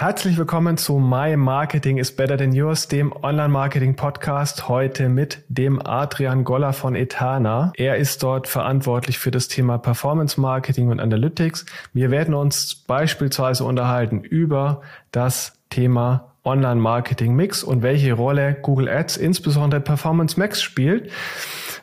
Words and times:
Herzlich 0.00 0.38
willkommen 0.38 0.76
zu 0.76 1.00
My 1.00 1.36
Marketing 1.36 1.98
is 1.98 2.14
Better 2.14 2.38
Than 2.38 2.52
Yours, 2.52 2.86
dem 2.86 3.12
Online-Marketing-Podcast. 3.12 4.68
Heute 4.68 5.08
mit 5.08 5.42
dem 5.48 5.84
Adrian 5.84 6.44
Goller 6.44 6.72
von 6.72 6.94
Etana. 6.94 7.72
Er 7.74 7.96
ist 7.96 8.22
dort 8.22 8.46
verantwortlich 8.46 9.18
für 9.18 9.32
das 9.32 9.48
Thema 9.48 9.76
Performance 9.76 10.40
Marketing 10.40 10.90
und 10.90 11.00
Analytics. 11.00 11.66
Wir 11.94 12.12
werden 12.12 12.34
uns 12.34 12.76
beispielsweise 12.76 13.64
unterhalten 13.64 14.20
über 14.20 14.82
das 15.10 15.58
Thema 15.68 16.30
Online-Marketing-Mix 16.44 17.64
und 17.64 17.82
welche 17.82 18.12
Rolle 18.12 18.54
Google 18.62 18.88
Ads, 18.88 19.16
insbesondere 19.16 19.80
Performance 19.80 20.38
Max 20.38 20.62
spielt 20.62 21.10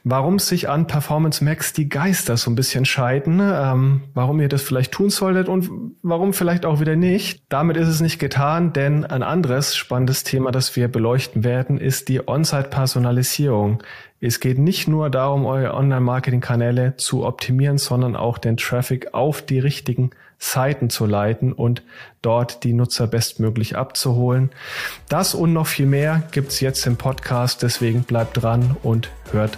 warum 0.06 0.38
sich 0.38 0.70
an 0.70 0.86
Performance 0.86 1.44
Max 1.44 1.74
die 1.74 1.90
Geister 1.90 2.38
so 2.38 2.52
ein 2.52 2.56
bisschen 2.56 2.86
scheiden, 2.86 3.42
ähm, 3.42 4.04
warum 4.14 4.40
ihr 4.40 4.48
das 4.48 4.62
vielleicht 4.62 4.92
tun 4.92 5.10
solltet 5.10 5.50
und 5.50 5.70
warum 6.04 6.32
vielleicht 6.32 6.66
auch 6.66 6.80
wieder 6.80 6.96
nicht. 6.96 7.42
Damit 7.50 7.76
ist 7.76 7.88
es 7.88 8.02
nicht 8.02 8.20
getan, 8.20 8.72
denn 8.72 9.04
ein 9.04 9.24
anderes 9.24 9.76
spannendes 9.76 10.24
Thema, 10.24 10.52
das 10.52 10.76
wir 10.76 10.88
beleuchten 10.88 11.44
werden, 11.44 11.80
ist 11.80 12.08
die 12.08 12.26
On-Site-Personalisierung. 12.28 13.82
Es 14.22 14.40
geht 14.40 14.60
nicht 14.60 14.88
nur 14.88 15.10
darum, 15.10 15.46
eure 15.48 15.74
Online-Marketing-Kanäle 15.74 16.98
zu 16.98 17.26
optimieren, 17.26 17.80
sondern 17.80 18.16
auch 18.16 18.38
den 18.38 18.58
Traffic 18.58 19.16
auf 19.16 19.42
die 19.42 19.60
richtigen 19.60 20.12
Seiten 20.38 20.92
zu 20.92 21.08
leiten 21.08 21.52
und 21.52 21.82
dort 22.22 22.64
die 22.64 22.74
Nutzer 22.74 23.08
bestmöglich 23.08 23.76
abzuholen. 23.76 24.52
Das 25.10 25.34
und 25.34 25.54
noch 25.54 25.66
viel 25.66 25.88
mehr 25.88 26.22
gibt's 26.32 26.60
jetzt 26.60 26.86
im 26.86 26.96
Podcast, 26.96 27.64
deswegen 27.64 28.04
bleibt 28.04 28.42
dran 28.42 28.78
und 28.84 29.10
hört 29.32 29.58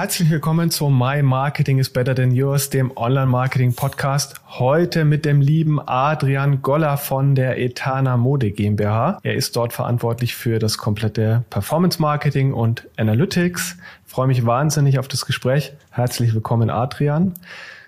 Herzlich 0.00 0.30
willkommen 0.30 0.70
zu 0.70 0.88
My 0.88 1.22
Marketing 1.22 1.78
is 1.78 1.90
Better 1.90 2.14
Than 2.14 2.30
Yours, 2.30 2.70
dem 2.70 2.90
Online-Marketing-Podcast. 2.96 4.40
Heute 4.48 5.04
mit 5.04 5.26
dem 5.26 5.42
lieben 5.42 5.78
Adrian 5.78 6.62
Goller 6.62 6.96
von 6.96 7.34
der 7.34 7.58
Etana 7.58 8.16
Mode 8.16 8.50
GmbH. 8.50 9.18
Er 9.22 9.34
ist 9.34 9.56
dort 9.56 9.74
verantwortlich 9.74 10.34
für 10.34 10.58
das 10.58 10.78
komplette 10.78 11.44
Performance-Marketing 11.50 12.54
und 12.54 12.88
Analytics. 12.96 13.76
Freue 14.06 14.28
mich 14.28 14.46
wahnsinnig 14.46 14.98
auf 14.98 15.06
das 15.06 15.26
Gespräch. 15.26 15.74
Herzlich 15.90 16.32
willkommen, 16.32 16.70
Adrian. 16.70 17.34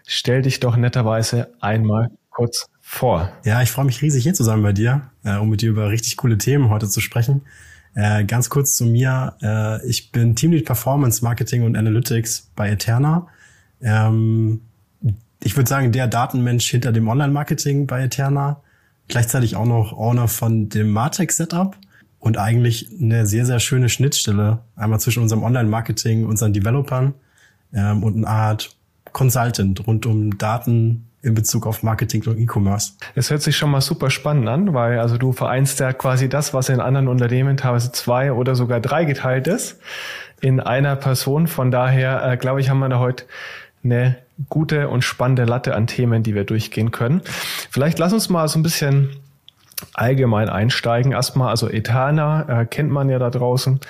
Stell 0.06 0.42
dich 0.42 0.60
doch 0.60 0.76
netterweise 0.76 1.48
einmal 1.60 2.10
kurz 2.28 2.68
vor. 2.82 3.32
Ja, 3.42 3.62
ich 3.62 3.70
freue 3.70 3.86
mich 3.86 4.02
riesig 4.02 4.22
hier 4.22 4.34
zusammen 4.34 4.62
bei 4.62 4.74
dir, 4.74 5.00
äh, 5.24 5.38
um 5.38 5.48
mit 5.48 5.62
dir 5.62 5.70
über 5.70 5.88
richtig 5.88 6.18
coole 6.18 6.36
Themen 6.36 6.68
heute 6.68 6.90
zu 6.90 7.00
sprechen. 7.00 7.40
Äh, 7.94 8.24
ganz 8.24 8.48
kurz 8.48 8.76
zu 8.76 8.86
mir. 8.86 9.34
Äh, 9.42 9.86
ich 9.86 10.12
bin 10.12 10.34
Teamlead 10.34 10.64
Performance 10.64 11.22
Marketing 11.22 11.62
und 11.62 11.76
Analytics 11.76 12.50
bei 12.56 12.70
Eterna. 12.70 13.26
Ähm, 13.80 14.62
ich 15.42 15.56
würde 15.56 15.68
sagen, 15.68 15.92
der 15.92 16.06
Datenmensch 16.06 16.70
hinter 16.70 16.92
dem 16.92 17.08
Online-Marketing 17.08 17.86
bei 17.86 18.04
Eterna. 18.04 18.60
Gleichzeitig 19.08 19.56
auch 19.56 19.66
noch 19.66 19.92
Owner 19.92 20.28
von 20.28 20.68
dem 20.68 20.90
Martech 20.90 21.32
Setup 21.32 21.76
und 22.18 22.38
eigentlich 22.38 22.88
eine 23.00 23.26
sehr, 23.26 23.44
sehr 23.44 23.58
schöne 23.58 23.88
Schnittstelle 23.88 24.60
einmal 24.76 25.00
zwischen 25.00 25.22
unserem 25.22 25.42
Online-Marketing, 25.42 26.24
unseren 26.24 26.52
Developern 26.52 27.14
ähm, 27.74 28.04
und 28.04 28.16
eine 28.16 28.28
Art 28.28 28.76
Consultant 29.12 29.86
rund 29.86 30.06
um 30.06 30.38
Daten, 30.38 31.08
in 31.22 31.34
Bezug 31.34 31.66
auf 31.66 31.82
Marketing 31.82 32.24
und 32.26 32.38
E-Commerce. 32.38 32.94
Es 33.14 33.30
hört 33.30 33.42
sich 33.42 33.56
schon 33.56 33.70
mal 33.70 33.80
super 33.80 34.10
spannend 34.10 34.48
an, 34.48 34.74
weil 34.74 34.98
also 34.98 35.18
du 35.18 35.32
vereinst 35.32 35.78
ja 35.78 35.92
quasi 35.92 36.28
das, 36.28 36.52
was 36.52 36.68
in 36.68 36.80
anderen 36.80 37.08
Unternehmen 37.08 37.56
teilweise 37.56 37.92
zwei 37.92 38.32
oder 38.32 38.56
sogar 38.56 38.80
drei 38.80 39.04
geteilt 39.04 39.46
ist, 39.46 39.78
in 40.40 40.58
einer 40.58 40.96
Person. 40.96 41.46
Von 41.46 41.70
daher, 41.70 42.32
äh, 42.32 42.36
glaube 42.36 42.60
ich, 42.60 42.70
haben 42.70 42.80
wir 42.80 42.88
da 42.88 42.98
heute 42.98 43.24
eine 43.84 44.16
gute 44.48 44.88
und 44.88 45.02
spannende 45.02 45.44
Latte 45.44 45.74
an 45.76 45.86
Themen, 45.86 46.24
die 46.24 46.34
wir 46.34 46.44
durchgehen 46.44 46.90
können. 46.90 47.22
Vielleicht 47.70 48.00
lass 48.00 48.12
uns 48.12 48.28
mal 48.28 48.48
so 48.48 48.58
ein 48.58 48.64
bisschen 48.64 49.10
allgemein 49.94 50.48
einsteigen. 50.48 51.12
Erstmal, 51.12 51.50
also 51.50 51.68
Etana 51.68 52.62
äh, 52.62 52.66
kennt 52.66 52.90
man 52.90 53.08
ja 53.08 53.18
da 53.18 53.30
draußen. 53.30 53.80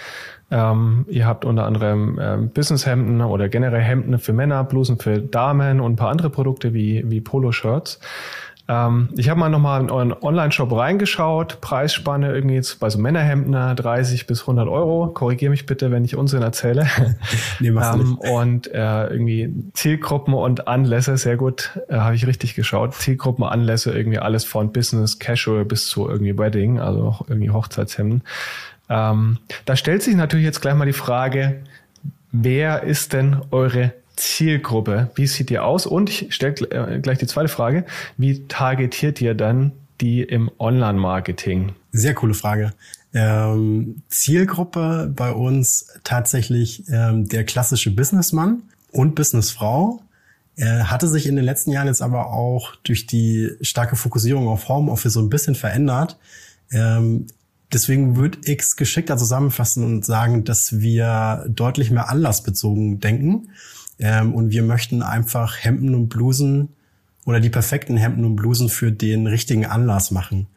Ähm, 0.52 1.06
ihr 1.08 1.26
habt 1.26 1.46
unter 1.46 1.64
anderem 1.64 2.18
ähm, 2.20 2.50
Businesshemden 2.50 3.22
oder 3.22 3.48
generell 3.48 3.80
Hemden 3.80 4.18
für 4.18 4.34
Männer, 4.34 4.62
Blusen 4.64 4.98
für 4.98 5.18
Damen 5.18 5.80
und 5.80 5.92
ein 5.92 5.96
paar 5.96 6.10
andere 6.10 6.28
Produkte 6.28 6.74
wie, 6.74 7.02
wie 7.10 7.22
Poloshirts. 7.22 7.98
Ähm, 8.68 9.08
ich 9.16 9.30
habe 9.30 9.40
mal 9.40 9.48
nochmal 9.48 9.80
in 9.80 9.90
euren 9.90 10.12
Online-Shop 10.12 10.70
reingeschaut. 10.72 11.62
Preisspanne 11.62 12.34
irgendwie 12.34 12.54
jetzt 12.54 12.80
bei 12.80 12.90
so 12.90 12.98
Männerhemden 12.98 13.52
30 13.52 14.26
bis 14.26 14.42
100 14.42 14.68
Euro. 14.68 15.08
Korrigiere 15.08 15.50
mich 15.50 15.64
bitte, 15.64 15.90
wenn 15.90 16.04
ich 16.04 16.16
Unsinn 16.16 16.42
erzähle. 16.42 16.86
nee, 17.60 17.68
ähm, 17.68 18.18
und 18.18 18.72
äh, 18.72 19.06
irgendwie 19.06 19.54
Zielgruppen 19.72 20.34
und 20.34 20.68
Anlässe, 20.68 21.16
sehr 21.16 21.38
gut, 21.38 21.80
äh, 21.88 21.96
habe 21.96 22.14
ich 22.14 22.26
richtig 22.26 22.54
geschaut. 22.54 22.94
Zielgruppen, 22.94 23.44
Anlässe, 23.44 23.92
irgendwie 23.92 24.18
alles 24.18 24.44
von 24.44 24.70
Business, 24.70 25.18
Casual 25.18 25.64
bis 25.64 25.86
zu 25.86 26.08
irgendwie 26.08 26.38
Wedding, 26.38 26.78
also 26.78 27.16
irgendwie 27.28 27.50
Hochzeitshemden. 27.50 28.22
Ähm, 28.88 29.38
da 29.64 29.76
stellt 29.76 30.02
sich 30.02 30.14
natürlich 30.14 30.44
jetzt 30.44 30.60
gleich 30.60 30.74
mal 30.74 30.84
die 30.84 30.92
Frage, 30.92 31.62
wer 32.30 32.82
ist 32.82 33.12
denn 33.12 33.40
eure 33.50 33.92
Zielgruppe? 34.16 35.10
Wie 35.14 35.26
sieht 35.26 35.50
ihr 35.50 35.64
aus? 35.64 35.86
Und 35.86 36.10
ich 36.10 36.34
stelle 36.34 36.54
äh, 36.70 37.00
gleich 37.00 37.18
die 37.18 37.26
zweite 37.26 37.48
Frage, 37.48 37.84
wie 38.16 38.46
targetiert 38.48 39.20
ihr 39.20 39.34
dann 39.34 39.72
die 40.00 40.22
im 40.22 40.50
Online-Marketing? 40.58 41.72
Sehr 41.92 42.14
coole 42.14 42.34
Frage. 42.34 42.72
Ähm, 43.14 44.02
Zielgruppe 44.08 45.12
bei 45.14 45.32
uns 45.32 45.86
tatsächlich 46.04 46.84
ähm, 46.88 47.28
der 47.28 47.44
klassische 47.44 47.90
Businessmann 47.90 48.62
und 48.90 49.14
Businessfrau. 49.14 50.02
Hatte 50.60 51.08
sich 51.08 51.26
in 51.26 51.34
den 51.34 51.46
letzten 51.46 51.72
Jahren 51.72 51.86
jetzt 51.86 52.02
aber 52.02 52.26
auch 52.26 52.76
durch 52.84 53.06
die 53.06 53.50
starke 53.62 53.96
Fokussierung 53.96 54.48
auf 54.48 54.68
Homeoffice 54.68 55.14
so 55.14 55.20
ein 55.20 55.30
bisschen 55.30 55.54
verändert. 55.54 56.18
Ähm, 56.70 57.26
Deswegen 57.72 58.16
würde 58.16 58.38
ich 58.44 58.60
es 58.60 58.76
geschickter 58.76 59.16
zusammenfassen 59.16 59.84
und 59.84 60.04
sagen, 60.04 60.44
dass 60.44 60.80
wir 60.80 61.46
deutlich 61.48 61.90
mehr 61.90 62.08
anlassbezogen 62.08 63.00
denken. 63.00 63.48
Ähm, 63.98 64.34
und 64.34 64.50
wir 64.50 64.62
möchten 64.62 65.02
einfach 65.02 65.56
Hemden 65.58 65.94
und 65.94 66.08
Blusen 66.08 66.70
oder 67.24 67.40
die 67.40 67.50
perfekten 67.50 67.96
Hemden 67.96 68.24
und 68.24 68.36
Blusen 68.36 68.68
für 68.68 68.92
den 68.92 69.26
richtigen 69.26 69.64
Anlass 69.64 70.10
machen. 70.10 70.48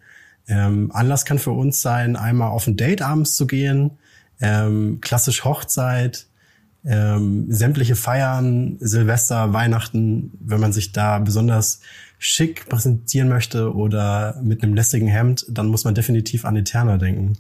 Ähm, 0.48 0.92
Anlass 0.94 1.26
kann 1.26 1.40
für 1.40 1.52
uns 1.52 1.82
sein, 1.82 2.16
einmal 2.16 2.50
auf 2.50 2.68
ein 2.68 2.78
Date 2.78 3.02
abends 3.02 3.36
zu 3.36 3.48
gehen, 3.48 3.92
ähm, 4.42 5.00
klassisch 5.02 5.44
Hochzeit, 5.44 6.28
ähm, 6.84 7.46
sämtliche 7.50 7.96
Feiern, 7.96 8.78
Silvester, 8.80 9.54
Weihnachten, 9.54 10.32
wenn 10.40 10.60
man 10.60 10.72
sich 10.72 10.92
da 10.92 11.20
besonders 11.20 11.80
schick 12.20 12.68
präsentieren 12.68 13.30
möchte 13.30 13.74
oder 13.74 14.40
mit 14.42 14.64
einem 14.64 14.74
lässigen 14.74 15.08
Hemd, 15.08 15.46
dann 15.50 15.68
muss 15.68 15.84
man 15.84 15.96
definitiv 15.96 16.46
an 16.46 16.56
Eterna 16.56 16.98
denken. 16.98 17.38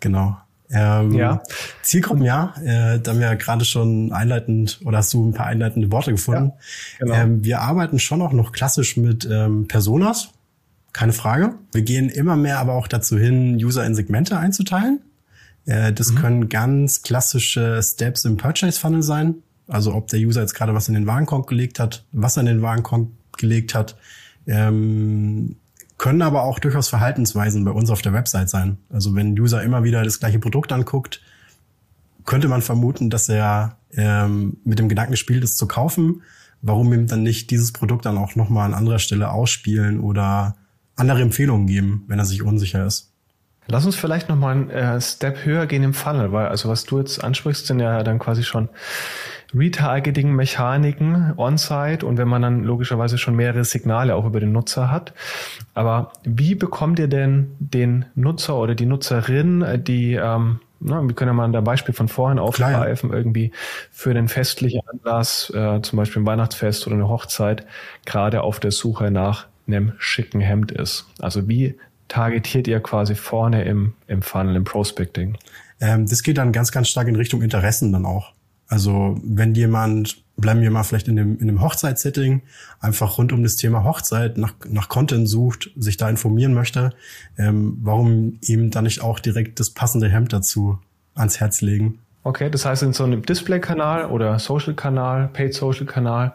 Genau. 0.00 0.36
Ähm, 0.72 1.12
ja. 1.14 1.42
Zielgruppen, 1.82 2.22
ja. 2.22 2.54
Äh, 2.62 3.00
da 3.00 3.10
haben 3.10 3.20
wir 3.20 3.26
ja 3.26 3.34
gerade 3.34 3.64
schon 3.64 4.12
einleitend 4.12 4.80
oder 4.84 4.98
hast 4.98 5.12
du 5.12 5.28
ein 5.28 5.34
paar 5.34 5.46
einleitende 5.46 5.90
Worte 5.90 6.12
gefunden. 6.12 6.52
Ja, 7.00 7.06
genau. 7.06 7.14
ähm, 7.14 7.44
wir 7.44 7.60
arbeiten 7.60 7.98
schon 7.98 8.22
auch 8.22 8.32
noch 8.32 8.52
klassisch 8.52 8.96
mit 8.96 9.28
ähm, 9.30 9.66
Personas. 9.66 10.28
Keine 10.92 11.12
Frage. 11.12 11.54
Wir 11.72 11.82
gehen 11.82 12.08
immer 12.08 12.36
mehr 12.36 12.58
aber 12.58 12.74
auch 12.74 12.88
dazu 12.88 13.18
hin, 13.18 13.56
User 13.56 13.84
in 13.84 13.94
Segmente 13.94 14.38
einzuteilen. 14.38 15.00
Äh, 15.66 15.92
das 15.92 16.12
mhm. 16.12 16.16
können 16.16 16.48
ganz 16.48 17.02
klassische 17.02 17.82
Steps 17.82 18.24
im 18.24 18.36
Purchase 18.36 18.78
Funnel 18.78 19.02
sein. 19.02 19.36
Also 19.66 19.94
ob 19.94 20.08
der 20.08 20.20
User 20.20 20.40
jetzt 20.40 20.54
gerade 20.54 20.74
was 20.74 20.88
in 20.88 20.94
den 20.94 21.06
Warenkorb 21.06 21.46
gelegt 21.46 21.78
hat, 21.78 22.04
was 22.12 22.36
er 22.36 22.40
in 22.40 22.46
den 22.46 22.62
Warenkorb 22.62 23.08
gelegt 23.40 23.74
hat, 23.74 23.96
ähm, 24.46 25.56
können 25.98 26.22
aber 26.22 26.44
auch 26.44 26.58
durchaus 26.58 26.88
Verhaltensweisen 26.88 27.64
bei 27.64 27.72
uns 27.72 27.90
auf 27.90 28.00
der 28.00 28.12
Website 28.12 28.48
sein. 28.48 28.78
Also 28.88 29.14
wenn 29.14 29.34
ein 29.34 29.38
User 29.40 29.62
immer 29.62 29.84
wieder 29.84 30.02
das 30.02 30.20
gleiche 30.20 30.38
Produkt 30.38 30.72
anguckt, 30.72 31.20
könnte 32.24 32.48
man 32.48 32.62
vermuten, 32.62 33.10
dass 33.10 33.28
er 33.28 33.76
ähm, 33.96 34.58
mit 34.64 34.78
dem 34.78 34.88
Gedanken 34.88 35.16
spielt, 35.16 35.44
es 35.44 35.56
zu 35.56 35.66
kaufen. 35.66 36.22
Warum 36.62 36.92
ihm 36.92 37.06
dann 37.06 37.22
nicht 37.22 37.50
dieses 37.50 37.72
Produkt 37.72 38.06
dann 38.06 38.18
auch 38.18 38.34
nochmal 38.34 38.66
an 38.66 38.74
anderer 38.74 38.98
Stelle 38.98 39.30
ausspielen 39.30 40.00
oder 40.00 40.56
andere 40.96 41.22
Empfehlungen 41.22 41.66
geben, 41.66 42.04
wenn 42.06 42.18
er 42.18 42.26
sich 42.26 42.42
unsicher 42.42 42.86
ist? 42.86 43.12
Lass 43.66 43.86
uns 43.86 43.96
vielleicht 43.96 44.28
nochmal 44.28 44.52
einen 44.52 44.70
äh, 44.70 45.00
Step 45.00 45.44
höher 45.44 45.66
gehen 45.66 45.82
im 45.82 45.94
Funnel, 45.94 46.32
weil 46.32 46.46
also 46.48 46.68
was 46.68 46.84
du 46.84 46.98
jetzt 46.98 47.22
ansprichst, 47.22 47.66
sind 47.66 47.78
ja 47.78 48.02
dann 48.02 48.18
quasi 48.18 48.42
schon 48.42 48.68
Retargeting-Mechaniken 49.54 51.34
on-site 51.36 52.04
und 52.06 52.18
wenn 52.18 52.28
man 52.28 52.42
dann 52.42 52.64
logischerweise 52.64 53.18
schon 53.18 53.36
mehrere 53.36 53.64
Signale 53.64 54.14
auch 54.14 54.24
über 54.24 54.40
den 54.40 54.52
Nutzer 54.52 54.90
hat. 54.90 55.12
Aber 55.74 56.12
wie 56.24 56.54
bekommt 56.54 56.98
ihr 56.98 57.08
denn 57.08 57.56
den 57.58 58.04
Nutzer 58.14 58.56
oder 58.56 58.74
die 58.74 58.86
Nutzerin, 58.86 59.82
die 59.84 60.14
ähm, 60.14 60.60
na, 60.80 61.02
wir 61.02 61.14
können 61.14 61.28
ja 61.28 61.34
mal 61.34 61.54
ein 61.54 61.64
Beispiel 61.64 61.94
von 61.94 62.08
vorhin 62.08 62.38
aufgreifen, 62.38 63.12
irgendwie 63.12 63.52
für 63.90 64.14
den 64.14 64.28
festlichen 64.28 64.80
Anlass, 64.88 65.52
äh, 65.54 65.82
zum 65.82 65.98
Beispiel 65.98 66.22
ein 66.22 66.26
Weihnachtsfest 66.26 66.86
oder 66.86 66.96
eine 66.96 67.08
Hochzeit, 67.08 67.66
gerade 68.06 68.42
auf 68.42 68.60
der 68.60 68.70
Suche 68.70 69.10
nach 69.10 69.46
einem 69.66 69.92
schicken 69.98 70.40
Hemd 70.40 70.72
ist. 70.72 71.06
Also 71.18 71.48
wie 71.48 71.78
targetiert 72.08 72.66
ihr 72.66 72.80
quasi 72.80 73.14
vorne 73.14 73.64
im, 73.64 73.92
im 74.06 74.22
Funnel, 74.22 74.56
im 74.56 74.64
Prospecting? 74.64 75.36
Ähm, 75.80 76.06
das 76.06 76.22
geht 76.22 76.38
dann 76.38 76.50
ganz, 76.50 76.72
ganz 76.72 76.88
stark 76.88 77.08
in 77.08 77.16
Richtung 77.16 77.42
Interessen 77.42 77.92
dann 77.92 78.06
auch. 78.06 78.32
Also 78.70 79.18
wenn 79.24 79.54
jemand, 79.56 80.22
bleiben 80.36 80.62
wir 80.62 80.70
mal 80.70 80.84
vielleicht 80.84 81.08
in 81.08 81.16
dem, 81.16 81.38
in 81.40 81.48
dem 81.48 81.60
Hochzeitssetting, 81.60 82.42
einfach 82.78 83.18
rund 83.18 83.32
um 83.32 83.42
das 83.42 83.56
Thema 83.56 83.82
Hochzeit 83.82 84.38
nach, 84.38 84.54
nach 84.68 84.88
Content 84.88 85.28
sucht, 85.28 85.70
sich 85.76 85.96
da 85.96 86.08
informieren 86.08 86.54
möchte, 86.54 86.90
ähm, 87.36 87.78
warum 87.82 88.38
ihm 88.40 88.70
dann 88.70 88.84
nicht 88.84 89.02
auch 89.02 89.18
direkt 89.18 89.58
das 89.58 89.70
passende 89.70 90.08
Hemd 90.08 90.32
dazu 90.32 90.78
ans 91.16 91.40
Herz 91.40 91.62
legen? 91.62 91.98
Okay, 92.22 92.48
das 92.48 92.64
heißt 92.64 92.84
in 92.84 92.92
so 92.92 93.02
einem 93.02 93.22
Display-Kanal 93.22 94.06
oder 94.06 94.38
Social-Kanal, 94.38 95.30
Paid-Social-Kanal, 95.32 96.32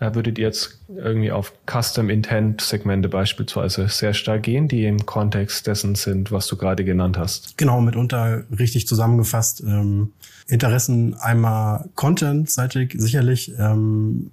würdet 0.00 0.38
ihr 0.38 0.46
jetzt 0.46 0.78
irgendwie 0.88 1.30
auf 1.30 1.52
Custom-Intent-Segmente 1.70 3.08
beispielsweise 3.08 3.88
sehr 3.88 4.14
stark 4.14 4.42
gehen, 4.44 4.66
die 4.66 4.86
im 4.86 5.04
Kontext 5.04 5.66
dessen 5.66 5.94
sind, 5.94 6.32
was 6.32 6.46
du 6.46 6.56
gerade 6.56 6.84
genannt 6.84 7.18
hast? 7.18 7.58
Genau, 7.58 7.80
mitunter 7.82 8.44
richtig 8.58 8.86
zusammengefasst. 8.88 9.60
Ähm, 9.60 10.12
Interessen 10.46 11.14
einmal 11.14 11.88
Content-seitig 11.94 12.94
sicherlich. 12.96 13.52
Ähm, 13.58 14.30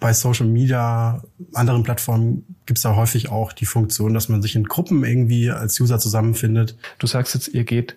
bei 0.00 0.14
Social 0.14 0.46
Media, 0.46 1.22
anderen 1.52 1.82
Plattformen 1.82 2.56
gibt 2.64 2.78
es 2.78 2.82
da 2.82 2.96
häufig 2.96 3.28
auch 3.28 3.52
die 3.52 3.66
Funktion, 3.66 4.14
dass 4.14 4.30
man 4.30 4.40
sich 4.40 4.56
in 4.56 4.64
Gruppen 4.64 5.04
irgendwie 5.04 5.50
als 5.50 5.78
User 5.78 5.98
zusammenfindet. 5.98 6.76
Du 6.98 7.06
sagst 7.06 7.34
jetzt, 7.34 7.48
ihr 7.48 7.64
geht 7.64 7.96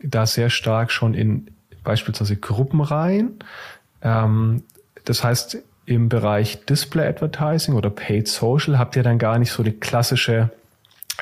da 0.00 0.24
sehr 0.24 0.50
stark 0.50 0.92
schon 0.92 1.14
in 1.14 1.48
beispielsweise 1.82 2.36
Gruppen 2.36 2.80
rein. 2.80 3.32
Ähm, 4.02 4.62
das 5.04 5.24
heißt, 5.24 5.58
im 5.86 6.08
Bereich 6.08 6.64
Display 6.64 7.06
Advertising 7.08 7.74
oder 7.74 7.90
Paid 7.90 8.28
Social 8.28 8.78
habt 8.78 8.96
ihr 8.96 9.02
dann 9.02 9.18
gar 9.18 9.38
nicht 9.38 9.52
so 9.52 9.62
die 9.62 9.72
klassische 9.72 10.50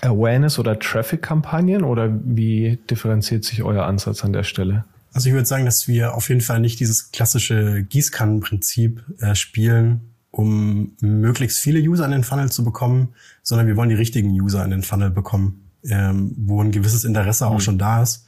Awareness 0.03 0.59
oder 0.59 0.79
Traffic-Kampagnen 0.79 1.83
oder 1.83 2.11
wie 2.25 2.79
differenziert 2.89 3.45
sich 3.45 3.63
euer 3.63 3.85
Ansatz 3.85 4.25
an 4.25 4.33
der 4.33 4.45
Stelle? 4.45 4.85
Also 5.13 5.29
ich 5.29 5.35
würde 5.35 5.47
sagen, 5.47 5.65
dass 5.65 5.89
wir 5.89 6.15
auf 6.15 6.29
jeden 6.29 6.41
Fall 6.41 6.61
nicht 6.61 6.79
dieses 6.79 7.11
klassische 7.11 7.83
Gießkannenprinzip 7.83 9.03
äh, 9.19 9.35
spielen, 9.35 10.13
um 10.31 10.93
möglichst 11.01 11.59
viele 11.59 11.81
User 11.81 12.05
in 12.05 12.13
den 12.13 12.25
Funnel 12.25 12.51
zu 12.51 12.63
bekommen, 12.63 13.09
sondern 13.43 13.67
wir 13.67 13.77
wollen 13.77 13.89
die 13.89 13.97
richtigen 13.97 14.31
User 14.31 14.65
in 14.65 14.71
den 14.71 14.83
Funnel 14.83 15.11
bekommen, 15.11 15.71
ähm, 15.85 16.33
wo 16.37 16.63
ein 16.63 16.71
gewisses 16.71 17.05
Interesse 17.05 17.47
mhm. 17.47 17.53
auch 17.53 17.61
schon 17.61 17.79
da 17.79 18.03
ist. 18.03 18.27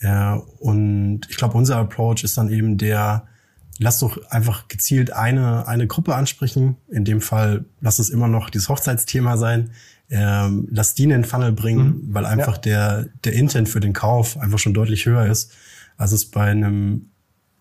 Äh, 0.00 0.32
und 0.58 1.20
ich 1.28 1.36
glaube, 1.36 1.56
unser 1.56 1.76
Approach 1.76 2.24
ist 2.24 2.36
dann 2.36 2.50
eben 2.50 2.76
der, 2.76 3.28
lass 3.78 3.98
doch 3.98 4.18
einfach 4.30 4.68
gezielt 4.68 5.12
eine, 5.12 5.66
eine 5.68 5.86
Gruppe 5.86 6.14
ansprechen. 6.14 6.76
In 6.88 7.04
dem 7.04 7.20
Fall 7.20 7.64
lass 7.80 7.98
es 7.98 8.08
immer 8.08 8.28
noch 8.28 8.50
dieses 8.50 8.68
Hochzeitsthema 8.68 9.36
sein. 9.36 9.70
Ähm, 10.08 10.68
lass 10.70 10.94
die 10.94 11.04
in 11.04 11.10
den 11.10 11.24
Funnel 11.24 11.52
bringen, 11.52 11.86
mhm. 11.86 12.14
weil 12.14 12.26
einfach 12.26 12.56
ja. 12.56 12.60
der, 12.62 13.06
der 13.24 13.32
Intent 13.32 13.68
für 13.68 13.80
den 13.80 13.92
Kauf 13.92 14.38
einfach 14.38 14.58
schon 14.58 14.74
deutlich 14.74 15.06
höher 15.06 15.26
ist, 15.26 15.52
als 15.96 16.12
es 16.12 16.30
bei 16.30 16.44
einem 16.44 17.10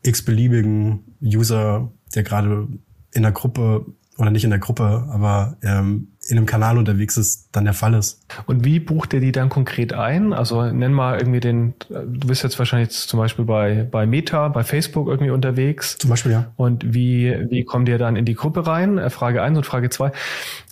x-beliebigen 0.03 1.15
User, 1.21 1.91
der 2.13 2.23
gerade 2.23 2.67
in 3.13 3.23
der 3.23 3.31
Gruppe 3.31 3.85
oder 4.17 4.31
nicht 4.31 4.43
in 4.43 4.51
der 4.51 4.59
Gruppe, 4.59 5.07
aber 5.09 5.57
ähm, 5.61 6.09
in 6.27 6.37
einem 6.37 6.45
Kanal 6.47 6.77
unterwegs 6.77 7.17
ist, 7.17 7.49
dann 7.51 7.65
der 7.65 7.73
Fall 7.73 7.93
ist. 7.93 8.19
Und 8.47 8.65
wie 8.65 8.79
bucht 8.79 9.13
ihr 9.13 9.19
die 9.19 9.31
dann 9.31 9.49
konkret 9.49 9.93
ein? 9.93 10.33
Also 10.33 10.63
nenn 10.63 10.91
mal 10.91 11.19
irgendwie 11.19 11.39
den, 11.39 11.75
du 11.89 12.27
bist 12.27 12.43
jetzt 12.43 12.57
wahrscheinlich 12.57 12.89
jetzt 12.89 13.09
zum 13.09 13.19
Beispiel 13.19 13.45
bei, 13.45 13.87
bei 13.89 14.07
Meta, 14.07 14.47
bei 14.47 14.63
Facebook 14.63 15.07
irgendwie 15.07 15.31
unterwegs. 15.31 15.97
Zum 15.97 16.09
Beispiel, 16.09 16.31
ja. 16.31 16.51
Und 16.55 16.93
wie, 16.95 17.35
wie 17.49 17.63
kommt 17.63 17.89
ihr 17.89 17.99
dann 17.99 18.15
in 18.15 18.25
die 18.25 18.33
Gruppe 18.33 18.65
rein? 18.65 18.97
Äh, 18.97 19.09
Frage 19.11 19.43
eins 19.43 19.57
und 19.57 19.65
Frage 19.65 19.89
zwei. 19.89 20.11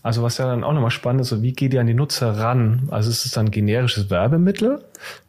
Also 0.01 0.23
was 0.23 0.37
ja 0.37 0.47
dann 0.47 0.63
auch 0.63 0.73
nochmal 0.73 0.91
spannend 0.91 1.21
ist, 1.21 1.29
so 1.29 1.41
wie 1.43 1.53
geht 1.53 1.73
ihr 1.73 1.81
an 1.81 1.87
die 1.87 1.93
Nutzer 1.93 2.37
ran? 2.37 2.87
Also 2.89 3.09
ist 3.09 3.25
es 3.25 3.31
dann 3.31 3.51
generisches 3.51 4.09
Werbemittel, 4.09 4.83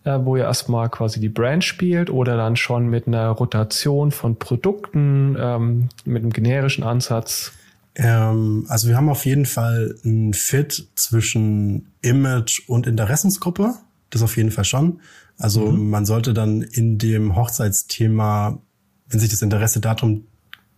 äh, 0.05 0.19
wo 0.23 0.37
ihr 0.37 0.45
erstmal 0.45 0.89
quasi 0.89 1.21
die 1.21 1.29
Brand 1.29 1.65
spielt 1.65 2.09
oder 2.09 2.37
dann 2.37 2.57
schon 2.57 2.89
mit 2.89 3.07
einer 3.07 3.29
Rotation 3.29 4.11
von 4.11 4.37
Produkten, 4.37 5.37
ähm, 5.39 5.89
mit 6.05 6.23
einem 6.23 6.33
generischen 6.33 6.83
Ansatz? 6.83 7.53
Ähm, 7.95 8.67
also 8.69 8.89
wir 8.89 8.97
haben 8.97 9.09
auf 9.09 9.25
jeden 9.25 9.47
Fall 9.47 9.95
ein 10.05 10.35
Fit 10.35 10.89
zwischen 10.97 11.93
Image 12.03 12.69
und 12.69 12.87
Interessensgruppe. 12.87 13.75
Das 14.11 14.23
auf 14.23 14.37
jeden 14.37 14.51
Fall 14.51 14.65
schon. 14.65 15.01
Also 15.39 15.71
mhm. 15.71 15.91
man 15.91 16.07
sollte 16.07 16.35
dann 16.35 16.63
in 16.63 16.99
dem 16.99 17.37
Hochzeitsthema, 17.37 18.61
wenn 19.09 19.21
sich 19.21 19.31
das 19.31 19.43
Interesse 19.43 19.81
darum 19.81 20.27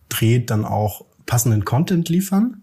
dreht, 0.09 0.51
dann 0.51 0.65
auch 0.65 1.05
passenden 1.27 1.65
Content 1.65 2.09
liefern. 2.09 2.63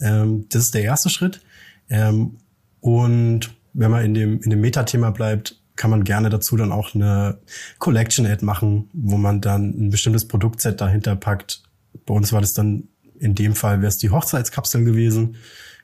Ähm, 0.00 0.46
das 0.50 0.64
ist 0.64 0.74
der 0.74 0.82
erste 0.82 1.10
Schritt. 1.10 1.40
Ähm, 1.88 2.38
und 2.80 3.54
wenn 3.72 3.90
man 3.90 4.04
in 4.04 4.14
dem, 4.14 4.40
in 4.40 4.50
dem 4.50 4.60
Metathema 4.60 5.10
bleibt, 5.10 5.60
kann 5.76 5.90
man 5.90 6.04
gerne 6.04 6.28
dazu 6.28 6.56
dann 6.56 6.72
auch 6.72 6.94
eine 6.94 7.38
Collection-Ad 7.78 8.44
machen, 8.44 8.90
wo 8.92 9.16
man 9.16 9.40
dann 9.40 9.70
ein 9.70 9.90
bestimmtes 9.90 10.26
Produktset 10.26 10.80
dahinter 10.80 11.14
packt. 11.16 11.62
Bei 12.04 12.14
uns 12.14 12.32
war 12.32 12.40
das 12.40 12.52
dann 12.52 12.88
in 13.20 13.34
dem 13.34 13.54
Fall 13.54 13.80
wäre 13.80 13.88
es 13.88 13.98
die 13.98 14.10
Hochzeitskapsel 14.10 14.84
gewesen, 14.84 15.36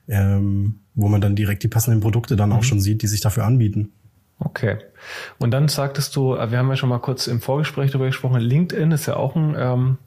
ähm, 0.09 0.81
wo 0.95 1.09
man 1.09 1.21
dann 1.21 1.35
direkt 1.35 1.63
die 1.63 1.69
passenden 1.69 2.01
Produkte 2.01 2.37
dann 2.37 2.51
mhm. 2.51 2.57
auch 2.57 2.63
schon 2.63 2.81
sieht, 2.81 3.03
die 3.03 3.07
sich 3.07 3.21
dafür 3.21 3.45
anbieten. 3.45 3.93
Okay. 4.39 4.79
Und 5.39 5.51
dann 5.51 5.69
sagtest 5.69 6.15
du, 6.17 6.35
äh, 6.35 6.51
wir 6.51 6.59
haben 6.59 6.69
ja 6.69 6.77
schon 6.77 6.89
mal 6.89 6.99
kurz 6.99 7.27
im 7.27 7.41
Vorgespräch 7.41 7.91
darüber 7.91 8.07
gesprochen, 8.07 8.41
LinkedIn 8.41 8.91
ist 8.93 9.07
ja 9.07 9.17
auch 9.17 9.37
ein 9.37 9.55
ähm, 9.57 9.99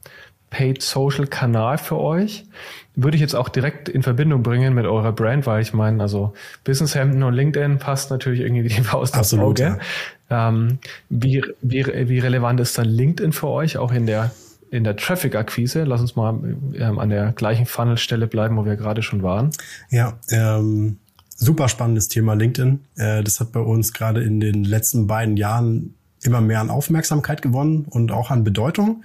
Paid 0.50 0.82
Social 0.82 1.28
Kanal 1.28 1.78
für 1.78 1.98
euch. 1.98 2.46
Würde 2.96 3.16
ich 3.16 3.22
jetzt 3.22 3.36
auch 3.36 3.50
direkt 3.50 3.90
in 3.90 4.02
Verbindung 4.02 4.44
bringen 4.44 4.74
mit 4.74 4.86
eurer 4.86 5.12
Brand, 5.12 5.46
weil 5.46 5.62
ich 5.62 5.74
meine, 5.74 6.02
also 6.02 6.34
Business 6.64 6.96
Hemden 6.96 7.24
und 7.24 7.34
LinkedIn 7.34 7.80
passt 7.80 8.10
natürlich 8.10 8.40
irgendwie 8.42 8.64
wie 8.64 8.70
die 8.70 8.82
Faust 8.82 9.16
Auge. 9.38 9.78
Ja. 10.30 10.50
Ähm, 10.50 10.80
wie, 11.10 11.44
wie, 11.62 11.86
wie 11.86 12.20
relevant 12.20 12.60
ist 12.60 12.78
dann 12.78 12.88
LinkedIn 12.88 13.34
für 13.34 13.48
euch, 13.48 13.78
auch 13.78 13.92
in 13.92 14.06
der 14.06 14.32
in 14.72 14.84
der 14.84 14.96
Traffic-Akquise, 14.96 15.84
lass 15.84 16.02
uns 16.02 16.16
mal 16.16 16.40
ähm, 16.76 17.00
an 17.00 17.10
der 17.10 17.32
gleichen 17.34 17.66
Funnelstelle 17.66 18.28
bleiben, 18.28 18.58
wo 18.58 18.66
wir 18.66 18.76
gerade 18.76 19.02
schon 19.02 19.24
waren. 19.24 19.52
Ja, 19.90 20.20
ähm, 20.30 20.98
super 21.36 21.70
spannendes 21.70 22.08
Thema 22.08 22.34
LinkedIn. 22.34 22.82
Äh, 22.96 23.24
das 23.24 23.40
hat 23.40 23.52
bei 23.52 23.60
uns 23.60 23.94
gerade 23.94 24.24
in 24.24 24.40
den 24.40 24.64
letzten 24.64 25.08
beiden 25.08 25.38
Jahren 25.38 25.96
immer 26.22 26.42
mehr 26.42 26.62
an 26.62 26.70
Aufmerksamkeit 26.70 27.42
gewonnen 27.42 27.86
und 27.90 28.12
auch 28.12 28.32
an 28.32 28.44
Bedeutung. 28.44 29.04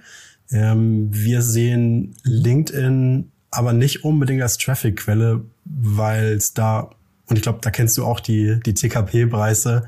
Ähm, 0.50 1.08
wir 1.12 1.42
sehen 1.42 2.14
LinkedIn 2.24 3.30
aber 3.50 3.72
nicht 3.72 4.04
unbedingt 4.04 4.42
als 4.42 4.56
Traffic-Quelle, 4.56 5.44
weil 5.64 6.32
es 6.32 6.54
da, 6.54 6.90
und 7.26 7.36
ich 7.36 7.42
glaube, 7.42 7.58
da 7.60 7.70
kennst 7.70 7.98
du 7.98 8.04
auch 8.04 8.18
die, 8.18 8.58
die 8.64 8.74
TKP-Preise, 8.74 9.86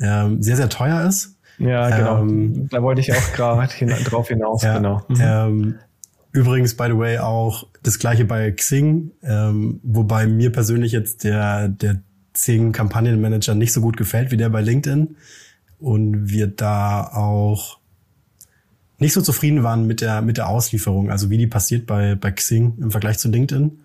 ähm, 0.00 0.42
sehr, 0.42 0.56
sehr 0.56 0.68
teuer 0.68 1.06
ist. 1.06 1.33
Ja, 1.58 1.96
genau. 1.96 2.22
Ähm, 2.22 2.68
da 2.68 2.82
wollte 2.82 3.00
ich 3.00 3.12
auch 3.12 3.32
gerade 3.32 3.72
hin, 3.74 3.88
drauf 4.04 4.28
hinaus. 4.28 4.62
Ja, 4.62 4.76
genau. 4.76 5.02
Mhm. 5.08 5.16
Ähm, 5.20 5.74
übrigens, 6.32 6.76
by 6.76 6.86
the 6.88 6.98
way, 6.98 7.18
auch 7.18 7.66
das 7.82 7.98
gleiche 7.98 8.24
bei 8.24 8.50
Xing, 8.50 9.12
ähm, 9.22 9.80
wobei 9.82 10.26
mir 10.26 10.50
persönlich 10.50 10.92
jetzt 10.92 11.24
der, 11.24 11.68
der 11.68 12.00
Xing 12.32 12.72
Kampagnenmanager 12.72 13.54
nicht 13.54 13.72
so 13.72 13.80
gut 13.80 13.96
gefällt 13.96 14.30
wie 14.30 14.36
der 14.36 14.48
bei 14.48 14.60
LinkedIn 14.60 15.16
und 15.78 16.28
wir 16.28 16.48
da 16.48 17.06
auch 17.06 17.78
nicht 18.98 19.12
so 19.12 19.20
zufrieden 19.20 19.62
waren 19.62 19.86
mit 19.86 20.00
der 20.00 20.22
mit 20.22 20.36
der 20.36 20.48
Auslieferung, 20.48 21.10
also 21.10 21.30
wie 21.30 21.38
die 21.38 21.46
passiert 21.46 21.86
bei 21.86 22.14
bei 22.14 22.30
Xing 22.30 22.74
im 22.80 22.90
Vergleich 22.90 23.18
zu 23.18 23.28
LinkedIn. 23.28 23.80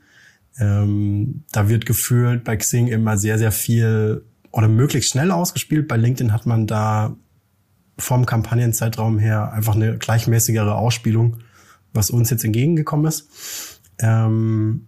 Ähm, 0.59 1.43
da 1.51 1.69
wird 1.69 1.85
gefühlt 1.85 2.43
bei 2.43 2.57
Xing 2.57 2.87
immer 2.87 3.17
sehr 3.17 3.37
sehr 3.37 3.51
viel 3.51 4.23
oder 4.51 4.67
möglichst 4.67 5.11
schnell 5.11 5.31
ausgespielt. 5.31 5.87
Bei 5.87 5.97
LinkedIn 5.97 6.33
hat 6.33 6.45
man 6.45 6.67
da 6.67 7.15
vom 7.99 8.25
Kampagnenzeitraum 8.25 9.19
her 9.19 9.51
einfach 9.53 9.75
eine 9.75 9.97
gleichmäßigere 9.97 10.75
Ausspielung, 10.75 11.37
was 11.93 12.09
uns 12.09 12.29
jetzt 12.29 12.43
entgegengekommen 12.43 13.05
ist. 13.05 13.79
Ähm, 13.99 14.87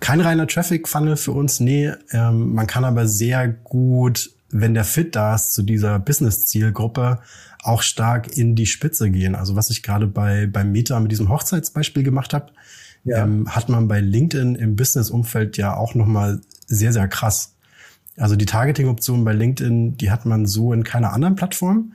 kein 0.00 0.20
reiner 0.20 0.46
Traffic-Funnel 0.46 1.16
für 1.16 1.32
uns, 1.32 1.60
nee. 1.60 1.92
Ähm, 2.12 2.54
man 2.54 2.66
kann 2.66 2.84
aber 2.84 3.06
sehr 3.06 3.48
gut, 3.48 4.30
wenn 4.50 4.74
der 4.74 4.84
Fit 4.84 5.16
da 5.16 5.34
ist 5.34 5.52
zu 5.52 5.62
dieser 5.62 5.98
Business-Zielgruppe, 5.98 7.18
auch 7.62 7.82
stark 7.82 8.36
in 8.36 8.54
die 8.54 8.66
Spitze 8.66 9.10
gehen. 9.10 9.34
Also 9.34 9.56
was 9.56 9.70
ich 9.70 9.82
gerade 9.82 10.06
bei, 10.06 10.46
bei 10.46 10.64
Meta 10.64 10.98
mit 11.00 11.10
diesem 11.10 11.28
Hochzeitsbeispiel 11.28 12.04
gemacht 12.04 12.32
habe, 12.32 12.52
ja. 13.04 13.24
ähm, 13.24 13.54
hat 13.54 13.68
man 13.68 13.88
bei 13.88 14.00
LinkedIn 14.00 14.54
im 14.54 14.76
Business-Umfeld 14.76 15.56
ja 15.56 15.76
auch 15.76 15.94
nochmal 15.94 16.40
sehr, 16.66 16.92
sehr 16.92 17.08
krass. 17.08 17.54
Also 18.16 18.36
die 18.36 18.46
Targeting-Option 18.46 19.24
bei 19.24 19.32
LinkedIn, 19.32 19.96
die 19.96 20.10
hat 20.10 20.26
man 20.26 20.46
so 20.46 20.72
in 20.72 20.84
keiner 20.84 21.12
anderen 21.12 21.36
Plattform. 21.36 21.92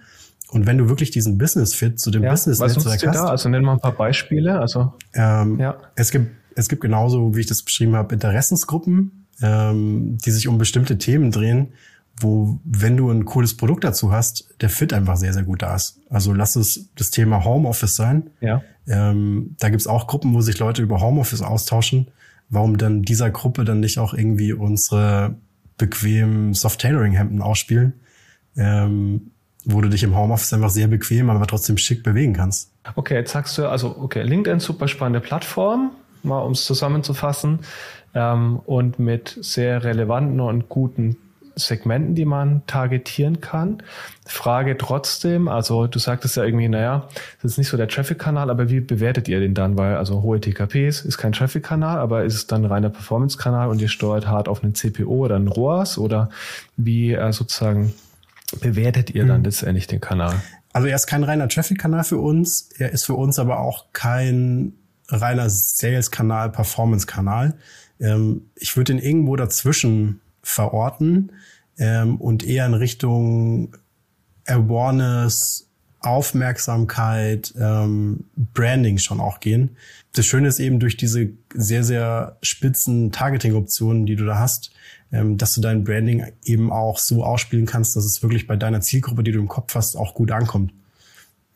Und 0.54 0.68
wenn 0.68 0.78
du 0.78 0.88
wirklich 0.88 1.12
diesen 1.12 1.38
Business 1.38 1.74
Fit 1.74 2.00
zu 2.00 2.12
dem 2.12 2.24
ja, 2.24 2.32
Business 2.32 2.60
Netzwerk 2.60 3.08
hast, 3.08 3.16
da? 3.16 3.26
also 3.26 3.50
nenn 3.50 3.64
mal 3.64 3.74
ein 3.74 3.80
paar 3.80 3.96
Beispiele. 3.96 4.60
Also 4.60 4.94
ähm, 5.14 5.60
ja. 5.60 5.78
es 5.96 6.12
gibt 6.12 6.32
es 6.56 6.70
gibt 6.70 6.82
genauso, 6.82 7.36
wie 7.36 7.42
ich 7.42 7.48
das 7.48 7.64
beschrieben 7.64 7.96
habe, 7.96 8.14
Interessensgruppen, 8.14 9.26
ähm, 9.42 10.18
die 10.24 10.32
sich 10.32 10.48
um 10.48 10.58
bestimmte 10.58 10.98
Themen 10.98 11.32
drehen, 11.32 11.74
wo, 12.20 12.60
wenn 12.64 12.96
du 12.96 13.10
ein 13.10 13.26
cooles 13.26 13.58
Produkt 13.58 13.84
dazu 13.84 14.12
hast, 14.12 14.54
der 14.62 14.70
Fit 14.70 14.94
einfach 14.94 15.18
sehr, 15.18 15.34
sehr 15.34 15.44
gut 15.44 15.64
da 15.64 15.76
ist. 15.76 16.00
Also 16.10 16.34
lass 16.34 16.56
es 16.56 16.90
das 16.96 17.10
Thema 17.10 17.44
Homeoffice 17.44 17.96
sein. 17.96 18.30
Ja. 18.40 18.62
Ähm, 18.88 19.56
da 19.60 19.70
gibt's 19.70 19.88
auch 19.88 20.08
Gruppen, 20.08 20.34
wo 20.34 20.42
sich 20.42 20.60
Leute 20.60 20.84
über 20.84 21.02
Homeoffice 21.02 21.42
austauschen. 21.42 22.12
Warum 22.50 22.78
dann 22.78 23.02
dieser 23.02 23.32
Gruppe 23.32 23.64
dann 23.64 23.80
nicht 23.80 23.98
auch 23.98 24.14
irgendwie 24.14 24.54
unsere 24.54 25.38
bequemen 25.78 26.54
Soft-Tailoring-Hemden 26.54 27.42
ausspielen, 27.42 27.94
ähm, 28.56 29.32
wo 29.66 29.82
du 29.82 29.90
dich 29.90 30.04
im 30.04 30.16
Homeoffice 30.16 30.54
einfach 30.54 30.70
sehr 30.70 30.88
bequem, 30.88 31.30
aber 31.30 31.48
trotzdem 31.48 31.78
schick 31.78 32.04
bewegen 32.04 32.34
kannst. 32.34 32.72
Okay, 32.96 33.16
jetzt 33.16 33.32
sagst 33.32 33.58
du, 33.58 33.68
also 33.68 33.96
okay, 34.00 34.24
LinkedIn 34.24 34.60
super 34.60 34.88
spannende 34.88 35.20
Plattform, 35.20 35.92
mal 36.24 36.40
um 36.40 36.52
es 36.54 36.66
zusammenzufassen, 36.66 37.60
ähm, 38.14 38.60
und 38.66 39.00
mit 39.00 39.38
sehr 39.42 39.84
relevanten 39.84 40.40
und 40.40 40.70
guten 40.70 41.18
Segmenten, 41.56 42.16
die 42.16 42.26
man 42.26 42.66
targetieren 42.66 43.40
kann. 43.42 43.84
Frage 44.26 44.78
trotzdem, 44.78 45.48
also 45.48 45.88
du 45.88 46.00
sagtest 46.00 46.36
ja 46.36 46.44
irgendwie, 46.44 46.68
naja, 46.68 47.08
das 47.42 47.52
ist 47.52 47.58
nicht 47.58 47.70
so 47.70 47.78
der 47.78 47.88
Traffic-Kanal, 47.88 48.50
aber 48.50 48.70
wie 48.70 48.80
bewertet 48.80 49.28
ihr 49.28 49.40
den 49.40 49.54
dann? 49.54 49.78
Weil 49.78 49.98
also 49.98 50.24
hohe 50.24 50.40
TKPs 50.40 51.02
ist 51.02 51.18
kein 51.18 51.32
Traffic-Kanal, 51.32 52.00
aber 52.00 52.24
ist 52.24 52.36
es 52.36 52.48
dann 52.48 52.64
ein 52.64 52.72
reiner 52.72 52.90
Performance-Kanal 52.90 53.70
und 53.70 53.82
ihr 53.82 53.88
steuert 53.88 54.28
hart 54.28 54.48
auf 54.48 54.64
einen 54.64 54.74
CPO 54.74 55.26
oder 55.26 55.36
einen 55.36 55.48
ROAS 55.48 55.98
oder 55.98 56.30
wie 56.76 57.14
äh, 57.14 57.32
sozusagen 57.32 57.94
bewertet 58.60 59.12
ihr 59.12 59.26
dann 59.26 59.40
mhm. 59.40 59.46
letztendlich 59.46 59.88
den 59.88 60.02
Kanal? 60.02 60.42
Also 60.72 60.88
er 60.88 60.96
ist 60.96 61.08
kein 61.08 61.24
reiner 61.24 61.48
Traffic-Kanal 61.48 62.04
für 62.04 62.18
uns, 62.18 62.70
er 62.78 62.92
ist 62.92 63.06
für 63.06 63.14
uns 63.14 63.38
aber 63.40 63.60
auch 63.60 63.94
kein 63.94 64.74
reiner 65.08 65.50
Sales-Kanal, 65.50 66.52
Performance-Kanal. 66.52 67.56
Ähm, 68.00 68.50
ich 68.56 68.76
würde 68.76 68.94
ihn 68.94 69.00
irgendwo 69.00 69.36
dazwischen 69.36 70.22
verorten 70.42 71.32
ähm, 71.78 72.18
und 72.18 72.44
eher 72.44 72.66
in 72.66 72.74
Richtung 72.74 73.76
Awareness, 74.46 75.70
Aufmerksamkeit, 76.00 77.54
ähm, 77.58 78.26
Branding 78.36 78.98
schon 78.98 79.20
auch 79.20 79.40
gehen. 79.40 79.78
Das 80.14 80.26
Schöne 80.26 80.50
ist 80.50 80.60
eben 80.60 80.80
durch 80.80 80.98
diese 80.98 81.30
sehr, 81.54 81.84
sehr 81.84 82.38
spitzen 82.42 83.12
Targeting-Optionen, 83.12 84.06
die 84.06 84.16
du 84.16 84.26
da 84.26 84.38
hast, 84.38 84.73
ähm, 85.14 85.38
dass 85.38 85.54
du 85.54 85.62
dein 85.62 85.84
Branding 85.84 86.26
eben 86.44 86.72
auch 86.72 86.98
so 86.98 87.24
ausspielen 87.24 87.68
kannst, 87.68 87.96
dass 87.96 88.04
es 88.04 88.24
wirklich 88.24 88.48
bei 88.48 88.58
deiner 88.58 88.82
Zielgruppe, 88.82 89.24
die 89.24 89.32
du 89.32 89.40
im 89.40 89.48
Kopf 89.48 89.76
hast, 89.76 89.96
auch 89.96 90.16
gut 90.16 90.32
ankommt. 90.32 90.74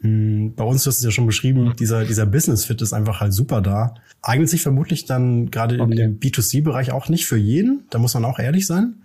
Hm, 0.02 0.54
bei 0.56 0.64
uns, 0.64 0.84
du 0.84 0.90
hast 0.90 1.00
es 1.00 1.04
ja 1.04 1.10
schon 1.10 1.26
beschrieben, 1.26 1.66
mhm. 1.66 1.76
dieser, 1.76 2.06
dieser 2.06 2.28
Business-Fit 2.28 2.82
ist 2.84 2.94
einfach 2.94 3.20
halt 3.20 3.34
super 3.34 3.62
da. 3.62 3.96
Eignet 4.22 4.50
sich 4.50 4.62
vermutlich 4.62 5.06
dann 5.06 5.50
gerade 5.50 5.82
okay. 5.82 5.92
in 5.92 5.98
dem 5.98 6.20
B2C-Bereich 6.20 6.92
auch 6.92 7.10
nicht 7.10 7.26
für 7.26 7.38
jeden. 7.38 7.86
Da 7.90 7.98
muss 7.98 8.14
man 8.14 8.26
auch 8.26 8.38
ehrlich 8.38 8.68
sein, 8.68 8.98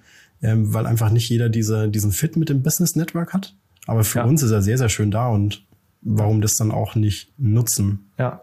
ähm, 0.43 0.75
weil 0.75 0.87
einfach 0.87 1.11
nicht 1.11 1.31
jeder 1.31 1.49
diese, 1.49 1.89
diesen 1.89 2.13
Fit 2.13 2.37
mit 2.37 2.51
dem 2.51 2.63
Business-Network 2.63 3.33
hat. 3.33 3.57
Aber 3.87 4.05
für 4.05 4.19
ja. 4.19 4.25
uns 4.27 4.43
ist 4.43 4.51
er 4.51 4.61
sehr, 4.61 4.77
sehr 4.77 4.91
schön 4.91 5.11
da 5.11 5.29
und 5.29 5.65
warum 6.03 6.43
das 6.43 6.57
dann 6.57 6.73
auch 6.73 6.95
nicht 6.95 7.33
nutzen? 7.39 8.11
Ja, 8.19 8.43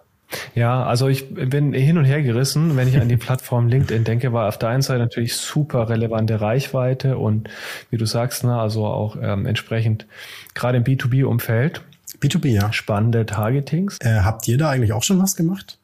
ja, 0.56 0.84
also 0.84 1.08
ich 1.08 1.34
bin 1.34 1.74
hin 1.74 1.98
und 1.98 2.06
her 2.06 2.22
gerissen, 2.22 2.78
wenn 2.78 2.88
ich 2.88 3.00
an 3.00 3.10
die 3.10 3.18
Plattform 3.18 3.68
LinkedIn 3.68 4.04
denke, 4.04 4.34
war 4.34 4.48
auf 4.48 4.58
der 4.58 4.70
einen 4.70 4.82
Seite 4.82 5.00
natürlich 5.00 5.36
super 5.36 5.90
relevante 5.90 6.42
Reichweite 6.42 7.18
und 7.18 7.50
wie 7.90 7.98
du 7.98 8.06
sagst, 8.06 8.44
ne, 8.44 8.60
also 8.60 8.86
auch 8.86 9.18
ähm, 9.22 9.46
entsprechend 9.46 10.06
gerade 10.54 10.78
im 10.78 10.84
B2B-Umfeld 10.84 11.82
B2B, 12.22 12.48
ja. 12.50 12.74
Spannende 12.74 13.26
Targetings. 13.26 13.98
Äh, 14.02 14.22
habt 14.22 14.48
ihr 14.48 14.58
da 14.58 14.70
eigentlich 14.70 14.94
auch 14.94 15.04
schon 15.04 15.20
was 15.20 15.36
gemacht 15.36 15.78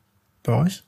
bei 0.43 0.53
euch? 0.53 0.83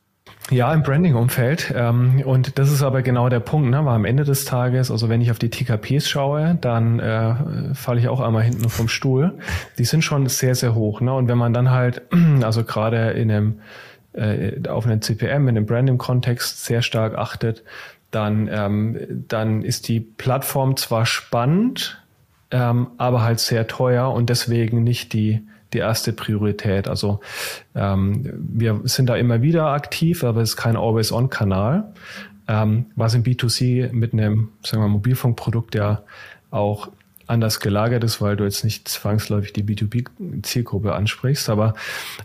Ja, 0.49 0.73
im 0.73 0.81
Branding-Umfeld. 0.81 1.73
Ähm, 1.75 2.21
und 2.25 2.57
das 2.57 2.71
ist 2.71 2.81
aber 2.81 3.01
genau 3.01 3.27
der 3.27 3.41
Punkt, 3.41 3.69
ne? 3.69 3.83
weil 3.83 3.95
am 3.95 4.05
Ende 4.05 4.23
des 4.23 4.45
Tages, 4.45 4.91
also 4.91 5.09
wenn 5.09 5.19
ich 5.21 5.29
auf 5.31 5.39
die 5.39 5.49
TKPs 5.49 6.07
schaue, 6.07 6.57
dann 6.61 6.99
äh, 6.99 7.73
falle 7.73 7.99
ich 7.99 8.07
auch 8.07 8.21
einmal 8.21 8.43
hinten 8.43 8.69
vom 8.69 8.87
Stuhl. 8.87 9.37
Die 9.77 9.83
sind 9.83 10.03
schon 10.03 10.27
sehr, 10.27 10.55
sehr 10.55 10.73
hoch. 10.73 11.01
Ne? 11.01 11.13
Und 11.13 11.27
wenn 11.27 11.37
man 11.37 11.53
dann 11.53 11.71
halt, 11.71 12.01
also 12.43 12.63
gerade 12.63 13.11
in 13.11 13.29
einem, 13.29 13.59
äh, 14.13 14.67
auf 14.69 14.85
einen 14.85 15.01
CPM, 15.01 15.49
in 15.49 15.57
einem 15.57 15.65
Branding-Kontext 15.65 16.63
sehr 16.63 16.81
stark 16.81 17.17
achtet, 17.17 17.63
dann, 18.11 18.49
ähm, 18.49 19.25
dann 19.27 19.63
ist 19.63 19.89
die 19.89 19.99
Plattform 19.99 20.77
zwar 20.77 21.05
spannend, 21.05 22.01
ähm, 22.51 22.87
aber 22.97 23.21
halt 23.21 23.41
sehr 23.41 23.67
teuer 23.67 24.13
und 24.13 24.29
deswegen 24.29 24.83
nicht 24.83 25.11
die, 25.11 25.45
die 25.77 25.81
erste 25.81 26.11
Priorität. 26.11 26.87
Also 26.87 27.19
ähm, 27.75 28.33
wir 28.35 28.81
sind 28.85 29.07
da 29.07 29.15
immer 29.15 29.43
wieder 29.43 29.67
aktiv, 29.67 30.23
aber 30.23 30.41
es 30.41 30.51
ist 30.51 30.57
kein 30.57 30.75
Always-On-Kanal, 30.75 31.93
ähm, 32.47 32.87
was 32.95 33.13
im 33.13 33.23
B2C 33.23 33.93
mit 33.93 34.13
einem 34.13 34.49
sagen 34.63 34.81
wir, 34.81 34.87
Mobilfunkprodukt 34.87 35.75
ja 35.75 36.01
auch 36.49 36.89
anders 37.27 37.59
gelagert 37.59 38.03
ist, 38.03 38.21
weil 38.21 38.37
du 38.37 38.45
jetzt 38.45 38.63
nicht 38.63 38.87
zwangsläufig 38.87 39.53
die 39.53 39.63
B2B-Zielgruppe 39.63 40.95
ansprichst. 40.95 41.49
Aber 41.49 41.75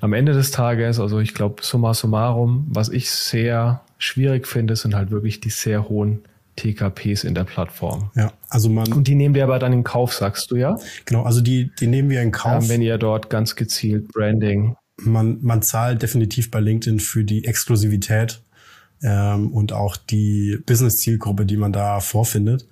am 0.01 0.13
Ende 0.13 0.33
des 0.33 0.51
Tages, 0.51 0.99
also 0.99 1.19
ich 1.19 1.35
glaube, 1.35 1.63
summa 1.63 1.93
summarum, 1.93 2.67
was 2.71 2.89
ich 2.89 3.11
sehr 3.11 3.83
schwierig 3.99 4.47
finde, 4.47 4.77
sind 4.77 4.95
halt 4.95 5.11
wirklich 5.11 5.41
die 5.41 5.51
sehr 5.51 5.89
hohen 5.89 6.23
TKPs 6.57 7.25
in 7.25 7.35
der 7.35 7.45
Plattform. 7.45 8.11
Ja, 8.15 8.33
also 8.49 8.69
man. 8.69 8.93
Und 8.93 9.09
die 9.09 9.15
nehmen 9.15 9.35
wir 9.35 9.45
aber 9.45 9.59
dann 9.59 9.73
in 9.73 9.85
Kauf, 9.85 10.13
sagst 10.13 10.51
du 10.51 10.57
ja? 10.57 10.77
Genau, 11.05 11.23
also 11.23 11.41
die, 11.41 11.71
die 11.81 11.87
nehmen 11.87 12.11
wir 12.11 12.21
in 12.23 12.31
Kauf. 12.31 12.65
Ähm, 12.65 12.69
wenn 12.69 12.83
ihr 12.83 12.99
dort 12.99 13.31
ganz 13.31 13.57
gezielt 13.57 14.09
Branding. 14.09 14.77
Man, 15.01 15.39
man 15.43 15.63
zahlt 15.63 16.03
definitiv 16.03 16.51
bei 16.51 16.61
LinkedIn 16.61 17.01
für 17.01 17.25
die 17.25 17.45
Exklusivität 17.45 18.43
ähm, 19.03 19.51
und 19.53 19.73
auch 19.73 19.97
die 19.97 20.59
Business-Zielgruppe, 20.67 21.47
die 21.47 21.57
man 21.57 21.73
da 21.73 22.01
vorfindet. 22.01 22.69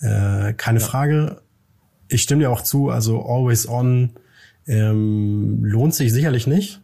Äh, 0.00 0.54
keine 0.54 0.78
ja. 0.78 0.86
Frage. 0.86 1.42
Ich 2.08 2.22
stimme 2.22 2.42
dir 2.42 2.50
auch 2.50 2.62
zu, 2.62 2.90
also 2.90 3.24
Always 3.26 3.68
On 3.68 4.10
ähm, 4.66 5.64
lohnt 5.64 5.94
sich 5.94 6.12
sicherlich 6.12 6.46
nicht. 6.46 6.80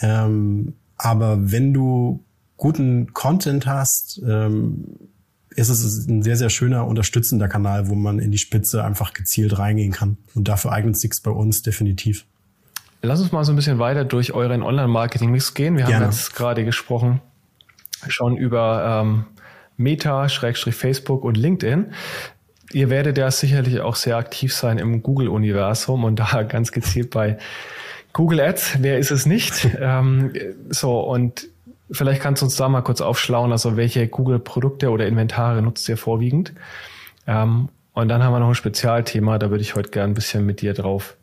Ähm, 0.00 0.74
aber 0.96 1.50
wenn 1.52 1.72
du 1.72 2.24
guten 2.56 3.12
Content 3.12 3.66
hast, 3.66 4.20
ähm, 4.26 4.84
ist 5.56 5.68
es 5.68 6.06
ein 6.06 6.22
sehr, 6.22 6.36
sehr 6.36 6.50
schöner, 6.50 6.86
unterstützender 6.86 7.48
Kanal, 7.48 7.88
wo 7.88 7.94
man 7.94 8.18
in 8.18 8.30
die 8.30 8.38
Spitze 8.38 8.84
einfach 8.84 9.12
gezielt 9.12 9.58
reingehen 9.58 9.92
kann. 9.92 10.18
Und 10.34 10.48
dafür 10.48 10.72
eignet 10.72 10.98
sich 10.98 11.12
bei 11.22 11.30
uns 11.30 11.62
definitiv. 11.62 12.26
Lass 13.02 13.20
uns 13.20 13.32
mal 13.32 13.44
so 13.44 13.52
ein 13.52 13.56
bisschen 13.56 13.78
weiter 13.78 14.04
durch 14.04 14.32
euren 14.32 14.62
Online-Marketing-Mix 14.62 15.54
gehen. 15.54 15.76
Wir 15.76 15.84
Gerne. 15.84 16.06
haben 16.06 16.12
jetzt 16.12 16.34
gerade 16.34 16.64
gesprochen 16.64 17.20
schon 18.08 18.36
über 18.36 19.02
ähm, 19.02 19.24
Meta, 19.76 20.28
Schrägstrich 20.28 20.74
Facebook 20.74 21.24
und 21.24 21.36
LinkedIn. 21.36 21.92
Ihr 22.72 22.90
werdet 22.90 23.16
ja 23.18 23.30
sicherlich 23.30 23.80
auch 23.80 23.96
sehr 23.96 24.16
aktiv 24.16 24.52
sein 24.54 24.78
im 24.78 25.02
Google-Universum 25.02 26.04
und 26.04 26.16
da 26.20 26.42
ganz 26.42 26.72
gezielt 26.72 27.10
bei 27.10 27.38
Google 28.12 28.40
Ads. 28.40 28.78
Wer 28.80 28.98
ist 28.98 29.10
es 29.10 29.26
nicht? 29.26 29.68
ähm, 29.80 30.32
so, 30.68 31.00
und 31.00 31.48
Vielleicht 31.90 32.20
kannst 32.20 32.42
du 32.42 32.46
uns 32.46 32.56
da 32.56 32.68
mal 32.68 32.82
kurz 32.82 33.00
aufschlauen, 33.00 33.52
also 33.52 33.76
welche 33.76 34.08
Google-Produkte 34.08 34.90
oder 34.90 35.06
Inventare 35.06 35.62
nutzt 35.62 35.88
ihr 35.88 35.96
vorwiegend? 35.96 36.52
Ähm, 37.26 37.68
und 37.92 38.08
dann 38.08 38.22
haben 38.22 38.32
wir 38.32 38.40
noch 38.40 38.48
ein 38.48 38.54
Spezialthema, 38.54 39.38
da 39.38 39.50
würde 39.50 39.62
ich 39.62 39.74
heute 39.74 39.90
gern 39.90 40.10
ein 40.10 40.14
bisschen 40.14 40.44
mit 40.44 40.60
dir 40.60 40.74
drauf 40.74 41.16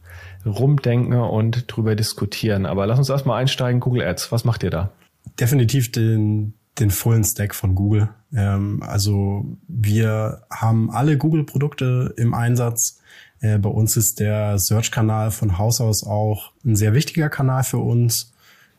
rumdenken 0.45 1.13
und 1.13 1.65
drüber 1.67 1.95
diskutieren. 1.95 2.65
Aber 2.65 2.85
lass 2.85 2.99
uns 2.99 3.09
erstmal 3.09 3.41
einsteigen, 3.41 3.79
Google 3.79 4.03
Ads. 4.03 4.31
Was 4.31 4.43
macht 4.43 4.63
ihr 4.63 4.69
da? 4.69 4.91
Definitiv 5.39 5.91
den, 5.91 6.53
den 6.79 6.89
vollen 6.89 7.23
Stack 7.23 7.55
von 7.55 7.75
Google. 7.75 8.09
Ähm, 8.33 8.81
also 8.83 9.45
wir 9.67 10.41
haben 10.49 10.91
alle 10.91 11.17
Google-Produkte 11.17 12.13
im 12.17 12.33
Einsatz. 12.33 12.99
Äh, 13.39 13.57
bei 13.57 13.69
uns 13.69 13.95
ist 13.97 14.19
der 14.19 14.57
Search-Kanal 14.57 15.31
von 15.31 15.57
Haus 15.57 15.79
aus 15.79 16.03
auch 16.03 16.51
ein 16.65 16.75
sehr 16.75 16.93
wichtiger 16.93 17.29
Kanal 17.29 17.63
für 17.63 17.77
uns. 17.77 18.33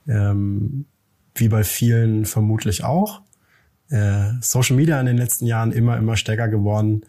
Ähm, 0.06 0.86
wie 1.34 1.48
bei 1.48 1.64
vielen 1.64 2.24
vermutlich 2.24 2.84
auch. 2.84 3.22
Äh, 3.88 4.32
Social 4.40 4.76
Media 4.76 4.98
in 5.00 5.06
den 5.06 5.18
letzten 5.18 5.46
Jahren 5.46 5.72
immer, 5.72 5.96
immer 5.96 6.16
stärker 6.16 6.48
geworden. 6.48 7.02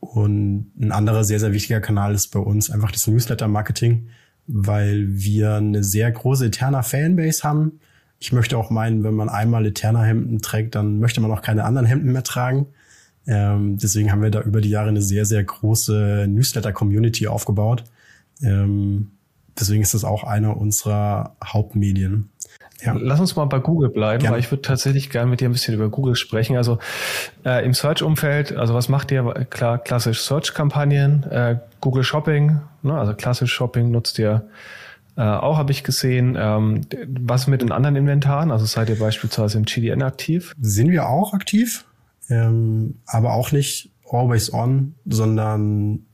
Und 0.00 0.72
ein 0.80 0.92
anderer 0.92 1.24
sehr, 1.24 1.40
sehr 1.40 1.52
wichtiger 1.52 1.80
Kanal 1.80 2.14
ist 2.14 2.28
bei 2.28 2.38
uns 2.38 2.70
einfach 2.70 2.92
das 2.92 3.06
Newsletter-Marketing, 3.06 4.08
weil 4.46 5.06
wir 5.08 5.56
eine 5.56 5.82
sehr 5.82 6.10
große 6.10 6.46
Eterna 6.46 6.82
Fanbase 6.82 7.42
haben. 7.42 7.80
Ich 8.20 8.32
möchte 8.32 8.56
auch 8.58 8.70
meinen, 8.70 9.04
wenn 9.04 9.14
man 9.14 9.28
einmal 9.28 9.66
Eterna 9.66 10.02
Hemden 10.02 10.40
trägt, 10.40 10.74
dann 10.74 10.98
möchte 10.98 11.20
man 11.20 11.30
auch 11.30 11.42
keine 11.42 11.64
anderen 11.64 11.86
Hemden 11.86 12.12
mehr 12.12 12.24
tragen. 12.24 12.66
Ähm, 13.26 13.76
deswegen 13.76 14.10
haben 14.10 14.22
wir 14.22 14.30
da 14.30 14.40
über 14.40 14.60
die 14.60 14.70
Jahre 14.70 14.88
eine 14.88 15.02
sehr, 15.02 15.26
sehr 15.26 15.44
große 15.44 16.26
Newsletter-Community 16.28 17.28
aufgebaut. 17.28 17.84
Ähm, 18.40 19.10
deswegen 19.58 19.82
ist 19.82 19.94
das 19.94 20.04
auch 20.04 20.24
einer 20.24 20.56
unserer 20.56 21.36
Hauptmedien. 21.44 22.30
Ja. 22.80 22.96
Lass 22.98 23.18
uns 23.18 23.34
mal 23.34 23.46
bei 23.46 23.58
Google 23.58 23.88
bleiben, 23.88 24.24
ja. 24.24 24.30
weil 24.30 24.38
ich 24.38 24.50
würde 24.50 24.62
tatsächlich 24.62 25.10
gerne 25.10 25.28
mit 25.28 25.40
dir 25.40 25.48
ein 25.48 25.52
bisschen 25.52 25.74
über 25.74 25.88
Google 25.88 26.14
sprechen. 26.14 26.56
Also 26.56 26.78
äh, 27.44 27.64
im 27.64 27.74
Search-Umfeld, 27.74 28.52
also 28.52 28.74
was 28.74 28.88
macht 28.88 29.10
ihr? 29.10 29.24
Klar, 29.50 29.78
klassisch 29.78 30.20
Search-Kampagnen, 30.22 31.24
äh, 31.24 31.56
Google 31.80 32.04
Shopping, 32.04 32.60
ne? 32.82 32.94
also 32.94 33.14
klassisch 33.14 33.52
Shopping 33.52 33.90
nutzt 33.90 34.18
ihr 34.18 34.48
äh, 35.16 35.22
auch, 35.22 35.58
habe 35.58 35.72
ich 35.72 35.82
gesehen. 35.82 36.36
Ähm, 36.38 36.82
was 37.20 37.48
mit 37.48 37.62
den 37.62 37.72
anderen 37.72 37.96
Inventaren? 37.96 38.52
Also 38.52 38.66
seid 38.66 38.88
ihr 38.88 38.98
beispielsweise 38.98 39.58
im 39.58 39.64
GDN 39.64 40.02
aktiv? 40.02 40.54
Sind 40.60 40.90
wir 40.92 41.08
auch 41.08 41.34
aktiv, 41.34 41.84
ähm, 42.30 43.00
aber 43.06 43.34
auch 43.34 43.50
nicht 43.50 43.90
always 44.08 44.52
on, 44.52 44.94
sondern 45.04 46.06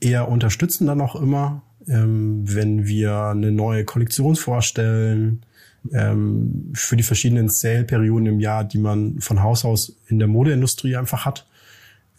eher 0.00 0.28
unterstützen 0.28 0.86
dann 0.86 1.00
auch 1.00 1.16
immer, 1.16 1.62
ähm, 1.88 2.42
wenn 2.44 2.86
wir 2.86 3.16
eine 3.28 3.50
neue 3.50 3.86
Kollektion 3.86 4.36
vorstellen, 4.36 5.42
ähm, 5.92 6.72
für 6.74 6.96
die 6.96 7.02
verschiedenen 7.02 7.48
Sale-Perioden 7.48 8.26
im 8.26 8.40
Jahr, 8.40 8.64
die 8.64 8.78
man 8.78 9.20
von 9.20 9.42
Haus 9.42 9.64
aus 9.64 9.96
in 10.08 10.18
der 10.18 10.28
Modeindustrie 10.28 10.96
einfach 10.96 11.24
hat. 11.24 11.46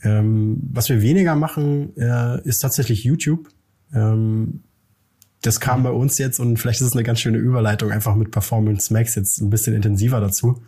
Ähm, 0.04 0.58
was 0.72 0.90
wir 0.90 1.02
weniger 1.02 1.36
machen, 1.36 1.96
äh, 1.98 2.42
ist 2.42 2.60
tatsächlich 2.60 3.04
YouTube. 3.04 3.50
Ähm, 3.94 4.62
das 5.42 5.60
kam 5.60 5.84
bei 5.84 5.90
uns 5.90 6.18
jetzt 6.18 6.40
und 6.40 6.58
vielleicht 6.58 6.82
ist 6.82 6.88
es 6.88 6.94
eine 6.94 7.04
ganz 7.04 7.20
schöne 7.20 7.38
Überleitung 7.38 7.92
einfach 7.92 8.16
mit 8.16 8.32
Performance 8.32 8.94
Max 8.94 9.16
jetzt 9.16 9.42
ein 9.42 9.50
bisschen 9.50 9.74
intensiver 9.76 10.20
dazu. 10.20 10.62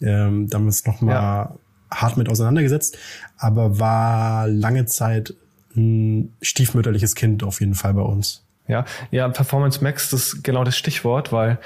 Ähm, 0.00 0.48
da 0.48 0.56
haben 0.56 0.64
wir 0.64 0.68
uns 0.68 0.86
nochmal 0.86 1.14
ja. 1.14 1.54
hart 1.90 2.16
mit 2.16 2.28
auseinandergesetzt, 2.28 2.98
aber 3.36 3.78
war 3.78 4.46
lange 4.46 4.84
Zeit 4.86 5.34
ein 5.74 6.34
stiefmütterliches 6.42 7.14
Kind 7.14 7.42
auf 7.42 7.60
jeden 7.60 7.74
Fall 7.74 7.94
bei 7.94 8.02
uns. 8.02 8.44
Ja, 8.66 8.84
ja, 9.10 9.28
Performance 9.28 9.82
Max, 9.82 10.10
das 10.10 10.34
ist 10.34 10.44
genau 10.44 10.62
das 10.62 10.76
Stichwort, 10.76 11.32
weil 11.32 11.58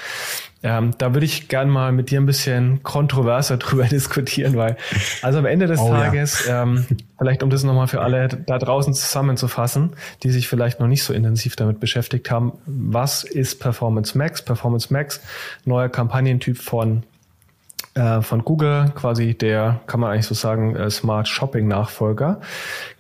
ähm, 0.63 0.93
da 0.99 1.13
würde 1.15 1.27
ich 1.27 1.49
gern 1.49 1.69
mal 1.69 1.93
mit 1.93 2.11
dir 2.11 2.21
ein 2.21 2.27
bisschen 2.27 2.83
kontroverser 2.83 3.57
drüber 3.59 3.85
diskutieren, 3.85 4.57
weil 4.57 4.77
also 5.23 5.39
am 5.39 5.47
Ende 5.47 5.67
des 5.67 5.81
oh, 5.81 5.89
Tages, 5.89 6.47
ja. 6.47 6.63
ähm, 6.63 6.87
vielleicht 7.19 7.43
um 7.43 7.51
das 7.51 7.65
nochmal 7.65 7.89
für 7.89 8.01
alle 8.01 8.29
da 8.29 8.59
draußen 8.59 8.95
zusammenzufassen, 8.95 9.91
die 10.23 10.31
sich 10.31 10.49
vielleicht 10.49 10.81
noch 10.81 10.87
nicht 10.87 11.03
so 11.03 11.13
intensiv 11.13 11.57
damit 11.57 11.81
beschäftigt 11.81 12.31
haben, 12.31 12.53
was 12.67 13.25
ist 13.25 13.61
Performance 13.61 14.17
Max? 14.17 14.43
Performance 14.43 14.93
Max, 14.93 15.21
neuer 15.65 15.89
Kampagnentyp 15.89 16.59
von 16.59 17.03
von 17.95 18.45
Google, 18.45 18.91
quasi 18.95 19.35
der, 19.35 19.81
kann 19.87 20.01
man 20.01 20.13
eigentlich 20.13 20.27
so 20.27 20.35
sagen, 20.35 20.75
äh, 20.77 20.91
Smart 20.91 21.29
Shopping 21.29 21.69
Nachfolger. 21.69 22.41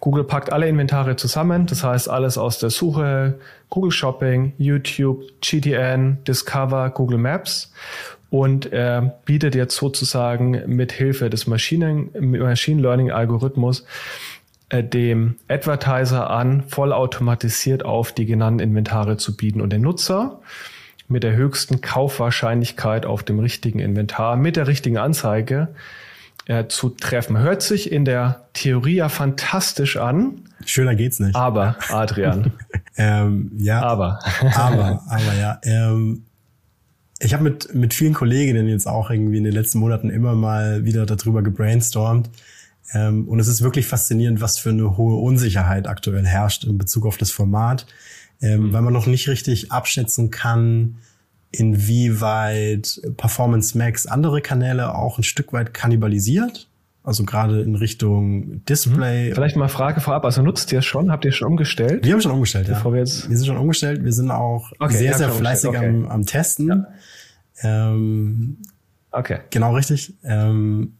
Google 0.00 0.24
packt 0.24 0.52
alle 0.52 0.68
Inventare 0.68 1.16
zusammen, 1.16 1.66
das 1.66 1.82
heißt 1.82 2.10
alles 2.10 2.36
aus 2.36 2.58
der 2.58 2.70
Suche, 2.70 3.38
Google 3.70 3.90
Shopping, 3.90 4.52
YouTube, 4.58 5.22
GTN, 5.40 6.18
Discover, 6.24 6.90
Google 6.90 7.18
Maps 7.18 7.72
und 8.28 8.70
äh, 8.72 9.02
bietet 9.24 9.54
jetzt 9.54 9.76
sozusagen 9.76 10.62
mit 10.66 10.92
Hilfe 10.92 11.30
des 11.30 11.46
Maschinen, 11.46 12.10
Machine 12.18 12.82
Learning 12.82 13.10
Algorithmus 13.10 13.86
äh, 14.68 14.82
dem 14.82 15.36
Advertiser 15.48 16.30
an, 16.30 16.62
vollautomatisiert 16.62 17.84
auf 17.84 18.12
die 18.12 18.26
genannten 18.26 18.60
Inventare 18.60 19.18
zu 19.18 19.36
bieten 19.36 19.60
und 19.60 19.70
der 19.70 19.78
Nutzer 19.78 20.40
mit 21.12 21.22
der 21.22 21.36
höchsten 21.36 21.80
Kaufwahrscheinlichkeit 21.80 23.06
auf 23.06 23.22
dem 23.22 23.38
richtigen 23.38 23.78
Inventar, 23.78 24.36
mit 24.36 24.56
der 24.56 24.66
richtigen 24.66 24.98
Anzeige 24.98 25.68
äh, 26.46 26.66
zu 26.66 26.88
treffen. 26.88 27.38
Hört 27.38 27.62
sich 27.62 27.92
in 27.92 28.04
der 28.04 28.48
Theorie 28.54 28.96
ja 28.96 29.08
fantastisch 29.08 29.96
an. 29.96 30.40
Schöner 30.64 30.94
geht's 30.94 31.20
nicht. 31.20 31.36
Aber, 31.36 31.76
Adrian. 31.90 32.52
ähm, 32.96 33.52
ja. 33.58 33.82
Aber. 33.82 34.18
aber, 34.56 35.02
aber 35.08 35.34
ja. 35.38 35.60
Ähm, 35.62 36.24
ich 37.20 37.34
habe 37.34 37.44
mit, 37.44 37.72
mit 37.74 37.94
vielen 37.94 38.14
Kolleginnen 38.14 38.66
jetzt 38.66 38.88
auch 38.88 39.10
irgendwie 39.10 39.38
in 39.38 39.44
den 39.44 39.52
letzten 39.52 39.78
Monaten 39.78 40.10
immer 40.10 40.34
mal 40.34 40.84
wieder 40.84 41.06
darüber 41.06 41.42
gebrainstormt. 41.42 42.30
Ähm, 42.92 43.28
und 43.28 43.38
es 43.38 43.46
ist 43.46 43.62
wirklich 43.62 43.86
faszinierend, 43.86 44.40
was 44.40 44.58
für 44.58 44.70
eine 44.70 44.96
hohe 44.96 45.20
Unsicherheit 45.20 45.86
aktuell 45.86 46.26
herrscht 46.26 46.64
in 46.64 46.78
Bezug 46.78 47.06
auf 47.06 47.16
das 47.18 47.30
Format 47.30 47.86
ähm, 48.42 48.68
mhm. 48.68 48.72
weil 48.72 48.82
man 48.82 48.92
noch 48.92 49.06
nicht 49.06 49.28
richtig 49.28 49.72
abschätzen 49.72 50.30
kann, 50.30 50.96
inwieweit 51.52 53.00
Performance 53.16 53.76
Max 53.78 54.06
andere 54.06 54.40
Kanäle 54.40 54.94
auch 54.94 55.18
ein 55.18 55.22
Stück 55.22 55.52
weit 55.52 55.72
kannibalisiert. 55.72 56.68
Also 57.04 57.24
gerade 57.24 57.62
in 57.62 57.74
Richtung 57.74 58.64
Display. 58.64 59.30
Mhm. 59.30 59.34
Vielleicht 59.34 59.56
mal 59.56 59.68
Frage 59.68 60.00
vorab. 60.00 60.24
Also 60.24 60.40
nutzt 60.42 60.70
ihr 60.72 60.78
es 60.78 60.84
schon? 60.84 61.10
Habt 61.10 61.24
ihr 61.24 61.32
schon 61.32 61.48
umgestellt? 61.48 62.04
Wir 62.04 62.12
haben 62.12 62.20
schon 62.20 62.32
umgestellt, 62.32 62.68
ja. 62.68 62.84
wir, 62.84 62.98
jetzt 62.98 63.28
wir 63.28 63.36
sind 63.36 63.46
schon 63.46 63.56
umgestellt. 63.56 64.04
Wir 64.04 64.12
sind 64.12 64.30
auch 64.30 64.70
okay, 64.78 64.96
sehr, 64.96 65.18
sehr 65.18 65.30
fleißig 65.30 65.70
okay. 65.70 65.88
am, 65.88 66.06
am 66.08 66.26
Testen. 66.26 66.86
Ja. 67.62 67.92
Ähm, 67.92 68.58
okay. 69.10 69.40
Genau 69.50 69.74
richtig. 69.74 70.14
Ähm, 70.22 70.94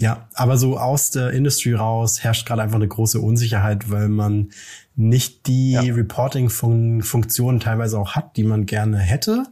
ja, 0.00 0.28
aber 0.32 0.56
so 0.56 0.78
aus 0.78 1.10
der 1.10 1.30
Industry 1.30 1.74
raus 1.74 2.24
herrscht 2.24 2.46
gerade 2.46 2.62
einfach 2.62 2.76
eine 2.76 2.88
große 2.88 3.20
Unsicherheit, 3.20 3.90
weil 3.90 4.08
man 4.08 4.48
nicht 4.96 5.46
die 5.46 5.72
ja. 5.72 5.82
Reporting-Funktionen 5.82 7.60
teilweise 7.60 7.98
auch 7.98 8.12
hat, 8.12 8.36
die 8.36 8.44
man 8.44 8.64
gerne 8.64 8.98
hätte. 8.98 9.44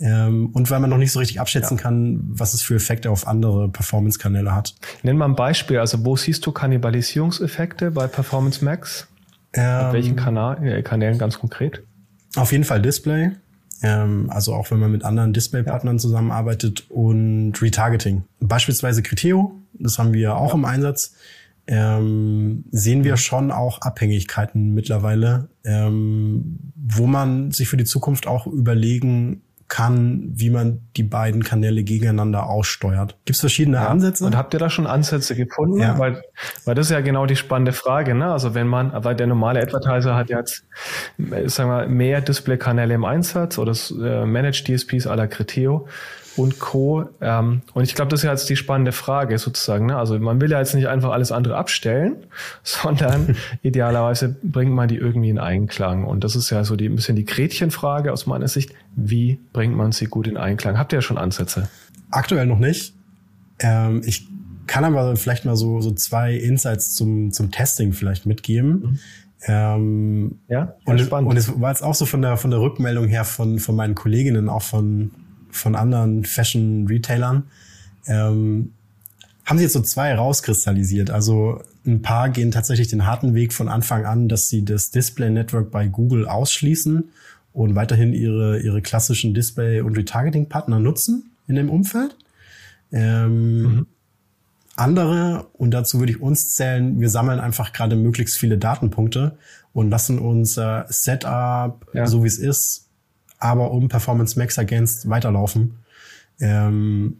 Ähm, 0.00 0.50
und 0.54 0.70
weil 0.70 0.80
man 0.80 0.88
noch 0.88 0.96
nicht 0.96 1.12
so 1.12 1.18
richtig 1.18 1.40
abschätzen 1.40 1.76
ja. 1.76 1.82
kann, 1.82 2.20
was 2.24 2.54
es 2.54 2.62
für 2.62 2.74
Effekte 2.74 3.10
auf 3.10 3.26
andere 3.26 3.68
Performance-Kanäle 3.68 4.54
hat. 4.54 4.74
Nenn 5.02 5.18
mal 5.18 5.26
ein 5.26 5.36
Beispiel. 5.36 5.78
Also 5.78 6.04
wo 6.06 6.16
siehst 6.16 6.44
du 6.46 6.52
Kannibalisierungseffekte 6.52 7.90
bei 7.90 8.06
Performance 8.06 8.64
Max? 8.64 9.06
Ähm, 9.52 9.86
Auf 9.86 9.92
welchen 9.92 10.16
Kanal, 10.16 10.66
äh, 10.66 10.82
Kanälen 10.82 11.18
ganz 11.18 11.38
konkret? 11.38 11.82
Auf 12.36 12.50
jeden 12.50 12.64
Fall 12.64 12.80
Display. 12.80 13.32
Ähm, 13.82 14.30
also 14.30 14.54
auch 14.54 14.70
wenn 14.70 14.78
man 14.78 14.90
mit 14.90 15.04
anderen 15.04 15.34
Display-Partnern 15.34 15.98
zusammenarbeitet 15.98 16.86
und 16.88 17.52
Retargeting. 17.60 18.24
Beispielsweise 18.40 19.02
Criteo, 19.02 19.61
das 19.74 19.98
haben 19.98 20.12
wir 20.12 20.36
auch 20.36 20.50
ja. 20.50 20.54
im 20.54 20.64
Einsatz 20.64 21.14
ähm, 21.66 22.64
sehen 22.70 23.04
wir 23.04 23.16
schon 23.16 23.50
auch 23.50 23.80
Abhängigkeiten 23.82 24.74
mittlerweile, 24.74 25.48
ähm, 25.64 26.58
wo 26.74 27.06
man 27.06 27.52
sich 27.52 27.68
für 27.68 27.76
die 27.76 27.84
Zukunft 27.84 28.26
auch 28.26 28.46
überlegen 28.46 29.42
kann, 29.68 30.28
wie 30.34 30.50
man 30.50 30.82
die 30.98 31.02
beiden 31.02 31.44
Kanäle 31.44 31.82
gegeneinander 31.82 32.46
aussteuert. 32.46 33.16
Gibt 33.24 33.36
es 33.36 33.40
verschiedene 33.40 33.78
ja. 33.78 33.88
Ansätze? 33.88 34.26
Und 34.26 34.36
habt 34.36 34.52
ihr 34.52 34.60
da 34.60 34.68
schon 34.68 34.86
Ansätze 34.86 35.34
gefunden? 35.34 35.80
Ja. 35.80 35.98
Weil, 35.98 36.22
weil 36.66 36.74
das 36.74 36.86
ist 36.86 36.92
ja 36.92 37.00
genau 37.00 37.24
die 37.24 37.36
spannende 37.36 37.72
Frage. 37.72 38.14
Ne? 38.14 38.30
Also 38.30 38.54
wenn 38.54 38.66
man, 38.66 38.92
weil 38.92 39.16
der 39.16 39.28
normale 39.28 39.62
Advertiser 39.62 40.14
hat 40.14 40.28
jetzt, 40.28 40.66
sagen 41.46 41.70
wir, 41.70 41.86
mehr 41.86 42.20
Display-Kanäle 42.20 42.92
im 42.92 43.06
Einsatz 43.06 43.56
oder 43.56 43.72
äh, 43.72 44.26
Managed 44.26 44.66
DSPs 44.68 45.06
à 45.06 45.14
la 45.14 45.26
Criteo 45.26 45.88
und 46.36 46.58
Co. 46.58 47.08
Ähm, 47.20 47.62
und 47.74 47.84
ich 47.84 47.94
glaube, 47.94 48.10
das 48.10 48.20
ist 48.20 48.24
ja 48.24 48.30
jetzt 48.30 48.48
die 48.48 48.56
spannende 48.56 48.92
Frage 48.92 49.38
sozusagen. 49.38 49.86
Ne? 49.86 49.96
Also 49.96 50.18
man 50.18 50.40
will 50.40 50.50
ja 50.50 50.58
jetzt 50.58 50.74
nicht 50.74 50.88
einfach 50.88 51.10
alles 51.10 51.32
andere 51.32 51.56
abstellen, 51.56 52.16
sondern 52.62 53.36
idealerweise 53.62 54.36
bringt 54.42 54.72
man 54.72 54.88
die 54.88 54.96
irgendwie 54.96 55.30
in 55.30 55.38
Einklang. 55.38 56.04
Und 56.04 56.24
das 56.24 56.36
ist 56.36 56.50
ja 56.50 56.64
so 56.64 56.76
die, 56.76 56.88
ein 56.88 56.96
bisschen 56.96 57.16
die 57.16 57.24
Gretchenfrage 57.24 58.12
aus 58.12 58.26
meiner 58.26 58.48
Sicht. 58.48 58.74
Wie 58.96 59.38
bringt 59.52 59.76
man 59.76 59.92
sie 59.92 60.06
gut 60.06 60.26
in 60.26 60.36
Einklang? 60.36 60.78
Habt 60.78 60.92
ihr 60.92 60.98
ja 60.98 61.02
schon 61.02 61.18
Ansätze? 61.18 61.68
Aktuell 62.10 62.46
noch 62.46 62.58
nicht. 62.58 62.94
Ähm, 63.58 64.02
ich 64.04 64.26
kann 64.66 64.84
aber 64.84 65.16
vielleicht 65.16 65.44
mal 65.44 65.56
so, 65.56 65.80
so 65.80 65.92
zwei 65.92 66.34
Insights 66.34 66.94
zum, 66.94 67.32
zum 67.32 67.50
Testing 67.50 67.92
vielleicht 67.92 68.26
mitgeben. 68.26 68.70
Mhm. 68.70 68.98
Ähm, 69.44 70.38
ja, 70.48 70.74
und, 70.84 71.00
spannend. 71.00 71.28
und 71.30 71.36
es 71.36 71.60
war 71.60 71.70
jetzt 71.70 71.82
auch 71.82 71.96
so 71.96 72.06
von 72.06 72.22
der, 72.22 72.36
von 72.36 72.50
der 72.50 72.60
Rückmeldung 72.60 73.08
her 73.08 73.24
von, 73.24 73.58
von 73.58 73.74
meinen 73.74 73.96
Kolleginnen, 73.96 74.48
auch 74.48 74.62
von, 74.62 75.10
von 75.52 75.76
anderen 75.76 76.24
Fashion-Retailern, 76.24 77.44
ähm, 78.06 78.72
haben 79.44 79.58
sie 79.58 79.64
jetzt 79.64 79.72
so 79.72 79.82
zwei 79.82 80.14
rauskristallisiert. 80.14 81.10
Also 81.10 81.62
ein 81.86 82.02
paar 82.02 82.30
gehen 82.30 82.50
tatsächlich 82.50 82.88
den 82.88 83.06
harten 83.06 83.34
Weg 83.34 83.52
von 83.52 83.68
Anfang 83.68 84.04
an, 84.04 84.28
dass 84.28 84.48
sie 84.48 84.64
das 84.64 84.90
Display-Network 84.90 85.70
bei 85.70 85.88
Google 85.88 86.26
ausschließen 86.26 87.10
und 87.52 87.74
weiterhin 87.74 88.12
ihre, 88.12 88.60
ihre 88.60 88.82
klassischen 88.82 89.34
Display- 89.34 89.80
und 89.80 89.96
Retargeting-Partner 89.96 90.78
nutzen 90.78 91.32
in 91.48 91.56
dem 91.56 91.70
Umfeld. 91.70 92.16
Ähm, 92.92 93.62
mhm. 93.62 93.86
Andere, 94.74 95.48
und 95.52 95.72
dazu 95.72 95.98
würde 95.98 96.12
ich 96.12 96.20
uns 96.20 96.54
zählen, 96.54 97.00
wir 97.00 97.10
sammeln 97.10 97.40
einfach 97.40 97.72
gerade 97.72 97.94
möglichst 97.94 98.38
viele 98.38 98.56
Datenpunkte 98.56 99.36
und 99.74 99.90
lassen 99.90 100.18
unser 100.18 100.86
Setup, 100.88 101.86
ja. 101.92 102.06
so 102.06 102.24
wie 102.24 102.28
es 102.28 102.38
ist, 102.38 102.88
aber 103.42 103.72
um 103.72 103.88
Performance 103.88 104.38
Max 104.38 104.56
ergänzt 104.56 105.08
weiterlaufen. 105.08 105.78
Ähm, 106.40 107.18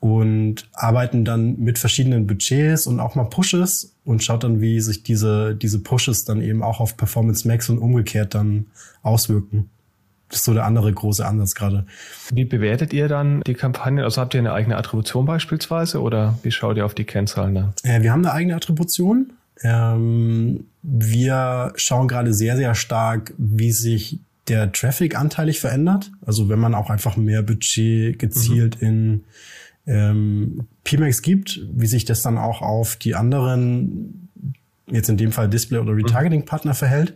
und 0.00 0.68
arbeiten 0.72 1.24
dann 1.24 1.60
mit 1.60 1.78
verschiedenen 1.78 2.26
Budgets 2.26 2.88
und 2.88 2.98
auch 2.98 3.14
mal 3.14 3.24
Pushes 3.24 3.94
und 4.04 4.24
schaut 4.24 4.42
dann, 4.42 4.60
wie 4.60 4.80
sich 4.80 5.04
diese, 5.04 5.54
diese 5.54 5.78
Pushes 5.78 6.24
dann 6.24 6.42
eben 6.42 6.60
auch 6.64 6.80
auf 6.80 6.96
Performance 6.96 7.46
Max 7.46 7.68
und 7.70 7.78
umgekehrt 7.78 8.34
dann 8.34 8.66
auswirken. 9.02 9.70
Das 10.28 10.40
ist 10.40 10.46
so 10.46 10.54
der 10.54 10.64
andere 10.64 10.92
große 10.92 11.24
Ansatz 11.24 11.54
gerade. 11.54 11.86
Wie 12.32 12.44
bewertet 12.44 12.92
ihr 12.92 13.06
dann 13.06 13.42
die 13.42 13.54
Kampagne? 13.54 14.02
Also 14.02 14.20
habt 14.20 14.34
ihr 14.34 14.40
eine 14.40 14.52
eigene 14.52 14.76
Attribution 14.76 15.24
beispielsweise 15.24 16.00
oder 16.00 16.36
wie 16.42 16.50
schaut 16.50 16.76
ihr 16.78 16.84
auf 16.84 16.94
die 16.94 17.04
Kennzahlen 17.04 17.54
dann? 17.54 17.74
Äh, 17.84 18.02
wir 18.02 18.10
haben 18.10 18.24
eine 18.24 18.32
eigene 18.32 18.56
Attribution. 18.56 19.34
Ähm, 19.62 20.64
wir 20.82 21.72
schauen 21.76 22.08
gerade 22.08 22.34
sehr, 22.34 22.56
sehr 22.56 22.74
stark, 22.74 23.34
wie 23.38 23.70
sich 23.70 24.18
der 24.52 24.70
Traffic 24.70 25.18
anteilig 25.18 25.60
verändert. 25.60 26.12
Also 26.26 26.50
wenn 26.50 26.58
man 26.58 26.74
auch 26.74 26.90
einfach 26.90 27.16
mehr 27.16 27.42
Budget 27.42 28.18
gezielt 28.18 28.82
mhm. 28.82 28.88
in 28.88 29.24
ähm, 29.86 30.66
PMAX 30.84 31.22
gibt, 31.22 31.60
wie 31.72 31.86
sich 31.86 32.04
das 32.04 32.20
dann 32.20 32.36
auch 32.36 32.60
auf 32.60 32.96
die 32.96 33.14
anderen, 33.14 34.28
jetzt 34.90 35.08
in 35.08 35.16
dem 35.16 35.32
Fall 35.32 35.48
Display- 35.48 35.78
oder 35.78 35.92
mhm. 35.92 36.04
Retargeting-Partner 36.04 36.74
verhält. 36.74 37.14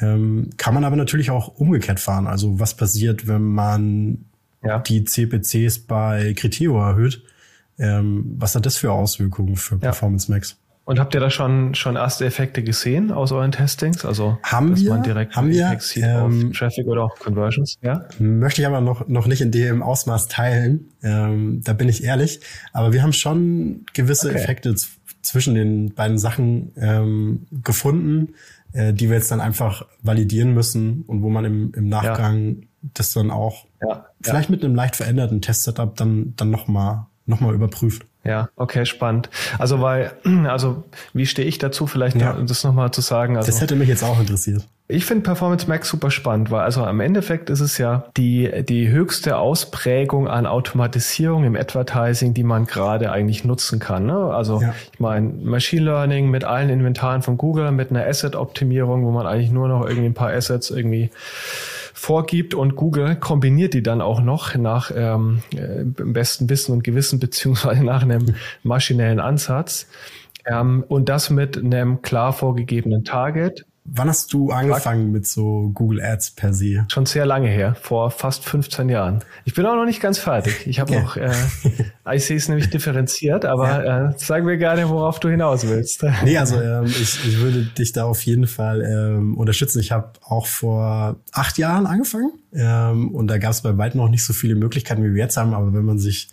Ähm, 0.00 0.50
kann 0.56 0.74
man 0.74 0.84
aber 0.84 0.96
natürlich 0.96 1.30
auch 1.30 1.48
umgekehrt 1.48 2.00
fahren. 2.00 2.26
Also 2.26 2.58
was 2.58 2.76
passiert, 2.76 3.28
wenn 3.28 3.42
man 3.42 4.24
ja. 4.64 4.80
die 4.80 5.04
CPCs 5.04 5.78
bei 5.86 6.34
Criteo 6.34 6.80
erhöht? 6.80 7.22
Ähm, 7.78 8.34
was 8.38 8.56
hat 8.56 8.66
das 8.66 8.76
für 8.76 8.90
Auswirkungen 8.90 9.54
für 9.54 9.76
ja. 9.76 9.80
Performance 9.82 10.30
Max? 10.30 10.58
Und 10.86 11.00
habt 11.00 11.14
ihr 11.14 11.20
da 11.20 11.30
schon, 11.30 11.74
schon 11.74 11.96
erste 11.96 12.24
Effekte 12.24 12.62
gesehen 12.62 13.10
aus 13.10 13.32
euren 13.32 13.50
Testings? 13.50 14.04
Also, 14.04 14.38
haben 14.44 14.70
dass 14.70 14.84
wir, 14.84 14.90
man 14.90 15.02
direkt 15.02 15.34
haben 15.34 15.48
wir, 15.48 15.76
ähm, 15.96 16.46
auf 16.46 16.56
Traffic 16.56 16.86
oder 16.86 17.02
auch 17.02 17.18
Conversions, 17.18 17.74
ja? 17.82 18.06
Möchte 18.20 18.60
ich 18.60 18.68
aber 18.68 18.80
noch, 18.80 19.08
noch 19.08 19.26
nicht 19.26 19.40
in 19.40 19.50
dem 19.50 19.82
Ausmaß 19.82 20.28
teilen. 20.28 20.92
Ähm, 21.02 21.60
da 21.64 21.72
bin 21.72 21.88
ich 21.88 22.04
ehrlich. 22.04 22.38
Aber 22.72 22.92
wir 22.92 23.02
haben 23.02 23.12
schon 23.12 23.84
gewisse 23.94 24.28
okay. 24.28 24.38
Effekte 24.38 24.76
zwischen 25.22 25.56
den 25.56 25.92
beiden 25.92 26.18
Sachen 26.18 26.70
ähm, 26.76 27.48
gefunden, 27.64 28.34
äh, 28.72 28.92
die 28.92 29.08
wir 29.08 29.16
jetzt 29.16 29.32
dann 29.32 29.40
einfach 29.40 29.86
validieren 30.02 30.54
müssen 30.54 31.02
und 31.08 31.20
wo 31.20 31.30
man 31.30 31.44
im, 31.44 31.72
im 31.74 31.88
Nachgang 31.88 32.58
ja. 32.60 32.66
das 32.94 33.12
dann 33.12 33.32
auch 33.32 33.66
ja, 33.82 34.06
vielleicht 34.20 34.50
mit 34.50 34.64
einem 34.64 34.76
leicht 34.76 34.94
veränderten 34.94 35.42
Testsetup 35.42 35.96
dann, 35.96 36.34
dann 36.36 36.50
nochmal 36.50 37.06
noch 37.26 37.40
mal 37.40 37.54
überprüft. 37.54 38.06
Ja, 38.26 38.48
okay, 38.56 38.84
spannend. 38.86 39.30
Also 39.58 39.80
weil, 39.80 40.12
also 40.48 40.84
wie 41.12 41.26
stehe 41.26 41.46
ich 41.46 41.58
dazu, 41.58 41.86
vielleicht 41.86 42.16
ja. 42.16 42.32
das 42.32 42.64
nochmal 42.64 42.90
zu 42.90 43.00
sagen? 43.00 43.36
Also, 43.36 43.50
das 43.50 43.60
hätte 43.60 43.76
mich 43.76 43.88
jetzt 43.88 44.02
auch 44.02 44.18
interessiert. 44.18 44.66
Ich 44.88 45.04
finde 45.04 45.24
Performance 45.24 45.66
Max 45.66 45.88
super 45.88 46.12
spannend, 46.12 46.52
weil 46.52 46.60
also 46.60 46.84
am 46.84 47.00
Endeffekt 47.00 47.50
ist 47.50 47.58
es 47.58 47.76
ja 47.76 48.04
die, 48.16 48.48
die 48.62 48.88
höchste 48.88 49.36
Ausprägung 49.36 50.28
an 50.28 50.46
Automatisierung 50.46 51.42
im 51.42 51.56
Advertising, 51.56 52.34
die 52.34 52.44
man 52.44 52.66
gerade 52.66 53.10
eigentlich 53.10 53.44
nutzen 53.44 53.80
kann. 53.80 54.06
Ne? 54.06 54.16
Also 54.16 54.60
ja. 54.60 54.74
ich 54.92 55.00
meine, 55.00 55.28
Machine 55.28 55.86
Learning 55.86 56.30
mit 56.30 56.44
allen 56.44 56.70
Inventaren 56.70 57.22
von 57.22 57.36
Google, 57.36 57.72
mit 57.72 57.90
einer 57.90 58.06
Asset-Optimierung, 58.06 59.04
wo 59.04 59.10
man 59.10 59.26
eigentlich 59.26 59.50
nur 59.50 59.66
noch 59.66 59.84
irgendwie 59.84 60.06
ein 60.06 60.14
paar 60.14 60.30
Assets 60.30 60.70
irgendwie 60.70 61.10
vorgibt 61.92 62.54
und 62.54 62.76
Google 62.76 63.16
kombiniert 63.16 63.74
die 63.74 63.82
dann 63.82 64.00
auch 64.00 64.20
noch 64.20 64.54
nach 64.54 64.92
ähm, 64.94 65.42
äh, 65.56 65.82
besten 65.84 66.48
Wissen 66.48 66.72
und 66.72 66.84
Gewissen 66.84 67.18
beziehungsweise 67.18 67.82
nach 67.82 68.02
einem 68.02 68.36
maschinellen 68.62 69.18
Ansatz 69.18 69.88
ähm, 70.44 70.84
und 70.86 71.08
das 71.08 71.30
mit 71.30 71.58
einem 71.58 72.02
klar 72.02 72.32
vorgegebenen 72.32 73.02
Target 73.02 73.64
Wann 73.88 74.08
hast 74.08 74.32
du 74.32 74.50
angefangen 74.50 75.12
mit 75.12 75.26
so 75.26 75.70
Google 75.72 76.02
Ads 76.02 76.32
per 76.32 76.52
se? 76.52 76.84
Schon 76.88 77.06
sehr 77.06 77.24
lange 77.24 77.48
her, 77.48 77.76
vor 77.80 78.10
fast 78.10 78.44
15 78.44 78.88
Jahren. 78.88 79.20
Ich 79.44 79.54
bin 79.54 79.64
auch 79.64 79.76
noch 79.76 79.84
nicht 79.84 80.00
ganz 80.00 80.18
fertig. 80.18 80.66
Ich 80.66 80.80
habe 80.80 80.96
okay. 80.96 81.02
noch, 81.02 81.16
äh, 81.16 82.16
ich 82.16 82.24
sehe 82.24 82.36
es 82.36 82.48
nämlich 82.48 82.68
differenziert, 82.70 83.44
aber 83.44 83.84
ja. 83.84 84.08
äh, 84.08 84.14
sag 84.16 84.44
mir 84.44 84.58
gerne, 84.58 84.88
worauf 84.88 85.20
du 85.20 85.28
hinaus 85.28 85.66
willst. 85.68 86.04
nee, 86.24 86.36
also 86.36 86.60
ähm, 86.60 86.86
ich, 86.86 87.24
ich 87.24 87.38
würde 87.38 87.64
dich 87.64 87.92
da 87.92 88.04
auf 88.04 88.22
jeden 88.22 88.46
Fall 88.46 88.82
ähm, 88.82 89.36
unterstützen. 89.36 89.78
Ich 89.80 89.92
habe 89.92 90.12
auch 90.24 90.46
vor 90.46 91.16
acht 91.32 91.56
Jahren 91.58 91.86
angefangen 91.86 92.32
ähm, 92.52 93.14
und 93.14 93.28
da 93.28 93.38
gab 93.38 93.52
es 93.52 93.62
bei 93.62 93.76
weitem 93.78 94.00
noch 94.00 94.08
nicht 94.08 94.24
so 94.24 94.32
viele 94.32 94.56
Möglichkeiten, 94.56 95.04
wie 95.04 95.14
wir 95.14 95.22
jetzt 95.22 95.36
haben. 95.36 95.54
Aber 95.54 95.72
wenn 95.72 95.84
man 95.84 95.98
sich 95.98 96.28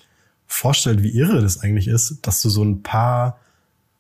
vorstellt, 0.48 1.04
wie 1.04 1.16
irre 1.16 1.42
das 1.42 1.62
eigentlich 1.62 1.88
ist, 1.88 2.20
dass 2.24 2.42
du 2.42 2.50
so 2.50 2.64
ein 2.64 2.82
paar 2.82 3.40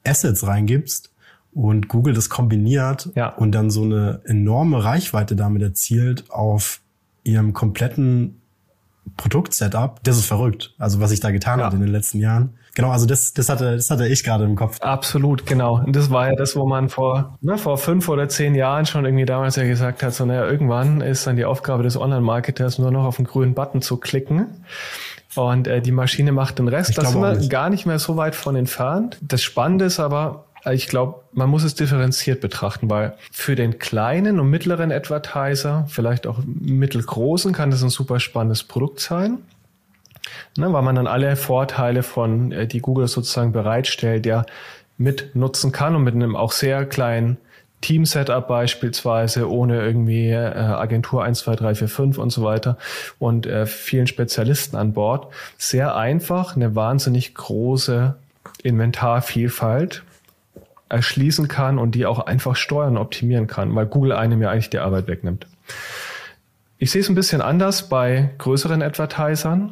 Assets 0.05 0.45
reingibst 0.45 1.12
und 1.53 1.87
Google 1.87 2.13
das 2.13 2.29
kombiniert 2.29 3.09
ja. 3.15 3.29
und 3.29 3.51
dann 3.51 3.69
so 3.69 3.83
eine 3.83 4.21
enorme 4.25 4.83
Reichweite 4.83 5.35
damit 5.35 5.61
erzielt 5.61 6.29
auf 6.29 6.81
ihrem 7.23 7.53
kompletten 7.53 8.41
Produktsetup, 9.17 10.03
das 10.03 10.17
ist 10.17 10.25
verrückt. 10.25 10.73
Also 10.77 10.99
was 10.99 11.09
sich 11.09 11.19
da 11.19 11.31
getan 11.31 11.59
ja. 11.59 11.65
hat 11.65 11.73
in 11.73 11.81
den 11.81 11.89
letzten 11.89 12.19
Jahren. 12.19 12.53
Genau, 12.75 12.89
also 12.89 13.05
das, 13.05 13.33
das 13.33 13.49
hatte, 13.49 13.75
das 13.75 13.91
hatte 13.91 14.07
ich 14.07 14.23
gerade 14.23 14.45
im 14.45 14.55
Kopf. 14.55 14.81
Absolut, 14.81 15.45
genau. 15.45 15.83
Und 15.85 15.95
das 15.95 16.09
war 16.09 16.29
ja 16.29 16.35
das, 16.35 16.55
wo 16.55 16.65
man 16.65 16.89
vor, 16.89 17.37
ne, 17.41 17.57
vor 17.57 17.77
fünf 17.77 18.09
oder 18.09 18.27
zehn 18.29 18.55
Jahren 18.55 18.87
schon 18.87 19.05
irgendwie 19.05 19.25
damals 19.25 19.57
ja 19.57 19.63
gesagt 19.63 20.01
hat, 20.01 20.13
so 20.13 20.25
naja, 20.25 20.45
irgendwann 20.45 21.01
ist 21.01 21.27
dann 21.27 21.35
die 21.35 21.45
Aufgabe 21.45 21.83
des 21.83 21.97
Online-Marketers 21.97 22.79
nur 22.79 22.89
noch 22.89 23.03
auf 23.03 23.17
den 23.17 23.25
grünen 23.25 23.53
Button 23.53 23.83
zu 23.83 23.97
klicken. 23.97 24.65
Und 25.35 25.67
äh, 25.67 25.81
die 25.81 25.91
Maschine 25.91 26.31
macht 26.31 26.59
den 26.59 26.67
Rest. 26.67 26.97
Da 26.97 27.05
sind 27.05 27.21
wir 27.21 27.47
gar 27.47 27.69
nicht 27.69 27.85
mehr 27.85 27.99
so 27.99 28.17
weit 28.17 28.35
von 28.35 28.55
entfernt. 28.55 29.19
Das 29.21 29.43
Spannende 29.43 29.85
ist 29.85 29.99
aber, 29.99 30.45
ich 30.71 30.87
glaube, 30.87 31.21
man 31.33 31.49
muss 31.49 31.63
es 31.63 31.75
differenziert 31.75 32.39
betrachten, 32.39 32.89
weil 32.89 33.15
für 33.31 33.55
den 33.55 33.79
kleinen 33.79 34.39
und 34.39 34.49
mittleren 34.49 34.91
Advertiser, 34.91 35.85
vielleicht 35.89 36.25
auch 36.25 36.39
mittelgroßen, 36.45 37.51
kann 37.53 37.71
das 37.71 37.83
ein 37.83 37.89
super 37.89 38.19
spannendes 38.19 38.63
Produkt 38.63 38.99
sein. 38.99 39.39
Ne, 40.57 40.71
weil 40.71 40.81
man 40.83 40.95
dann 40.95 41.07
alle 41.07 41.35
Vorteile 41.35 42.01
von, 42.01 42.51
äh, 42.53 42.65
die 42.65 42.79
Google 42.79 43.07
sozusagen 43.07 43.51
bereitstellt, 43.51 44.25
ja 44.25 44.45
mit 44.97 45.35
nutzen 45.35 45.71
kann 45.71 45.95
und 45.95 46.03
mit 46.03 46.15
einem 46.15 46.35
auch 46.35 46.51
sehr 46.51 46.85
kleinen 46.85 47.37
Team-Setup 47.81 48.47
beispielsweise, 48.47 49.51
ohne 49.51 49.81
irgendwie 49.81 50.29
äh, 50.29 50.37
Agentur 50.37 51.23
1, 51.23 51.39
2, 51.39 51.55
3, 51.57 51.75
4, 51.75 51.87
5 51.89 52.17
und 52.17 52.29
so 52.29 52.43
weiter 52.43 52.77
und 53.19 53.45
äh, 53.45 53.65
vielen 53.65 54.07
Spezialisten 54.07 54.77
an 54.77 54.93
Bord. 54.93 55.27
Sehr 55.57 55.95
einfach, 55.95 56.55
eine 56.55 56.75
wahnsinnig 56.75 57.35
große 57.35 58.15
Inventarvielfalt 58.63 60.03
erschließen 60.89 61.47
kann 61.47 61.79
und 61.79 61.95
die 61.95 62.05
auch 62.05 62.19
einfach 62.19 62.55
steuern, 62.55 62.97
optimieren 62.97 63.47
kann, 63.47 63.73
weil 63.75 63.85
Google 63.85 64.11
einem 64.13 64.41
ja 64.41 64.51
eigentlich 64.51 64.69
die 64.69 64.79
Arbeit 64.79 65.07
wegnimmt. 65.07 65.47
Ich 66.77 66.91
sehe 66.91 67.01
es 67.01 67.09
ein 67.09 67.15
bisschen 67.15 67.41
anders 67.41 67.89
bei 67.89 68.31
größeren 68.37 68.81
Advertisern, 68.81 69.71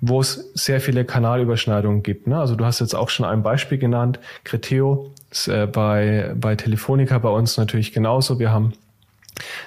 wo 0.00 0.20
es 0.20 0.52
sehr 0.54 0.80
viele 0.80 1.04
Kanalüberschneidungen 1.04 2.02
gibt. 2.02 2.26
Ne? 2.26 2.38
Also 2.38 2.56
du 2.56 2.64
hast 2.64 2.80
jetzt 2.80 2.94
auch 2.94 3.10
schon 3.10 3.26
ein 3.26 3.42
Beispiel 3.42 3.78
genannt, 3.78 4.18
Criteo 4.44 5.12
ist 5.30 5.48
äh, 5.48 5.66
bei, 5.66 6.32
bei 6.34 6.56
Telefonica 6.56 7.18
bei 7.18 7.28
uns 7.28 7.56
natürlich 7.56 7.92
genauso. 7.92 8.38
Wir 8.38 8.52
haben 8.52 8.72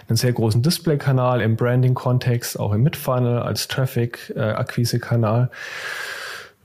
einen 0.08 0.17
sehr 0.17 0.34
großen 0.34 0.63
Display-Kanal 0.63 1.41
im 1.41 1.56
Branding-Kontext, 1.56 2.60
auch 2.60 2.74
im 2.74 2.84
Mid-Funnel 2.84 3.39
als 3.39 3.67
Traffic-Akquise-Kanal. 3.67 5.50
Äh, 5.52 5.56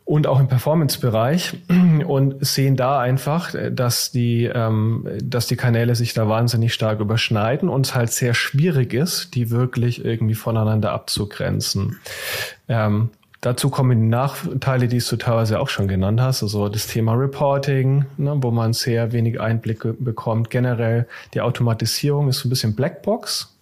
und 0.04 0.26
auch 0.26 0.38
im 0.38 0.48
Performance-Bereich 0.48 1.56
und 2.06 2.44
sehen 2.44 2.76
da 2.76 3.00
einfach, 3.00 3.54
dass 3.70 4.10
die, 4.10 4.44
ähm, 4.44 5.08
dass 5.22 5.46
die 5.46 5.56
Kanäle 5.56 5.94
sich 5.94 6.12
da 6.12 6.28
wahnsinnig 6.28 6.74
stark 6.74 7.00
überschneiden 7.00 7.68
und 7.68 7.86
es 7.86 7.94
halt 7.94 8.10
sehr 8.10 8.34
schwierig 8.34 8.92
ist, 8.92 9.34
die 9.34 9.50
wirklich 9.50 10.04
irgendwie 10.04 10.34
voneinander 10.34 10.92
abzugrenzen. 10.92 12.00
Ähm, 12.68 13.10
dazu 13.40 13.70
kommen 13.70 13.98
die 13.98 14.08
Nachteile, 14.08 14.88
die 14.88 14.98
du 14.98 15.16
teilweise 15.16 15.58
auch 15.58 15.68
schon 15.68 15.88
genannt 15.88 16.20
hast, 16.20 16.42
also 16.42 16.68
das 16.68 16.86
Thema 16.86 17.14
Reporting, 17.14 18.04
ne, 18.18 18.34
wo 18.36 18.50
man 18.50 18.74
sehr 18.74 19.12
wenig 19.12 19.40
Einblicke 19.40 19.94
bekommt. 19.94 20.50
Generell 20.50 21.06
die 21.32 21.40
Automatisierung 21.40 22.28
ist 22.28 22.40
so 22.40 22.48
ein 22.48 22.50
bisschen 22.50 22.74
Blackbox. 22.74 23.53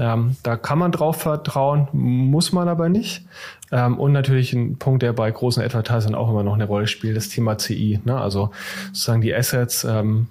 Ähm, 0.00 0.36
da 0.42 0.56
kann 0.56 0.78
man 0.78 0.92
drauf 0.92 1.16
vertrauen, 1.16 1.86
muss 1.92 2.52
man 2.52 2.68
aber 2.68 2.88
nicht. 2.88 3.26
Ähm, 3.70 3.98
und 3.98 4.12
natürlich 4.12 4.54
ein 4.54 4.78
Punkt, 4.78 5.02
der 5.02 5.12
bei 5.12 5.30
großen 5.30 5.62
Advertisern 5.62 6.14
auch 6.14 6.30
immer 6.30 6.42
noch 6.42 6.54
eine 6.54 6.64
Rolle 6.64 6.86
spielt, 6.86 7.18
das 7.18 7.28
Thema 7.28 7.58
CI. 7.58 8.00
Ne? 8.04 8.18
Also 8.18 8.50
sozusagen 8.86 9.20
die 9.20 9.34
Assets, 9.34 9.84
ähm, 9.84 10.28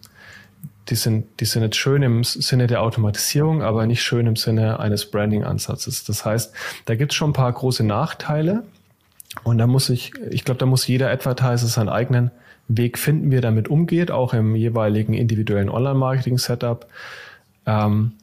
die 0.90 0.96
sind, 0.96 1.28
die 1.40 1.46
sind 1.46 1.62
jetzt 1.62 1.76
schön 1.76 2.02
im 2.02 2.24
Sinne 2.24 2.66
der 2.66 2.82
Automatisierung, 2.82 3.62
aber 3.62 3.86
nicht 3.86 4.02
schön 4.02 4.26
im 4.26 4.36
Sinne 4.36 4.80
eines 4.80 5.12
Branding-Ansatzes. 5.12 6.04
Das 6.04 6.26
heißt, 6.26 6.52
da 6.86 6.96
gibt 6.96 7.12
es 7.12 7.16
schon 7.16 7.30
ein 7.30 7.34
paar 7.34 7.54
große 7.54 7.84
Nachteile. 7.84 8.64
Und 9.44 9.60
da 9.60 9.68
muss 9.68 9.92
ich, 9.92 10.14
ich 10.32 10.46
glaube, 10.46 10.58
da 10.58 10.66
muss 10.66 10.88
jeder 10.88 11.12
Advertiser 11.12 11.68
seinen 11.68 11.90
eigenen 11.90 12.32
Weg 12.68 12.98
finden, 12.98 13.30
wie 13.30 13.36
er 13.36 13.42
damit 13.42 13.68
umgeht, 13.68 14.10
auch 14.10 14.34
im 14.34 14.56
jeweiligen 14.56 15.14
individuellen 15.14 15.70
Online-Marketing-Setup. 15.70 16.88
Ähm, 17.68 18.14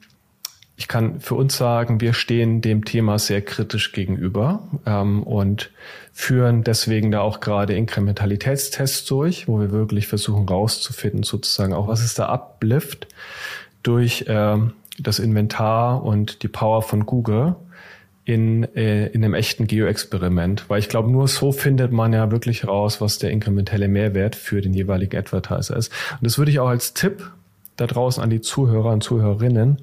ich 0.79 0.87
kann 0.87 1.19
für 1.19 1.33
uns 1.33 1.57
sagen, 1.57 2.01
wir 2.01 2.13
stehen 2.13 2.61
dem 2.61 2.85
Thema 2.85 3.17
sehr 3.17 3.41
kritisch 3.41 3.93
gegenüber 3.93 4.61
ähm, 4.85 5.23
und 5.23 5.71
führen 6.13 6.63
deswegen 6.63 7.09
da 7.09 7.21
auch 7.21 7.39
gerade 7.39 7.75
Inkrementalitätstests 7.75 9.05
durch, 9.05 9.47
wo 9.47 9.59
wir 9.59 9.71
wirklich 9.71 10.07
versuchen 10.07 10.47
rauszufinden, 10.47 11.23
sozusagen 11.23 11.73
auch, 11.73 11.87
was 11.87 12.03
ist 12.03 12.19
der 12.19 12.29
Uplift 12.29 13.07
durch 13.81 14.25
ähm, 14.27 14.73
das 14.99 15.17
Inventar 15.17 16.03
und 16.03 16.43
die 16.43 16.47
Power 16.47 16.83
von 16.83 17.07
Google 17.07 17.55
in, 18.25 18.63
äh, 18.75 19.07
in 19.07 19.23
einem 19.23 19.33
echten 19.33 19.65
Geo-Experiment. 19.65 20.69
Weil 20.69 20.79
ich 20.79 20.89
glaube, 20.89 21.09
nur 21.09 21.27
so 21.27 21.51
findet 21.51 21.91
man 21.91 22.13
ja 22.13 22.29
wirklich 22.29 22.67
raus, 22.67 23.01
was 23.01 23.17
der 23.17 23.31
inkrementelle 23.31 23.87
Mehrwert 23.87 24.35
für 24.35 24.61
den 24.61 24.75
jeweiligen 24.75 25.17
Advertiser 25.17 25.75
ist. 25.75 25.91
Und 26.11 26.25
das 26.25 26.37
würde 26.37 26.51
ich 26.51 26.59
auch 26.59 26.69
als 26.69 26.93
Tipp 26.93 27.31
da 27.77 27.87
draußen 27.87 28.21
an 28.21 28.29
die 28.29 28.41
Zuhörer 28.41 28.91
und 28.91 29.03
Zuhörerinnen 29.03 29.77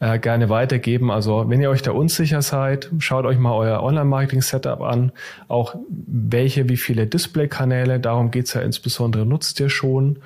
äh, 0.00 0.18
gerne 0.18 0.48
weitergeben. 0.50 1.10
Also 1.10 1.48
wenn 1.48 1.60
ihr 1.60 1.70
euch 1.70 1.82
da 1.82 1.92
unsicher 1.92 2.42
seid, 2.42 2.90
schaut 2.98 3.24
euch 3.24 3.38
mal 3.38 3.54
euer 3.54 3.82
Online-Marketing-Setup 3.82 4.80
an. 4.82 5.12
Auch 5.48 5.74
welche, 5.88 6.68
wie 6.68 6.76
viele 6.76 7.06
Display-Kanäle, 7.06 8.00
darum 8.00 8.30
geht's 8.30 8.54
ja 8.54 8.60
insbesondere, 8.60 9.24
nutzt 9.24 9.58
ihr 9.60 9.70
schon. 9.70 10.18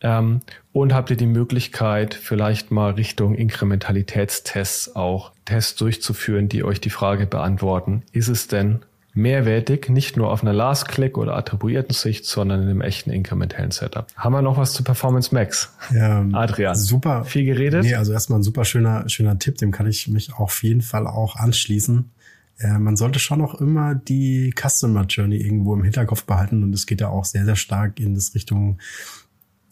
Ähm, 0.00 0.40
und 0.72 0.94
habt 0.94 1.10
ihr 1.10 1.16
die 1.16 1.26
Möglichkeit, 1.26 2.14
vielleicht 2.14 2.70
mal 2.70 2.92
Richtung 2.92 3.34
Inkrementalitätstests 3.34 4.96
auch 4.96 5.32
Tests 5.44 5.76
durchzuführen, 5.76 6.48
die 6.48 6.64
euch 6.64 6.80
die 6.80 6.90
Frage 6.90 7.26
beantworten, 7.26 8.02
ist 8.12 8.28
es 8.28 8.48
denn 8.48 8.82
mehrwertig, 9.14 9.88
nicht 9.88 10.16
nur 10.16 10.30
auf 10.30 10.42
einer 10.42 10.52
Last-Click 10.52 11.18
oder 11.18 11.36
attribuierten 11.36 11.94
Sicht, 11.94 12.24
sondern 12.24 12.62
in 12.62 12.68
einem 12.68 12.80
echten 12.80 13.10
inkrementellen 13.10 13.70
Setup. 13.70 14.06
Haben 14.16 14.32
wir 14.32 14.42
noch 14.42 14.56
was 14.56 14.72
zu 14.72 14.82
Performance 14.82 15.34
Max? 15.34 15.74
Ähm, 15.94 16.34
Adrian. 16.34 16.74
Super. 16.74 17.24
Viel 17.24 17.44
geredet? 17.44 17.84
Nee, 17.84 17.94
also 17.94 18.12
erstmal 18.12 18.40
ein 18.40 18.42
super 18.42 18.64
schöner, 18.64 19.08
schöner 19.08 19.38
Tipp, 19.38 19.58
dem 19.58 19.70
kann 19.70 19.86
ich 19.86 20.08
mich 20.08 20.32
auf 20.34 20.62
jeden 20.62 20.80
Fall 20.80 21.06
auch 21.06 21.36
anschließen. 21.36 22.10
Äh, 22.58 22.78
man 22.78 22.96
sollte 22.96 23.18
schon 23.18 23.42
auch 23.42 23.54
immer 23.56 23.94
die 23.94 24.54
Customer 24.58 25.04
Journey 25.04 25.36
irgendwo 25.36 25.74
im 25.74 25.82
Hinterkopf 25.82 26.24
behalten 26.24 26.62
und 26.62 26.72
es 26.74 26.86
geht 26.86 27.00
ja 27.00 27.08
auch 27.08 27.24
sehr, 27.24 27.44
sehr 27.44 27.56
stark 27.56 28.00
in 28.00 28.14
das 28.14 28.34
Richtung, 28.34 28.78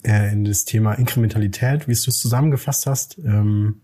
äh, 0.03 0.31
in 0.31 0.45
das 0.45 0.65
Thema 0.65 0.93
Inkrementalität, 0.93 1.87
wie 1.87 1.93
es 1.93 2.03
du 2.03 2.11
es 2.11 2.19
zusammengefasst 2.19 2.85
hast. 2.85 3.17
Ähm, 3.19 3.81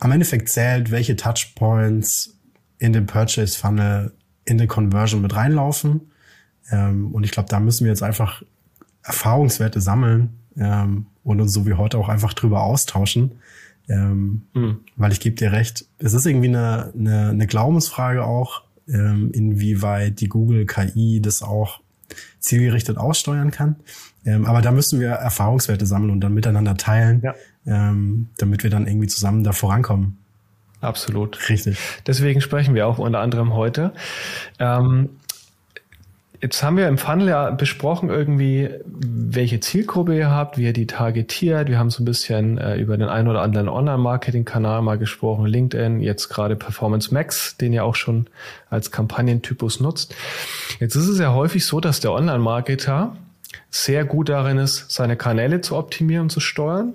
am 0.00 0.12
Endeffekt 0.12 0.48
zählt, 0.48 0.90
welche 0.90 1.16
Touchpoints 1.16 2.38
in 2.78 2.92
den 2.92 3.06
Purchase 3.06 3.58
Funnel 3.58 4.12
in 4.48 4.58
den 4.58 4.68
Conversion 4.68 5.22
mit 5.22 5.36
reinlaufen. 5.36 6.00
Ähm, 6.70 7.12
und 7.12 7.24
ich 7.24 7.30
glaube, 7.30 7.48
da 7.48 7.60
müssen 7.60 7.84
wir 7.84 7.92
jetzt 7.92 8.02
einfach 8.02 8.42
Erfahrungswerte 9.02 9.80
sammeln 9.80 10.30
ähm, 10.56 11.06
und 11.22 11.40
uns 11.40 11.52
so 11.52 11.66
wie 11.66 11.74
heute 11.74 11.98
auch 11.98 12.08
einfach 12.08 12.32
drüber 12.32 12.62
austauschen. 12.62 13.32
Ähm, 13.88 14.42
mhm. 14.54 14.78
Weil 14.96 15.12
ich 15.12 15.20
gebe 15.20 15.36
dir 15.36 15.52
recht, 15.52 15.86
es 15.98 16.14
ist 16.14 16.26
irgendwie 16.26 16.48
eine, 16.48 16.92
eine, 16.98 17.28
eine 17.30 17.46
Glaubensfrage 17.46 18.24
auch, 18.24 18.62
ähm, 18.88 19.30
inwieweit 19.32 20.20
die 20.20 20.28
Google 20.28 20.66
KI 20.66 21.20
das 21.22 21.42
auch 21.42 21.80
zielgerichtet 22.38 22.96
aussteuern 22.96 23.50
kann. 23.50 23.76
Ähm, 24.24 24.46
aber 24.46 24.62
da 24.62 24.72
müssen 24.72 25.00
wir 25.00 25.10
Erfahrungswerte 25.10 25.86
sammeln 25.86 26.10
und 26.10 26.20
dann 26.20 26.34
miteinander 26.34 26.76
teilen, 26.76 27.22
ja. 27.22 27.34
ähm, 27.66 28.28
damit 28.38 28.62
wir 28.62 28.70
dann 28.70 28.86
irgendwie 28.86 29.08
zusammen 29.08 29.44
da 29.44 29.52
vorankommen. 29.52 30.18
Absolut. 30.80 31.48
Richtig. 31.48 31.78
Deswegen 32.06 32.40
sprechen 32.40 32.74
wir 32.74 32.86
auch 32.86 32.98
unter 32.98 33.20
anderem 33.20 33.54
heute. 33.54 33.92
Ähm, 34.58 35.10
Jetzt 36.40 36.62
haben 36.62 36.76
wir 36.76 36.86
im 36.86 36.98
Funnel 36.98 37.28
ja 37.28 37.50
besprochen 37.50 38.10
irgendwie, 38.10 38.70
welche 38.86 39.58
Zielgruppe 39.58 40.16
ihr 40.16 40.30
habt, 40.30 40.56
wie 40.56 40.66
ihr 40.66 40.72
die 40.72 40.86
targetiert. 40.86 41.68
Wir 41.68 41.80
haben 41.80 41.90
so 41.90 42.00
ein 42.00 42.04
bisschen 42.04 42.58
äh, 42.58 42.76
über 42.76 42.96
den 42.96 43.08
einen 43.08 43.26
oder 43.26 43.42
anderen 43.42 43.68
Online-Marketing-Kanal 43.68 44.82
mal 44.82 44.98
gesprochen, 44.98 45.46
LinkedIn, 45.46 46.00
jetzt 46.00 46.28
gerade 46.28 46.54
Performance 46.54 47.12
Max, 47.12 47.56
den 47.56 47.72
ihr 47.72 47.84
auch 47.84 47.96
schon 47.96 48.28
als 48.70 48.92
Kampagnentypus 48.92 49.80
nutzt. 49.80 50.14
Jetzt 50.78 50.94
ist 50.94 51.08
es 51.08 51.18
ja 51.18 51.32
häufig 51.34 51.66
so, 51.66 51.80
dass 51.80 51.98
der 51.98 52.12
Online-Marketer 52.12 53.16
sehr 53.70 54.04
gut 54.04 54.28
darin 54.28 54.58
ist, 54.58 54.92
seine 54.92 55.16
Kanäle 55.16 55.60
zu 55.60 55.76
optimieren 55.76 56.24
und 56.24 56.30
zu 56.30 56.38
steuern 56.38 56.94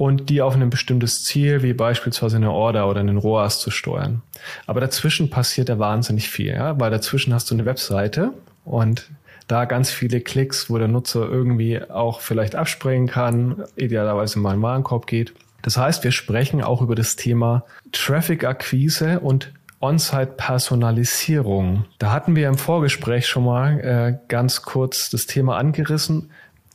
und 0.00 0.30
die 0.30 0.40
auf 0.40 0.54
ein 0.54 0.70
bestimmtes 0.70 1.24
Ziel, 1.24 1.62
wie 1.62 1.74
beispielsweise 1.74 2.36
eine 2.36 2.52
Order 2.52 2.88
oder 2.88 3.00
einen 3.00 3.18
ROAS 3.18 3.60
zu 3.60 3.70
steuern. 3.70 4.22
Aber 4.66 4.80
dazwischen 4.80 5.28
passiert 5.28 5.68
ja 5.68 5.78
wahnsinnig 5.78 6.30
viel, 6.30 6.54
ja? 6.54 6.80
weil 6.80 6.90
dazwischen 6.90 7.34
hast 7.34 7.50
du 7.50 7.54
eine 7.54 7.66
Webseite 7.66 8.32
und 8.64 9.10
da 9.46 9.66
ganz 9.66 9.90
viele 9.90 10.22
Klicks, 10.22 10.70
wo 10.70 10.78
der 10.78 10.88
Nutzer 10.88 11.28
irgendwie 11.28 11.82
auch 11.82 12.22
vielleicht 12.22 12.54
abspringen 12.54 13.08
kann, 13.08 13.62
idealerweise 13.76 14.38
mal 14.38 14.54
in 14.54 14.60
den 14.60 14.62
Warenkorb 14.62 15.06
geht. 15.06 15.34
Das 15.60 15.76
heißt, 15.76 16.02
wir 16.02 16.12
sprechen 16.12 16.62
auch 16.62 16.80
über 16.80 16.94
das 16.94 17.16
Thema 17.16 17.66
Traffic-Akquise 17.92 19.20
und 19.20 19.52
On-Site-Personalisierung. 19.82 21.84
Da 21.98 22.10
hatten 22.10 22.36
wir 22.36 22.48
im 22.48 22.56
Vorgespräch 22.56 23.28
schon 23.28 23.44
mal 23.44 23.80
äh, 23.80 24.16
ganz 24.28 24.62
kurz 24.62 25.10
das 25.10 25.26
Thema 25.26 25.58
angerissen 25.58 26.30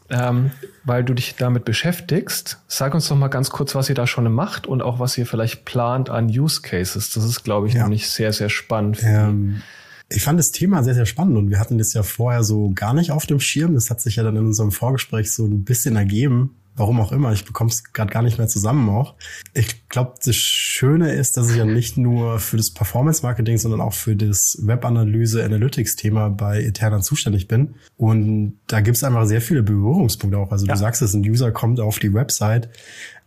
ähm, 0.10 0.52
weil 0.84 1.04
du 1.04 1.14
dich 1.14 1.36
damit 1.36 1.66
beschäftigst. 1.66 2.60
Sag 2.68 2.94
uns 2.94 3.08
doch 3.08 3.16
mal 3.16 3.28
ganz 3.28 3.50
kurz, 3.50 3.76
was 3.76 3.90
ihr 3.90 3.96
da 3.96 4.06
schon 4.06 4.32
macht 4.32 4.68
und 4.68 4.82
auch 4.82 5.00
was 5.00 5.18
ihr 5.18 5.26
vielleicht 5.26 5.66
plant 5.66 6.10
an 6.10 6.28
Use 6.28 6.62
Cases. 6.62 7.10
Das 7.12 7.24
ist, 7.24 7.44
glaube 7.44 7.68
ich, 7.68 7.74
ja. 7.74 7.84
nämlich 7.84 8.10
sehr, 8.10 8.32
sehr 8.34 8.50
spannend. 8.50 9.00
Ähm, 9.04 9.62
ich 10.10 10.24
fand 10.24 10.38
das 10.38 10.52
Thema 10.52 10.84
sehr, 10.84 10.94
sehr 10.94 11.08
spannend 11.08 11.38
und 11.38 11.50
wir 11.50 11.60
hatten 11.60 11.78
das 11.78 11.94
ja 11.94 12.04
vorher 12.04 12.44
so 12.44 12.72
gar 12.76 12.94
nicht 12.94 13.12
auf 13.12 13.26
dem 13.26 13.40
Schirm. 13.40 13.74
Das 13.74 13.90
hat 13.90 14.02
sich 14.02 14.18
ja 14.18 14.24
dann 14.24 14.36
in 14.36 14.46
unserem 14.46 14.72
Vorgespräch 14.72 15.32
so 15.32 15.46
ein 15.46 15.64
bisschen 15.64 15.96
ergeben. 15.96 16.56
Warum 16.78 17.00
auch 17.00 17.14
immer, 17.14 17.32
ich 17.32 17.46
bekomme 17.46 17.70
es 17.70 17.94
gerade 17.94 18.12
gar 18.12 18.22
nicht 18.22 18.38
mehr 18.38 18.50
zusammen 18.50 18.90
auch. 18.90 19.16
Ich 19.54 19.88
glaube, 19.88 20.16
das 20.24 20.36
Schöne 20.36 21.14
ist, 21.14 21.38
dass 21.38 21.50
ich 21.50 21.56
ja 21.56 21.64
nicht 21.64 21.96
nur 21.96 22.40
für 22.40 22.58
das 22.58 22.72
Performance-Marketing, 22.72 23.58
sondern 23.58 23.80
auch 23.80 23.94
für 23.94 24.18
das 24.18 24.58
Web-Analyse-Analytics-Thema 24.62 26.30
bei 26.30 26.62
Eterna 26.64 27.00
zuständig 27.00 27.48
bin. 27.48 27.76
Und 27.96 28.60
da 28.68 28.82
gibt 28.82 28.98
es 28.98 29.06
einfach 29.06 29.26
sehr 29.26 29.40
viele 29.40 29.64
Berührungspunkte 29.64 30.38
auch. 30.38 30.52
Also 30.52 30.66
ja. 30.66 30.74
du 30.74 30.80
sagst 30.80 31.02
es, 31.02 31.14
ein 31.14 31.22
User 31.22 31.54
kommt 31.54 31.80
auf 31.80 32.00
die 32.00 32.14
Website. 32.14 32.70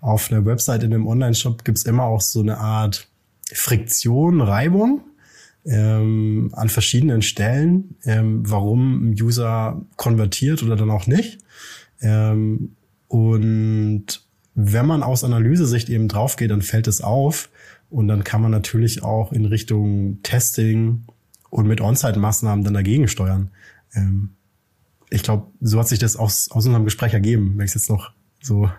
Auf 0.03 0.31
einer 0.31 0.45
Website 0.45 0.83
in 0.83 0.93
einem 0.93 1.07
Online-Shop 1.07 1.65
gibt 1.65 1.79
es 1.79 1.87
immer 1.87 2.03
auch 2.03 2.21
so 2.21 2.41
eine 2.41 2.59
Art 2.59 3.09
Friktion, 3.51 4.43
Reibung. 4.43 5.01
Ähm, 5.65 6.51
an 6.53 6.69
verschiedenen 6.69 7.21
Stellen, 7.21 7.97
ähm, 8.05 8.43
warum 8.49 9.11
ein 9.11 9.13
User 9.21 9.83
konvertiert 9.97 10.63
oder 10.63 10.77
dann 10.77 10.91
auch 10.91 11.07
nicht. 11.07 11.41
Ähm, 12.01 12.77
und 13.09 14.23
wenn 14.55 14.87
man 14.87 15.03
aus 15.03 15.25
Analysesicht 15.25 15.89
eben 15.89 16.09
drauf 16.09 16.37
geht, 16.37 16.51
dann 16.51 16.63
fällt 16.63 16.89
es 16.89 17.01
auf. 17.01 17.49
Und 17.91 18.09
dann 18.09 18.25
kann 18.25 18.43
man 18.43 18.51
natürlich 18.51 19.03
auch 19.03 19.33
in 19.33 19.47
Richtung 19.47 20.19
Testing 20.23 21.05
und 21.49 21.67
mit 21.67 21.81
On-Site-Maßnahmen 21.81 22.65
dann 22.65 22.75
dagegen 22.75 23.09
steuern. 23.09 23.51
Ähm, 23.95 24.31
ich 25.11 25.23
glaube, 25.23 25.47
so 25.61 25.79
hat 25.79 25.89
sich 25.89 25.99
das 25.99 26.17
aus, 26.17 26.51
aus 26.51 26.67
unserem 26.67 26.85
Gespräch 26.85 27.15
ergeben, 27.15 27.55
wenn 27.57 27.65
ich 27.65 27.71
es 27.71 27.83
jetzt 27.83 27.91
noch 27.91 28.11
so 28.43 28.71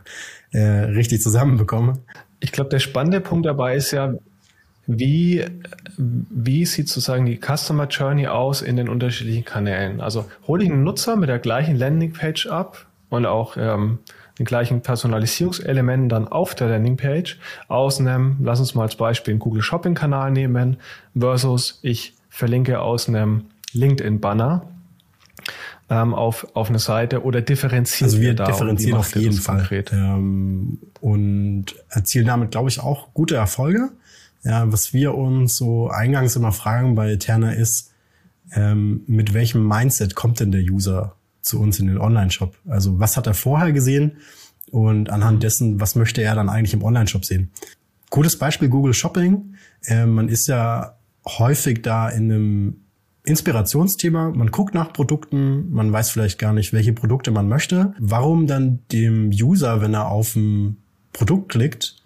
äh, 0.52 0.60
richtig 0.60 1.22
zusammenbekomme. 1.22 1.94
Ich 2.40 2.52
glaube, 2.52 2.70
der 2.70 2.80
spannende 2.80 3.20
Punkt 3.20 3.46
dabei 3.46 3.76
ist 3.76 3.92
ja, 3.92 4.14
wie, 4.86 5.46
wie 5.98 6.66
sieht 6.66 6.90
sozusagen 6.90 7.26
die 7.26 7.40
Customer 7.40 7.88
Journey 7.88 8.28
aus 8.28 8.62
in 8.62 8.76
den 8.76 8.90
unterschiedlichen 8.90 9.46
Kanälen? 9.46 10.02
Also 10.02 10.26
hole 10.48 10.64
ich 10.64 10.72
einen 10.72 10.84
Nutzer 10.84 11.16
mit 11.16 11.30
der 11.30 11.40
gleichen 11.40 11.76
Landingpage 11.76 12.48
ab 12.48 12.88
und 13.10 13.26
auch 13.26 13.56
ähm, 13.58 14.00
den 14.40 14.46
gleichen 14.46 14.82
Personalisierungselementen 14.82 16.10
dann 16.10 16.28
auf 16.28 16.56
der 16.56 16.70
Landingpage 16.70 17.38
ausnehmen. 17.68 18.38
Lass 18.42 18.60
uns 18.60 18.74
mal 18.74 18.84
als 18.84 18.96
Beispiel 18.96 19.34
einen 19.34 19.40
Google 19.40 19.62
Shopping 19.62 19.94
Kanal 19.94 20.32
nehmen 20.32 20.78
versus 21.18 21.80
ich 21.84 22.16
verlinke 22.30 22.80
aus 22.80 23.08
einem 23.08 23.46
LinkedIn 23.74 24.20
Banner 24.22 24.68
ähm, 25.90 26.14
auf, 26.14 26.48
auf 26.54 26.70
eine 26.70 26.80
Seite 26.80 27.24
oder 27.24 27.42
differenzieren 27.42 28.10
Also 28.10 28.22
wir 28.22 28.34
da 28.34 28.46
differenzieren 28.46 28.98
auf 28.98 29.16
jeden 29.16 29.38
Fall 29.38 29.68
ähm, 29.92 30.80
und 31.02 31.66
erzielen 31.90 32.26
damit, 32.26 32.52
glaube 32.52 32.70
ich, 32.70 32.80
auch 32.80 33.14
gute 33.14 33.36
Erfolge. 33.36 33.90
Ja, 34.44 34.72
was 34.72 34.94
wir 34.94 35.16
uns 35.16 35.58
so 35.58 35.90
eingangs 35.90 36.38
immer 36.38 36.54
fragen 36.54 36.96
bei 36.96 37.12
Eterna 37.12 37.52
ist, 37.52 37.92
ähm, 38.54 39.04
mit 39.06 39.34
welchem 39.34 39.68
Mindset 39.68 40.16
kommt 40.16 40.40
denn 40.40 40.52
der 40.52 40.62
User 40.62 41.16
zu 41.50 41.60
uns 41.60 41.80
in 41.80 41.88
den 41.88 41.98
Online-Shop. 41.98 42.56
Also 42.68 43.00
was 43.00 43.18
hat 43.18 43.28
er 43.28 43.34
vorher 43.34 43.74
gesehen 43.74 44.14
und 44.72 45.10
anhand 45.10 45.44
dessen, 45.44 45.80
was 45.82 45.96
möchte 45.96 46.22
er 46.22 46.36
dann 46.36 46.50
eigentlich 46.50 46.74
im 46.74 46.84
Online-Shop 46.84 47.26
sehen. 47.26 47.52
Gutes 48.10 48.38
Beispiel 48.38 48.70
Google 48.70 48.94
Shopping. 48.94 49.56
Äh, 49.86 50.06
man 50.06 50.30
ist 50.30 50.48
ja 50.48 50.96
häufig 51.26 51.82
da 51.82 52.10
in 52.10 52.32
einem 52.32 52.76
Inspirationsthema. 53.24 54.32
Man 54.32 54.52
guckt 54.52 54.74
nach 54.74 54.94
Produkten, 54.94 55.72
man 55.72 55.92
weiß 55.92 56.10
vielleicht 56.10 56.40
gar 56.40 56.54
nicht, 56.54 56.74
welche 56.74 56.94
Produkte 56.94 57.32
man 57.32 57.48
möchte. 57.48 57.94
Warum 58.00 58.48
dann 58.48 58.80
dem 58.92 59.30
User, 59.30 59.82
wenn 59.82 59.94
er 59.94 60.10
auf 60.10 60.36
ein 60.36 60.78
Produkt 61.14 61.50
klickt, 61.50 61.98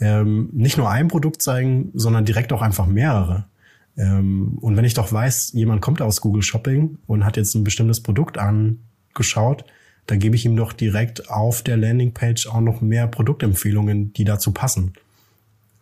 ähm, 0.00 0.50
nicht 0.52 0.76
nur 0.76 0.90
ein 0.90 1.08
Produkt 1.08 1.42
zeigen, 1.42 1.90
sondern 1.94 2.24
direkt 2.24 2.52
auch 2.52 2.62
einfach 2.62 2.86
mehrere? 2.86 3.46
Ähm, 3.96 4.58
und 4.60 4.76
wenn 4.76 4.84
ich 4.84 4.94
doch 4.94 5.12
weiß, 5.12 5.52
jemand 5.54 5.80
kommt 5.80 6.00
aus 6.00 6.20
Google 6.20 6.42
Shopping 6.42 6.98
und 7.06 7.24
hat 7.24 7.36
jetzt 7.36 7.54
ein 7.54 7.64
bestimmtes 7.64 8.00
Produkt 8.00 8.38
angeschaut, 9.18 9.64
dann 10.06 10.18
gebe 10.18 10.36
ich 10.36 10.46
ihm 10.46 10.56
doch 10.56 10.72
direkt 10.72 11.28
auf 11.30 11.62
der 11.62 11.76
Landingpage 11.76 12.46
auch 12.46 12.60
noch 12.60 12.80
mehr 12.80 13.06
Produktempfehlungen, 13.08 14.12
die 14.14 14.24
dazu 14.24 14.52
passen. 14.52 14.94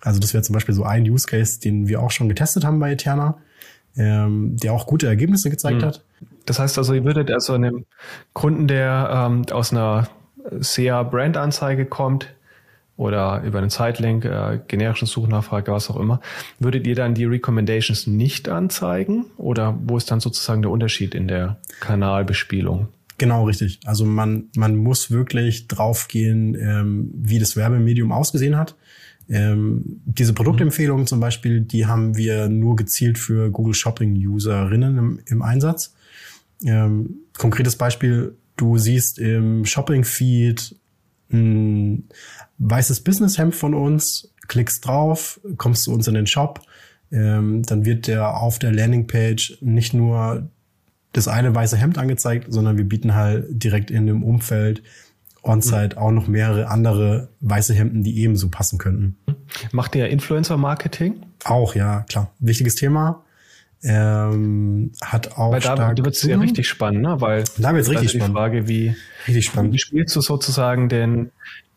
Also 0.01 0.19
das 0.19 0.35
wäre 0.35 0.43
zum 0.43 0.55
Beispiel 0.55 0.75
so 0.75 0.85
ein 0.85 1.09
Use 1.09 1.27
Case, 1.27 1.61
den 1.61 1.87
wir 1.87 2.01
auch 2.01 2.11
schon 2.11 2.29
getestet 2.29 2.65
haben 2.65 2.81
bei 2.81 2.93
Eterna, 2.93 3.39
ähm, 3.97 4.57
der 4.57 4.73
auch 4.73 4.87
gute 4.87 5.07
Ergebnisse 5.07 5.51
gezeigt 5.51 5.83
mhm. 5.83 5.87
hat. 5.87 6.03
Das 6.45 6.59
heißt 6.59 6.79
also, 6.79 6.95
ihr 6.95 7.05
würdet 7.05 7.31
also 7.31 7.53
einem 7.53 7.87
Kunden, 8.33 8.67
der 8.67 9.11
ähm, 9.13 9.45
aus 9.51 9.73
einer 9.73 10.09
SEA 10.61 11.03
Brand-Anzeige 11.03 11.87
kommt, 11.87 12.29
oder 12.97 13.43
über 13.43 13.59
einen 13.59 13.71
Zeitlink, 13.71 14.25
äh, 14.25 14.59
generischen 14.69 15.07
Suchnachfrage, 15.07 15.71
was 15.71 15.91
auch 15.91 15.97
immer, 16.01 16.21
würdet 16.59 16.87
ihr 16.87 16.95
dann 16.95 17.15
die 17.15 17.27
Recommendations 17.27 18.07
nicht 18.07 18.49
anzeigen? 18.49 19.27
Oder 19.37 19.77
wo 19.85 19.97
ist 19.97 20.11
dann 20.11 20.21
sozusagen 20.21 20.63
der 20.63 20.71
Unterschied 20.71 21.15
in 21.15 21.29
der 21.29 21.59
Kanalbespielung? 21.81 22.89
Genau, 23.19 23.45
richtig. 23.45 23.81
Also 23.85 24.05
man, 24.05 24.51
man 24.57 24.77
muss 24.77 25.11
wirklich 25.11 25.69
draufgehen, 25.69 26.55
ähm, 26.55 27.11
wie 27.15 27.39
das 27.39 27.57
Werbemedium 27.57 28.13
ausgesehen 28.13 28.57
hat. 28.57 28.77
Ähm, 29.29 30.01
diese 30.05 30.35
Produktempfehlungen 30.35 31.07
zum 31.07 31.19
Beispiel, 31.19 31.61
die 31.61 31.87
haben 31.87 32.17
wir 32.17 32.49
nur 32.49 32.77
gezielt 32.77 33.19
für 33.19 33.51
Google 33.51 33.75
Shopping 33.75 34.15
Userinnen 34.15 34.99
im, 34.99 35.21
im 35.27 35.43
Einsatz. 35.43 35.95
Ähm, 36.65 37.17
konkretes 37.37 37.77
Beispiel, 37.77 38.37
du 38.57 38.79
siehst 38.79 39.19
im 39.19 39.65
Shopping 39.65 40.05
Feed 40.05 40.77
ein 41.33 42.09
weißes 42.59 43.01
Businesshemd 43.01 43.55
von 43.55 43.75
uns, 43.75 44.33
klickst 44.47 44.87
drauf, 44.87 45.41
kommst 45.57 45.85
zu 45.85 45.93
uns 45.93 46.07
in 46.07 46.15
den 46.15 46.27
Shop, 46.27 46.61
ähm, 47.11 47.63
dann 47.63 47.85
wird 47.85 48.07
der 48.07 48.37
auf 48.37 48.59
der 48.59 48.73
Landingpage 48.73 49.59
nicht 49.61 49.93
nur 49.93 50.49
das 51.17 51.29
eine 51.29 51.55
weiße 51.55 51.77
Hemd 51.77 51.99
angezeigt, 51.99 52.47
sondern 52.53 52.77
wir 52.77 52.85
bieten 52.85 53.15
halt 53.15 53.47
direkt 53.49 53.91
in 53.91 54.07
dem 54.07 54.23
Umfeld 54.23 54.83
on-site 55.43 55.97
auch 55.97 56.11
noch 56.11 56.27
mehrere 56.27 56.69
andere 56.69 57.29
weiße 57.41 57.75
Hemden, 57.75 58.03
die 58.03 58.19
ebenso 58.19 58.49
passen 58.51 58.79
könnten. 58.79 59.17
Macht 59.73 59.95
ihr 59.95 60.09
Influencer-Marketing? 60.09 61.25
Auch, 61.45 61.75
ja, 61.75 62.01
klar. 62.09 62.33
Wichtiges 62.41 62.75
Thema. 62.75 63.23
Ähm, 63.83 64.93
hat 65.01 65.37
auch 65.37 65.53
Weil 65.53 65.61
da 65.61 65.97
wird 65.97 66.15
es 66.15 66.23
ja 66.23 66.39
richtig 66.39 66.67
spannend, 66.67 67.03
ne? 67.03 67.21
Weil 67.21 67.45
da 67.59 67.73
wird 67.73 67.85
es 67.85 67.91
richtig 67.91 68.11
spannend. 68.11 68.29
Die 68.29 68.33
Frage, 68.33 68.69
wie, 68.69 68.97
richtig 69.29 69.47
spannend. 69.47 69.75
wie 69.75 69.79
spielst 69.79 70.17
du 70.17 70.21
sozusagen 70.21 70.89
den 70.89 71.31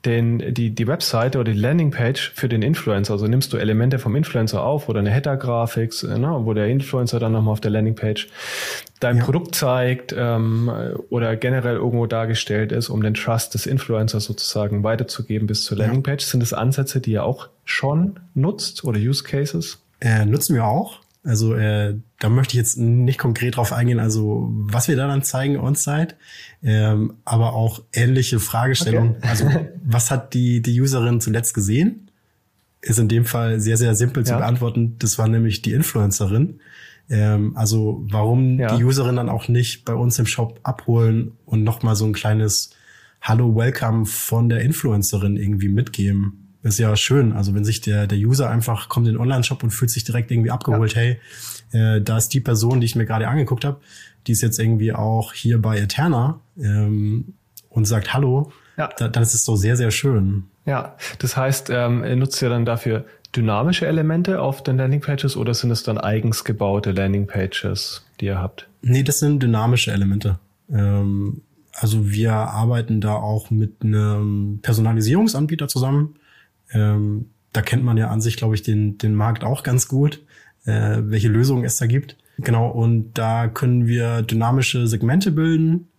den, 0.05 0.53
die, 0.53 0.69
die 0.69 0.87
Webseite 0.87 1.39
oder 1.39 1.51
die 1.51 1.59
Landingpage 1.59 2.31
für 2.33 2.47
den 2.47 2.61
Influencer. 2.61 3.13
Also 3.13 3.27
nimmst 3.27 3.51
du 3.51 3.57
Elemente 3.57 3.99
vom 3.99 4.15
Influencer 4.15 4.63
auf 4.63 4.87
oder 4.87 4.99
eine 4.99 5.09
Header-Grafik, 5.09 6.03
ne, 6.03 6.39
wo 6.43 6.53
der 6.53 6.67
Influencer 6.67 7.19
dann 7.19 7.33
nochmal 7.33 7.51
auf 7.51 7.59
der 7.59 7.71
Landingpage 7.71 8.29
dein 9.01 9.17
ja. 9.17 9.23
Produkt 9.23 9.55
zeigt 9.55 10.15
ähm, 10.17 10.71
oder 11.09 11.35
generell 11.35 11.75
irgendwo 11.75 12.05
dargestellt 12.05 12.71
ist, 12.71 12.89
um 12.89 13.03
den 13.03 13.13
Trust 13.13 13.53
des 13.53 13.65
Influencers 13.65 14.23
sozusagen 14.23 14.83
weiterzugeben 14.83 15.47
bis 15.47 15.65
zur 15.65 15.77
Landingpage. 15.77 16.23
Ja. 16.23 16.31
Sind 16.31 16.39
das 16.41 16.53
Ansätze, 16.53 17.01
die 17.01 17.11
ihr 17.11 17.25
auch 17.25 17.49
schon 17.65 18.19
nutzt 18.33 18.85
oder 18.85 18.99
Use 18.99 19.23
Cases? 19.23 19.79
Äh, 19.99 20.25
nutzen 20.25 20.55
wir 20.55 20.65
auch. 20.65 20.99
Also 21.23 21.53
äh, 21.53 21.97
da 22.19 22.29
möchte 22.29 22.53
ich 22.53 22.57
jetzt 22.57 22.77
nicht 22.77 23.19
konkret 23.19 23.57
drauf 23.57 23.73
eingehen, 23.73 23.99
also 23.99 24.47
was 24.51 24.87
wir 24.87 24.95
da 24.95 25.07
dann 25.07 25.21
zeigen 25.21 25.57
on-site, 25.57 26.15
ähm, 26.63 27.15
aber 27.25 27.53
auch 27.53 27.83
ähnliche 27.91 28.39
Fragestellungen. 28.39 29.17
Okay. 29.17 29.27
Also 29.27 29.49
was 29.83 30.11
hat 30.11 30.33
die, 30.33 30.61
die 30.61 30.79
Userin 30.79 31.19
zuletzt 31.19 31.53
gesehen? 31.53 32.09
Ist 32.81 32.99
in 32.99 33.09
dem 33.09 33.25
Fall 33.25 33.59
sehr, 33.59 33.75
sehr 33.75 33.95
simpel 33.95 34.23
ja. 34.23 34.27
zu 34.27 34.37
beantworten. 34.37 34.95
Das 34.99 35.17
war 35.17 35.27
nämlich 35.27 35.61
die 35.61 35.73
Influencerin. 35.73 36.61
Ähm, 37.09 37.57
also 37.57 38.05
warum 38.09 38.57
ja. 38.57 38.77
die 38.77 38.85
Userin 38.85 39.17
dann 39.17 39.27
auch 39.27 39.49
nicht 39.49 39.83
bei 39.83 39.93
uns 39.93 40.17
im 40.19 40.25
Shop 40.25 40.61
abholen 40.63 41.33
und 41.45 41.65
nochmal 41.65 41.97
so 41.97 42.05
ein 42.05 42.13
kleines 42.13 42.71
Hallo, 43.21 43.53
Welcome 43.53 44.05
von 44.05 44.47
der 44.47 44.61
Influencerin 44.61 45.35
irgendwie 45.35 45.67
mitgeben 45.67 46.48
ist 46.63 46.79
ja 46.79 46.95
schön. 46.95 47.31
Also 47.33 47.55
wenn 47.55 47.63
sich 47.63 47.81
der, 47.81 48.07
der 48.07 48.17
User 48.17 48.49
einfach 48.49 48.89
kommt 48.89 49.07
in 49.07 49.13
den 49.13 49.21
Online-Shop 49.21 49.63
und 49.63 49.71
fühlt 49.71 49.91
sich 49.91 50.03
direkt 50.03 50.31
irgendwie 50.31 50.51
abgeholt, 50.51 50.93
ja. 50.93 51.01
hey, 51.01 51.19
äh, 51.71 52.01
da 52.01 52.17
ist 52.17 52.29
die 52.29 52.41
Person, 52.41 52.79
die 52.79 52.85
ich 52.85 52.95
mir 52.95 53.05
gerade 53.05 53.27
angeguckt 53.27 53.65
habe, 53.65 53.79
die 54.27 54.33
ist 54.33 54.41
jetzt 54.41 54.59
irgendwie 54.59 54.93
auch 54.93 55.33
hier 55.33 55.61
bei 55.61 55.79
Eterna 55.79 56.39
ähm, 56.57 57.33
und 57.69 57.85
sagt 57.85 58.13
Hallo, 58.13 58.51
ja. 58.77 58.89
da, 58.97 59.07
dann 59.07 59.23
ist 59.23 59.33
es 59.33 59.45
doch 59.45 59.55
sehr, 59.55 59.77
sehr 59.77 59.91
schön. 59.91 60.45
Ja, 60.65 60.95
das 61.19 61.37
heißt, 61.37 61.69
ähm, 61.71 62.19
nutzt 62.19 62.41
ihr 62.41 62.49
dann 62.49 62.65
dafür 62.65 63.05
dynamische 63.35 63.87
Elemente 63.87 64.41
auf 64.41 64.63
den 64.63 64.77
Landingpages 64.77 65.37
oder 65.37 65.53
sind 65.53 65.71
es 65.71 65.83
dann 65.83 65.97
eigens 65.97 66.43
gebaute 66.43 66.91
Landingpages, 66.91 68.05
die 68.19 68.25
ihr 68.25 68.39
habt? 68.39 68.67
Nee, 68.81 69.03
das 69.03 69.19
sind 69.19 69.41
dynamische 69.41 69.91
Elemente. 69.91 70.39
Ähm, 70.71 71.41
also 71.73 72.09
wir 72.09 72.33
arbeiten 72.33 73.01
da 73.01 73.13
auch 73.15 73.51
mit 73.51 73.83
einem 73.83 74.59
Personalisierungsanbieter 74.61 75.67
zusammen, 75.67 76.15
ähm, 76.71 77.29
da 77.53 77.61
kennt 77.61 77.83
man 77.83 77.97
ja 77.97 78.09
an 78.09 78.21
sich, 78.21 78.37
glaube 78.37 78.55
ich, 78.55 78.61
den, 78.61 78.97
den 78.97 79.15
Markt 79.15 79.43
auch 79.43 79.63
ganz 79.63 79.87
gut, 79.87 80.21
äh, 80.65 80.97
welche 81.01 81.27
Lösungen 81.27 81.63
es 81.63 81.77
da 81.77 81.87
gibt. 81.87 82.17
Genau, 82.37 82.69
und 82.69 83.13
da 83.17 83.47
können 83.47 83.87
wir 83.87 84.21
dynamische 84.21 84.87
Segmente 84.87 85.31
bilden 85.31 85.89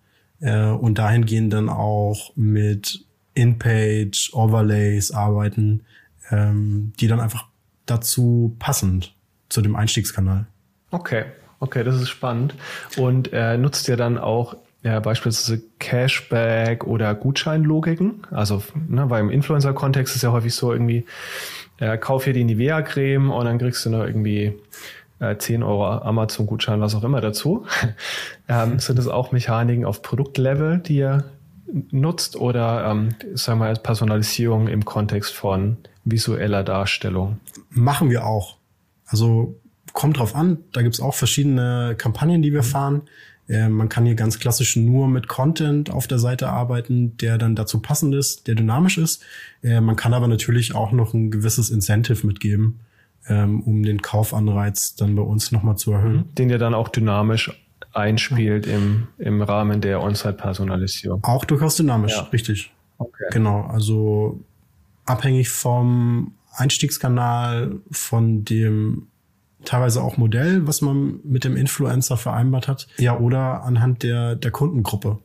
äh, 0.40 0.66
und 0.66 0.98
dahingehend 0.98 1.52
dann 1.52 1.68
auch 1.68 2.32
mit 2.36 3.04
In-Page, 3.34 4.30
Overlays 4.32 5.10
arbeiten, 5.10 5.82
ähm, 6.30 6.92
die 6.98 7.08
dann 7.08 7.20
einfach 7.20 7.46
dazu 7.86 8.56
passend 8.58 9.14
zu 9.48 9.60
dem 9.60 9.76
Einstiegskanal. 9.76 10.46
Okay, 10.90 11.24
okay, 11.58 11.84
das 11.84 11.96
ist 11.96 12.08
spannend. 12.08 12.54
Und 12.96 13.32
äh, 13.32 13.58
nutzt 13.58 13.88
ihr 13.88 13.96
dann 13.96 14.16
auch 14.16 14.56
ja, 14.82 14.98
beispielsweise 15.00 15.62
Cashback 15.78 16.84
oder 16.84 17.14
Gutscheinlogiken. 17.14 18.26
Also, 18.30 18.62
ne, 18.88 19.10
weil 19.10 19.20
im 19.20 19.30
Influencer-Kontext 19.30 20.16
ist 20.16 20.22
ja 20.22 20.32
häufig 20.32 20.54
so 20.54 20.72
irgendwie, 20.72 21.04
äh, 21.78 21.98
kauf 21.98 22.24
hier 22.24 22.32
die 22.32 22.44
Nivea-Creme 22.44 23.30
und 23.30 23.44
dann 23.44 23.58
kriegst 23.58 23.84
du 23.84 23.90
noch 23.90 24.04
irgendwie 24.04 24.58
äh, 25.18 25.36
10 25.36 25.62
Euro 25.62 25.86
Amazon-Gutschein, 25.86 26.80
was 26.80 26.94
auch 26.94 27.04
immer 27.04 27.20
dazu. 27.20 27.66
ähm, 28.48 28.78
sind 28.78 28.98
das 28.98 29.08
auch 29.08 29.32
Mechaniken 29.32 29.84
auf 29.84 30.02
Produktlevel, 30.02 30.78
die 30.78 30.96
ihr 30.96 31.24
nutzt 31.90 32.36
oder 32.36 32.90
ähm, 32.90 33.10
sagen 33.34 33.60
wir 33.60 33.66
mal 33.66 33.74
Personalisierung 33.74 34.66
im 34.66 34.84
Kontext 34.84 35.32
von 35.34 35.76
visueller 36.04 36.64
Darstellung? 36.64 37.38
Machen 37.68 38.10
wir 38.10 38.26
auch. 38.26 38.56
Also 39.06 39.56
kommt 39.92 40.18
drauf 40.18 40.34
an, 40.34 40.58
da 40.72 40.82
gibt's 40.82 41.00
auch 41.00 41.14
verschiedene 41.14 41.94
Kampagnen, 41.96 42.42
die 42.42 42.52
wir 42.52 42.62
mhm. 42.62 42.66
fahren. 42.66 43.02
Äh, 43.50 43.68
man 43.68 43.88
kann 43.88 44.06
hier 44.06 44.14
ganz 44.14 44.38
klassisch 44.38 44.76
nur 44.76 45.08
mit 45.08 45.26
Content 45.26 45.90
auf 45.90 46.06
der 46.06 46.20
Seite 46.20 46.48
arbeiten, 46.48 47.16
der 47.16 47.36
dann 47.36 47.56
dazu 47.56 47.80
passend 47.80 48.14
ist, 48.14 48.46
der 48.46 48.54
dynamisch 48.54 48.96
ist. 48.96 49.22
Äh, 49.62 49.80
man 49.80 49.96
kann 49.96 50.14
aber 50.14 50.28
natürlich 50.28 50.74
auch 50.74 50.92
noch 50.92 51.14
ein 51.14 51.32
gewisses 51.32 51.68
Incentive 51.68 52.24
mitgeben, 52.26 52.80
ähm, 53.28 53.60
um 53.62 53.82
den 53.82 54.02
Kaufanreiz 54.02 54.94
dann 54.94 55.16
bei 55.16 55.22
uns 55.22 55.50
nochmal 55.50 55.76
zu 55.76 55.92
erhöhen. 55.92 56.26
Den 56.38 56.48
ihr 56.48 56.58
dann 56.58 56.74
auch 56.74 56.88
dynamisch 56.88 57.50
einspielt 57.92 58.68
im, 58.68 59.08
im 59.18 59.42
Rahmen 59.42 59.80
der 59.80 60.00
On-Site-Personalisierung. 60.00 61.24
Auch 61.24 61.44
durchaus 61.44 61.74
dynamisch, 61.74 62.12
ja. 62.12 62.22
richtig. 62.32 62.72
Okay. 62.98 63.24
Genau, 63.32 63.62
also 63.62 64.38
abhängig 65.06 65.48
vom 65.48 66.34
Einstiegskanal, 66.54 67.80
von 67.90 68.44
dem 68.44 69.08
teilweise 69.64 70.02
auch 70.02 70.16
Modell, 70.16 70.66
was 70.66 70.80
man 70.80 71.20
mit 71.24 71.44
dem 71.44 71.56
Influencer 71.56 72.16
vereinbart 72.16 72.68
hat, 72.68 72.88
ja, 72.98 73.18
oder 73.18 73.62
anhand 73.64 74.02
der, 74.02 74.36
der 74.36 74.50
Kundengruppe. 74.50 75.18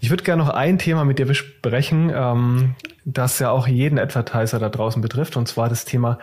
Ich 0.00 0.10
würde 0.10 0.24
gerne 0.24 0.42
noch 0.42 0.50
ein 0.50 0.78
Thema 0.78 1.04
mit 1.04 1.18
dir 1.18 1.26
besprechen, 1.26 2.10
ähm, 2.14 2.74
das 3.04 3.38
ja 3.38 3.50
auch 3.50 3.68
jeden 3.68 3.98
Advertiser 3.98 4.58
da 4.58 4.68
draußen 4.68 5.00
betrifft, 5.00 5.36
und 5.36 5.46
zwar 5.46 5.68
das 5.68 5.84
Thema 5.84 6.18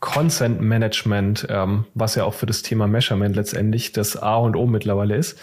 Consent 0.00 0.60
Management, 0.60 1.46
ähm, 1.48 1.84
was 1.94 2.16
ja 2.16 2.24
auch 2.24 2.34
für 2.34 2.46
das 2.46 2.62
Thema 2.62 2.88
Measurement 2.88 3.36
letztendlich 3.36 3.92
das 3.92 4.16
A 4.16 4.36
und 4.36 4.56
O 4.56 4.66
mittlerweile 4.66 5.16
ist. 5.16 5.38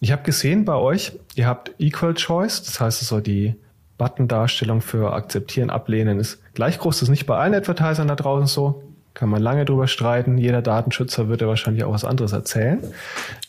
Ich 0.00 0.10
habe 0.10 0.22
gesehen 0.22 0.64
bei 0.64 0.74
euch, 0.74 1.12
ihr 1.36 1.46
habt 1.46 1.72
Equal 1.78 2.14
Choice, 2.14 2.62
das 2.62 2.80
heißt 2.80 3.00
so 3.00 3.20
die 3.20 3.54
Button-Darstellung 3.98 4.80
für 4.80 5.12
Akzeptieren, 5.12 5.68
Ablehnen 5.68 6.18
ist 6.18 6.40
gleich 6.54 6.78
groß. 6.78 6.96
Das 6.96 7.02
ist 7.04 7.10
nicht 7.10 7.26
bei 7.26 7.36
allen 7.36 7.54
Advertisern 7.54 8.08
da 8.08 8.16
draußen 8.16 8.46
so. 8.46 8.82
Kann 9.20 9.28
man 9.28 9.42
lange 9.42 9.66
drüber 9.66 9.86
streiten. 9.86 10.38
Jeder 10.38 10.62
Datenschützer 10.62 11.28
wird 11.28 11.42
ja 11.42 11.46
wahrscheinlich 11.46 11.84
auch 11.84 11.92
was 11.92 12.06
anderes 12.06 12.32
erzählen. 12.32 12.78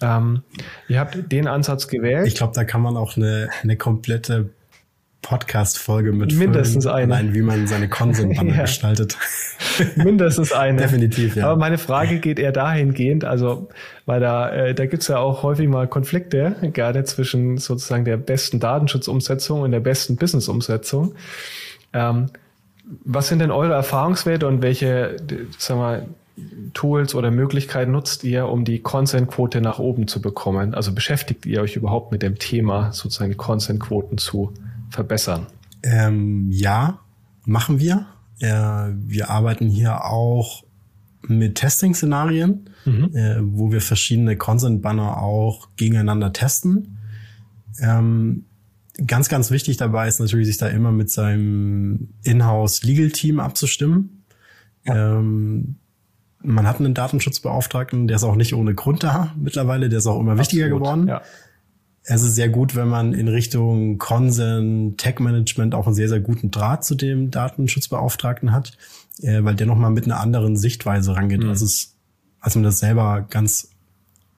Ähm, 0.02 0.42
ihr 0.90 1.00
habt 1.00 1.32
den 1.32 1.48
Ansatz 1.48 1.88
gewählt. 1.88 2.28
Ich 2.28 2.36
glaube, 2.36 2.52
da 2.54 2.66
kann 2.66 2.82
man 2.82 2.98
auch 2.98 3.16
eine, 3.16 3.48
eine 3.64 3.78
komplette 3.78 4.50
Podcast-Folge 5.22 6.12
mit 6.12 6.34
mindestens 6.34 6.88
eine. 6.88 7.08
Nein, 7.08 7.34
wie 7.34 7.42
man 7.42 7.68
seine 7.68 7.88
Consent-Banner 7.88 8.54
ja. 8.56 8.62
gestaltet. 8.64 9.18
mindestens 9.96 10.52
eine. 10.52 10.82
Definitiv, 10.82 11.38
ja. 11.38 11.46
Aber 11.46 11.56
meine 11.56 11.78
Frage 11.78 12.20
geht 12.20 12.38
eher 12.38 12.52
dahingehend, 12.52 13.24
also, 13.24 13.70
weil 14.06 14.20
da, 14.20 14.50
äh, 14.50 14.76
da 14.76 14.86
gibt's 14.88 15.08
ja 15.08 15.20
auch 15.20 15.42
häufig 15.42 15.70
mal 15.70 15.88
Konflikte, 15.88 16.58
gerade 16.74 17.06
zwischen 17.06 17.60
sozusagen 17.60 18.04
der 18.04 18.18
besten 18.18 18.60
Datenschutzumsetzung 18.60 19.62
und 19.62 19.72
der 19.72 19.80
besten 19.80 20.18
Business-Umsetzung. 20.18 21.16
Ähm, 21.94 22.26
was 23.04 23.28
sind 23.28 23.40
denn 23.40 23.52
eure 23.52 23.74
Erfahrungswerte 23.74 24.48
und 24.48 24.62
welche, 24.62 25.18
sag 25.58 25.78
mal, 25.78 26.08
Tools 26.74 27.14
oder 27.14 27.30
Möglichkeiten 27.30 27.92
nutzt 27.92 28.24
ihr, 28.24 28.48
um 28.48 28.64
die 28.66 28.80
Consent-Quote 28.80 29.62
nach 29.62 29.80
oben 29.80 30.08
zu 30.08 30.22
bekommen? 30.22 30.74
Also 30.74 30.94
beschäftigt 30.94 31.46
ihr 31.46 31.62
euch 31.62 31.76
überhaupt 31.76 32.12
mit 32.12 32.22
dem 32.22 32.40
Thema, 32.40 32.92
sozusagen 32.94 33.32
die 33.32 33.38
Consent-Quoten 33.38 34.18
zu 34.18 34.54
verbessern? 34.90 35.48
Ähm, 35.84 36.48
ja, 36.52 37.00
machen 37.46 37.80
wir. 37.80 38.06
Äh, 38.40 38.94
wir 38.96 39.30
arbeiten 39.30 39.68
hier 39.68 40.06
auch 40.06 40.64
mit 41.28 41.56
Testing-Szenarien, 41.56 42.70
mhm. 42.86 43.16
äh, 43.16 43.38
wo 43.42 43.72
wir 43.72 43.82
verschiedene 43.82 44.38
Consent-Banner 44.38 45.22
auch 45.22 45.70
gegeneinander 45.76 46.34
testen. 46.34 46.98
Ähm, 47.80 48.46
Ganz, 49.08 49.30
ganz 49.30 49.52
wichtig 49.52 49.78
dabei 49.78 50.08
ist 50.08 50.20
natürlich, 50.20 50.48
sich 50.48 50.58
da 50.58 50.68
immer 50.68 50.92
mit 50.92 51.10
seinem 51.10 52.10
Inhouse 52.24 52.84
Legal 52.84 53.10
Team 53.12 53.40
abzustimmen. 53.40 54.26
Ja. 54.86 55.18
Ähm, 55.18 55.76
man 56.44 56.68
hat 56.68 56.80
einen 56.80 56.94
Datenschutzbeauftragten, 56.94 58.08
der 58.08 58.18
ist 58.18 58.24
auch 58.24 58.36
nicht 58.36 58.54
ohne 58.54 58.74
Grund 58.74 59.04
da 59.04 59.34
mittlerweile, 59.38 59.90
der 59.90 60.00
ist 60.00 60.08
auch 60.08 60.20
immer 60.20 60.38
wichtiger 60.38 60.66
Absolut, 60.66 60.82
geworden. 60.82 61.08
Ja. 61.08 61.22
es 62.04 62.24
ist 62.24 62.36
sehr 62.36 62.50
gut, 62.50 62.76
wenn 62.76 62.88
man 62.88 63.14
in 63.14 63.28
Richtung 63.28 63.98
Consent, 63.98 64.98
Tech-Management 64.98 65.76
auch 65.76 65.86
einen 65.86 65.96
sehr, 65.96 66.10
sehr 66.10 66.20
guten 66.20 66.50
Draht 66.50 66.84
zu 66.84 66.96
dem 66.96 67.30
Datenschutzbeauftragten 67.32 68.52
hat, 68.52 68.78
äh, 69.22 69.44
weil 69.44 69.56
der 69.56 69.68
nochmal 69.68 69.92
mit 69.92 70.06
einer 70.06 70.20
anderen 70.20 70.58
Sichtweise 70.58 71.16
rangeht, 71.16 71.44
mhm. 71.44 71.50
als, 71.50 71.62
es, 71.62 71.96
als 72.40 72.56
man 72.56 72.64
das 72.64 72.80
selber 72.80 73.26
ganz 73.30 73.70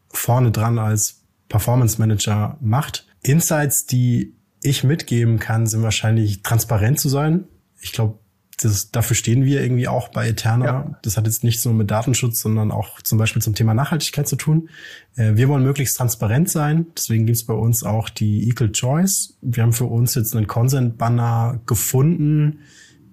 vorne 0.09 0.51
dran 0.51 0.77
als 0.77 1.21
Performance 1.47 1.99
Manager 1.99 2.57
macht. 2.61 3.07
Insights, 3.21 3.85
die 3.85 4.35
ich 4.63 4.83
mitgeben 4.83 5.39
kann, 5.39 5.67
sind 5.67 5.83
wahrscheinlich 5.83 6.41
transparent 6.41 6.99
zu 6.99 7.09
sein. 7.09 7.45
Ich 7.81 7.91
glaube, 7.91 8.19
das, 8.61 8.91
dafür 8.91 9.15
stehen 9.15 9.45
wir 9.45 9.61
irgendwie 9.61 9.87
auch 9.87 10.09
bei 10.09 10.27
Eterna. 10.27 10.65
Ja. 10.65 10.99
Das 11.01 11.17
hat 11.17 11.25
jetzt 11.25 11.43
nicht 11.43 11.63
nur 11.65 11.73
mit 11.73 11.91
Datenschutz, 11.91 12.41
sondern 12.41 12.71
auch 12.71 13.01
zum 13.01 13.17
Beispiel 13.17 13.41
zum 13.41 13.55
Thema 13.55 13.73
Nachhaltigkeit 13.73 14.27
zu 14.27 14.35
tun. 14.35 14.69
Äh, 15.15 15.35
wir 15.35 15.49
wollen 15.49 15.63
möglichst 15.63 15.97
transparent 15.97 16.49
sein. 16.49 16.87
Deswegen 16.95 17.25
gibt's 17.25 17.43
bei 17.43 17.53
uns 17.53 17.83
auch 17.83 18.09
die 18.09 18.47
Equal 18.49 18.71
Choice. 18.71 19.37
Wir 19.41 19.63
haben 19.63 19.73
für 19.73 19.85
uns 19.85 20.15
jetzt 20.15 20.35
einen 20.35 20.47
Consent-Banner 20.47 21.61
gefunden, 21.65 22.59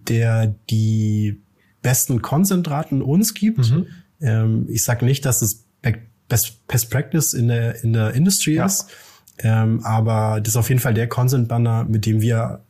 der 0.08 0.54
die 0.68 1.40
besten 1.82 2.22
Consent-Raten 2.22 3.02
uns 3.02 3.34
gibt. 3.34 3.70
Mhm. 3.70 3.86
Ähm, 4.20 4.66
ich 4.68 4.84
sage 4.84 5.04
nicht, 5.04 5.24
dass 5.24 5.42
es 5.42 5.64
Best, 6.30 6.66
Best 6.68 6.90
Practice 6.90 7.34
in 7.34 7.48
der, 7.48 7.82
in 7.82 7.92
der 7.92 8.12
Industry 8.12 8.54
ja. 8.54 8.64
ist. 8.64 8.86
Ähm, 9.42 9.80
aber 9.84 10.40
das 10.40 10.54
ist 10.54 10.56
auf 10.56 10.68
jeden 10.68 10.80
Fall 10.80 10.94
der 10.94 11.08
Consent-Banner, 11.08 11.84
mit 11.84 12.06
dem 12.06 12.20
wir 12.20 12.60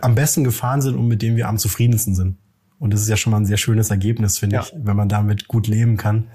am 0.00 0.14
besten 0.14 0.44
gefahren 0.44 0.82
sind 0.82 0.96
und 0.96 1.08
mit 1.08 1.22
dem 1.22 1.36
wir 1.36 1.48
am 1.48 1.58
zufriedensten 1.58 2.14
sind. 2.14 2.36
Und 2.78 2.92
das 2.92 3.00
ist 3.00 3.08
ja 3.08 3.16
schon 3.16 3.30
mal 3.30 3.38
ein 3.38 3.46
sehr 3.46 3.56
schönes 3.56 3.90
Ergebnis, 3.90 4.38
finde 4.38 4.56
ja. 4.56 4.62
ich, 4.62 4.72
wenn 4.76 4.96
man 4.96 5.08
damit 5.08 5.48
gut 5.48 5.66
leben 5.66 5.96
kann 5.96 6.28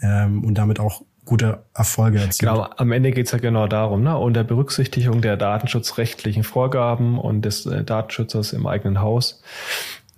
ähm, 0.00 0.44
und 0.44 0.56
damit 0.56 0.80
auch 0.80 1.02
gute 1.24 1.64
Erfolge 1.74 2.18
erzielt. 2.18 2.50
Genau, 2.50 2.68
am 2.76 2.92
Ende 2.92 3.12
geht's 3.12 3.32
ja 3.32 3.38
genau 3.38 3.68
darum, 3.68 4.02
ne? 4.02 4.16
unter 4.18 4.42
Berücksichtigung 4.42 5.20
der 5.20 5.36
datenschutzrechtlichen 5.36 6.42
Vorgaben 6.42 7.18
und 7.18 7.42
des 7.42 7.66
äh, 7.66 7.84
Datenschützers 7.84 8.52
im 8.52 8.66
eigenen 8.66 9.00
Haus 9.00 9.42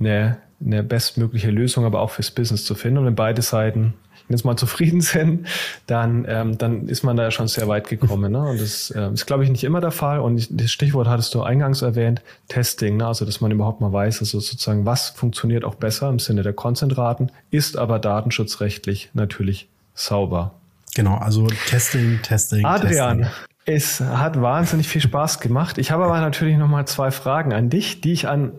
eine, 0.00 0.38
eine 0.64 0.82
bestmögliche 0.82 1.50
Lösung, 1.50 1.84
aber 1.84 2.00
auch 2.00 2.10
fürs 2.10 2.30
Business 2.30 2.64
zu 2.64 2.74
finden 2.74 2.98
und 2.98 3.06
wenn 3.06 3.14
beide 3.14 3.42
Seiten 3.42 3.94
jetzt 4.28 4.44
mal 4.44 4.56
zufrieden 4.56 5.00
sind, 5.00 5.46
dann, 5.86 6.24
ähm, 6.28 6.58
dann 6.58 6.88
ist 6.88 7.02
man 7.02 7.16
da 7.16 7.30
schon 7.30 7.48
sehr 7.48 7.68
weit 7.68 7.88
gekommen. 7.88 8.32
Ne? 8.32 8.40
Und 8.40 8.60
das 8.60 8.90
äh, 8.90 9.12
ist, 9.12 9.26
glaube 9.26 9.44
ich, 9.44 9.50
nicht 9.50 9.64
immer 9.64 9.80
der 9.80 9.90
Fall. 9.90 10.20
Und 10.20 10.48
das 10.60 10.70
Stichwort 10.70 11.08
hattest 11.08 11.34
du 11.34 11.42
eingangs 11.42 11.82
erwähnt, 11.82 12.22
Testing, 12.48 12.96
ne? 12.96 13.06
also 13.06 13.24
dass 13.24 13.40
man 13.40 13.50
überhaupt 13.50 13.80
mal 13.80 13.92
weiß, 13.92 14.20
also 14.20 14.40
sozusagen, 14.40 14.86
was 14.86 15.10
funktioniert 15.10 15.64
auch 15.64 15.74
besser 15.74 16.08
im 16.08 16.18
Sinne 16.18 16.42
der 16.42 16.52
Konzentraten, 16.52 17.30
ist 17.50 17.76
aber 17.76 17.98
datenschutzrechtlich 17.98 19.10
natürlich 19.14 19.68
sauber. 19.94 20.54
Genau, 20.94 21.16
also 21.16 21.46
Testing, 21.66 22.20
Testing. 22.22 22.64
Adrian, 22.64 23.18
Testing. 23.18 23.34
es 23.64 24.00
hat 24.00 24.40
wahnsinnig 24.40 24.88
viel 24.88 25.00
Spaß 25.00 25.40
gemacht. 25.40 25.78
Ich 25.78 25.90
habe 25.90 26.04
aber 26.04 26.20
natürlich 26.20 26.56
noch 26.56 26.68
mal 26.68 26.86
zwei 26.86 27.10
Fragen 27.10 27.52
an 27.52 27.68
dich, 27.68 28.00
die 28.00 28.12
ich 28.12 28.28
an 28.28 28.52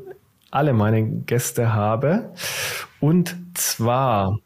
alle 0.52 0.74
meine 0.74 1.04
Gäste 1.04 1.74
habe. 1.74 2.32
Und 3.00 3.36
zwar, 3.54 4.38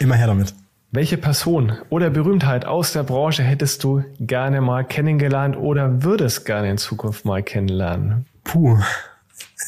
Immer 0.00 0.16
her 0.16 0.26
damit. 0.26 0.54
Welche 0.92 1.18
Person 1.18 1.74
oder 1.90 2.10
Berühmtheit 2.10 2.64
aus 2.64 2.94
der 2.94 3.04
Branche 3.04 3.42
hättest 3.44 3.84
du 3.84 4.02
gerne 4.18 4.60
mal 4.60 4.82
kennengelernt 4.82 5.56
oder 5.56 6.02
würdest 6.02 6.46
gerne 6.46 6.70
in 6.70 6.78
Zukunft 6.78 7.24
mal 7.24 7.42
kennenlernen? 7.42 8.24
Puh, 8.42 8.78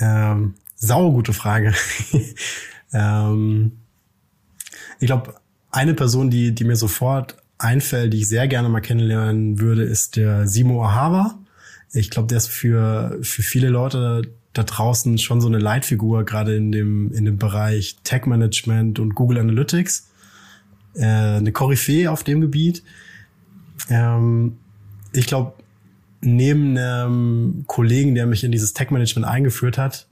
ähm, 0.01 0.55
saugute 0.75 1.35
Frage. 1.35 1.75
ähm, 2.93 3.73
ich 4.99 5.07
glaube, 5.07 5.35
eine 5.71 5.93
Person, 5.93 6.31
die, 6.31 6.55
die 6.55 6.65
mir 6.65 6.77
sofort 6.77 7.37
einfällt, 7.59 8.15
die 8.15 8.21
ich 8.21 8.29
sehr 8.29 8.49
gerne 8.49 8.71
mal 8.71 8.81
kennenlernen 8.81 9.61
würde, 9.61 9.83
ist 9.83 10.17
der 10.17 10.49
Simo 10.49 10.83
Ahava. 10.83 11.39
Ich 11.93 12.11
glaube, 12.11 12.29
der 12.29 12.39
ist 12.39 12.49
für, 12.49 13.19
für 13.21 13.43
viele 13.43 13.69
Leute 13.69 14.23
da 14.55 14.63
draußen 14.63 15.19
schon 15.19 15.43
so 15.43 15.49
eine 15.49 15.59
Leitfigur, 15.59 16.25
gerade 16.25 16.57
in 16.57 16.73
dem, 16.73 17.13
in 17.13 17.27
dem 17.27 17.37
Bereich 17.37 17.97
Tech 18.03 18.25
Management 18.25 18.99
und 18.99 19.15
Google 19.15 19.39
Analytics 19.39 20.09
äh, 20.95 21.05
eine 21.05 21.53
Koryphäe 21.53 22.11
auf 22.11 22.25
dem 22.25 22.41
Gebiet. 22.41 22.83
Ähm, 23.89 24.59
ich 25.13 25.27
glaube, 25.27 25.55
neben 26.21 26.79
einem 26.79 27.65
Kollegen, 27.67 28.15
der 28.15 28.27
mich 28.27 28.45
in 28.45 28.53
dieses 28.53 28.73
Tech-Management 28.73 29.27
eingeführt 29.27 29.77
hat, 29.79 30.07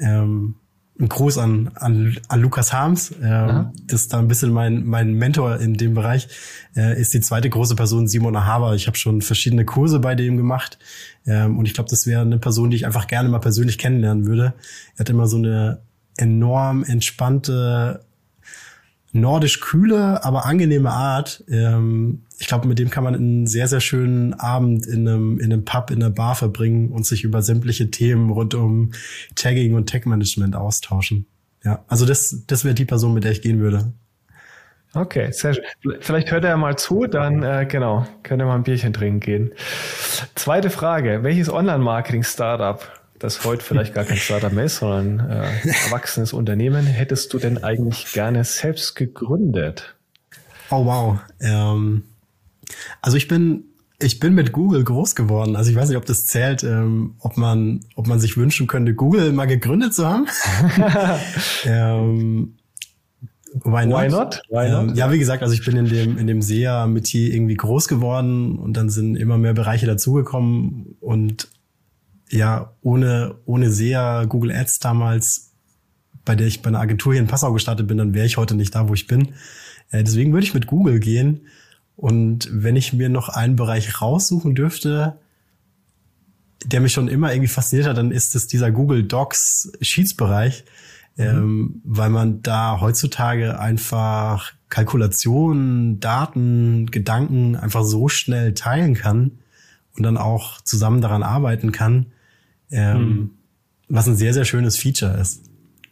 ähm, 0.00 0.56
ein 1.00 1.08
Gruß 1.08 1.38
an, 1.38 1.70
an, 1.74 2.16
an 2.28 2.40
Lukas 2.40 2.72
Harms, 2.72 3.14
ähm, 3.22 3.70
das 3.86 4.02
ist 4.02 4.12
da 4.12 4.18
ein 4.18 4.28
bisschen 4.28 4.52
mein, 4.52 4.84
mein 4.84 5.14
Mentor 5.14 5.58
in 5.58 5.74
dem 5.74 5.94
Bereich, 5.94 6.28
äh, 6.76 7.00
ist 7.00 7.14
die 7.14 7.20
zweite 7.20 7.48
große 7.48 7.74
Person 7.74 8.08
Simon 8.08 8.44
Haber. 8.44 8.74
Ich 8.74 8.86
habe 8.86 8.96
schon 8.96 9.22
verschiedene 9.22 9.64
Kurse 9.64 10.00
bei 10.00 10.14
dem 10.14 10.36
gemacht 10.36 10.78
ähm, 11.26 11.58
und 11.58 11.66
ich 11.66 11.74
glaube, 11.74 11.90
das 11.90 12.06
wäre 12.06 12.22
eine 12.22 12.38
Person, 12.38 12.70
die 12.70 12.76
ich 12.76 12.86
einfach 12.86 13.06
gerne 13.06 13.28
mal 13.28 13.38
persönlich 13.38 13.78
kennenlernen 13.78 14.26
würde. 14.26 14.54
Er 14.94 15.00
hat 15.00 15.10
immer 15.10 15.26
so 15.26 15.38
eine 15.38 15.80
enorm 16.18 16.84
entspannte 16.84 18.04
nordisch 19.12 19.60
kühle, 19.60 20.24
aber 20.24 20.46
angenehme 20.46 20.90
Art. 20.90 21.44
Ähm, 21.48 22.22
ich 22.38 22.48
glaube, 22.48 22.66
mit 22.66 22.78
dem 22.78 22.90
kann 22.90 23.04
man 23.04 23.14
einen 23.14 23.46
sehr, 23.46 23.68
sehr 23.68 23.80
schönen 23.80 24.34
Abend 24.34 24.86
in 24.86 25.06
einem, 25.06 25.38
in 25.38 25.52
einem 25.52 25.64
Pub, 25.64 25.90
in 25.90 26.02
einer 26.02 26.10
Bar 26.10 26.34
verbringen 26.34 26.90
und 26.90 27.06
sich 27.06 27.22
über 27.22 27.42
sämtliche 27.42 27.90
Themen 27.90 28.30
rund 28.30 28.54
um 28.54 28.92
Tagging 29.36 29.74
und 29.74 29.86
Tech-Management 29.86 30.56
austauschen. 30.56 31.26
Ja, 31.62 31.84
also 31.86 32.06
das, 32.06 32.44
das 32.46 32.64
wäre 32.64 32.74
die 32.74 32.86
Person, 32.86 33.14
mit 33.14 33.24
der 33.24 33.32
ich 33.32 33.42
gehen 33.42 33.60
würde. 33.60 33.92
Okay, 34.94 35.30
sehr 35.32 35.54
schön. 35.54 35.64
Vielleicht 36.00 36.30
hört 36.30 36.44
er 36.44 36.56
mal 36.56 36.76
zu, 36.76 37.06
dann 37.06 37.42
äh, 37.42 37.66
genau, 37.66 38.06
könnt 38.22 38.42
ihr 38.42 38.46
mal 38.46 38.56
ein 38.56 38.62
Bierchen 38.62 38.92
trinken 38.92 39.20
gehen. 39.20 39.52
Zweite 40.34 40.68
Frage, 40.68 41.22
welches 41.22 41.50
Online-Marketing-Startup 41.50 42.80
das 43.22 43.44
heute 43.44 43.64
vielleicht 43.64 43.94
gar 43.94 44.04
kein 44.04 44.16
Startup 44.16 44.52
mehr 44.52 44.64
ist, 44.64 44.76
sondern 44.76 45.30
äh, 45.30 45.68
erwachsenes 45.86 46.32
Unternehmen, 46.32 46.86
hättest 46.86 47.32
du 47.32 47.38
denn 47.38 47.62
eigentlich 47.62 48.12
gerne 48.12 48.44
selbst 48.44 48.94
gegründet? 48.94 49.94
Oh 50.70 50.84
wow. 50.84 51.18
Ähm, 51.40 52.04
also 53.00 53.16
ich 53.16 53.28
bin 53.28 53.64
ich 54.00 54.18
bin 54.18 54.34
mit 54.34 54.52
Google 54.52 54.82
groß 54.82 55.14
geworden. 55.14 55.54
Also 55.54 55.70
ich 55.70 55.76
weiß 55.76 55.88
nicht, 55.88 55.98
ob 55.98 56.06
das 56.06 56.26
zählt, 56.26 56.64
ähm, 56.64 57.14
ob 57.20 57.36
man 57.36 57.80
ob 57.94 58.06
man 58.06 58.18
sich 58.18 58.36
wünschen 58.36 58.66
könnte, 58.66 58.94
Google 58.94 59.32
mal 59.32 59.46
gegründet 59.46 59.94
zu 59.94 60.06
haben. 60.06 60.26
ähm, 61.64 62.54
Why 63.64 63.86
not? 63.86 64.02
Why 64.02 64.08
not? 64.08 64.42
Why 64.48 64.70
not? 64.70 64.90
Ähm, 64.90 64.94
ja, 64.94 65.12
wie 65.12 65.18
gesagt, 65.18 65.42
also 65.42 65.54
ich 65.54 65.64
bin 65.64 65.76
in 65.76 65.86
dem, 65.86 66.16
in 66.18 66.26
dem 66.26 66.40
SEA-Metier 66.40 67.34
irgendwie 67.34 67.54
groß 67.54 67.86
geworden 67.86 68.58
und 68.58 68.76
dann 68.76 68.88
sind 68.88 69.14
immer 69.16 69.36
mehr 69.36 69.52
Bereiche 69.52 69.86
dazugekommen 69.86 70.96
und 71.00 71.48
ja, 72.32 72.72
ohne, 72.80 73.34
ohne 73.44 73.70
SEA, 73.70 74.24
Google 74.24 74.52
Ads 74.52 74.78
damals, 74.78 75.52
bei 76.24 76.34
der 76.34 76.46
ich 76.46 76.62
bei 76.62 76.68
einer 76.68 76.80
Agentur 76.80 77.12
hier 77.12 77.20
in 77.20 77.28
Passau 77.28 77.52
gestartet 77.52 77.86
bin, 77.86 77.98
dann 77.98 78.14
wäre 78.14 78.26
ich 78.26 78.38
heute 78.38 78.54
nicht 78.54 78.74
da, 78.74 78.88
wo 78.88 78.94
ich 78.94 79.06
bin. 79.06 79.34
Äh, 79.90 80.02
deswegen 80.02 80.32
würde 80.32 80.46
ich 80.46 80.54
mit 80.54 80.66
Google 80.66 80.98
gehen. 80.98 81.42
Und 81.94 82.48
wenn 82.50 82.74
ich 82.74 82.94
mir 82.94 83.10
noch 83.10 83.28
einen 83.28 83.56
Bereich 83.56 84.00
raussuchen 84.00 84.54
dürfte, 84.54 85.18
der 86.64 86.80
mich 86.80 86.92
schon 86.92 87.08
immer 87.08 87.32
irgendwie 87.32 87.48
fasziniert 87.48 87.86
hat, 87.86 87.98
dann 87.98 88.12
ist 88.12 88.34
es 88.34 88.46
dieser 88.46 88.70
Google 88.70 89.02
Docs 89.02 89.72
Sheets 89.82 90.14
Bereich, 90.14 90.64
mhm. 91.16 91.24
ähm, 91.24 91.80
weil 91.84 92.08
man 92.08 92.40
da 92.40 92.80
heutzutage 92.80 93.58
einfach 93.58 94.52
Kalkulationen, 94.70 96.00
Daten, 96.00 96.90
Gedanken 96.90 97.56
einfach 97.56 97.84
so 97.84 98.08
schnell 98.08 98.54
teilen 98.54 98.94
kann 98.94 99.32
und 99.98 100.02
dann 100.02 100.16
auch 100.16 100.62
zusammen 100.62 101.02
daran 101.02 101.22
arbeiten 101.22 101.72
kann, 101.72 102.06
ähm, 102.72 102.96
hm. 102.96 103.30
was 103.88 104.06
ein 104.08 104.16
sehr, 104.16 104.34
sehr 104.34 104.44
schönes 104.44 104.76
Feature 104.76 105.16
ist. 105.18 105.42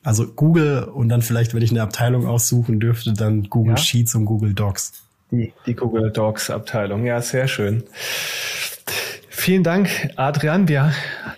Also 0.03 0.27
Google 0.27 0.85
und 0.85 1.09
dann 1.09 1.23
vielleicht, 1.23 1.55
wenn 1.55 1.63
ich 1.63 1.71
eine 1.71 1.83
Abteilung 1.83 2.27
aussuchen 2.27 2.81
dürfte, 2.81 3.13
dann 3.13 3.45
Google 3.45 3.75
ja? 3.75 3.77
Sheets 3.77 4.15
und 4.15 4.25
Google 4.25 4.55
Docs. 4.55 4.93
Die, 5.31 5.53
die 5.67 5.75
Google 5.75 6.11
Docs 6.11 6.51
Abteilung, 6.51 7.05
ja, 7.05 7.21
sehr 7.21 7.47
schön. 7.49 7.85
Vielen 9.29 9.63
Dank, 9.63 10.11
Adrian. 10.17 10.69
Wir 10.69 10.93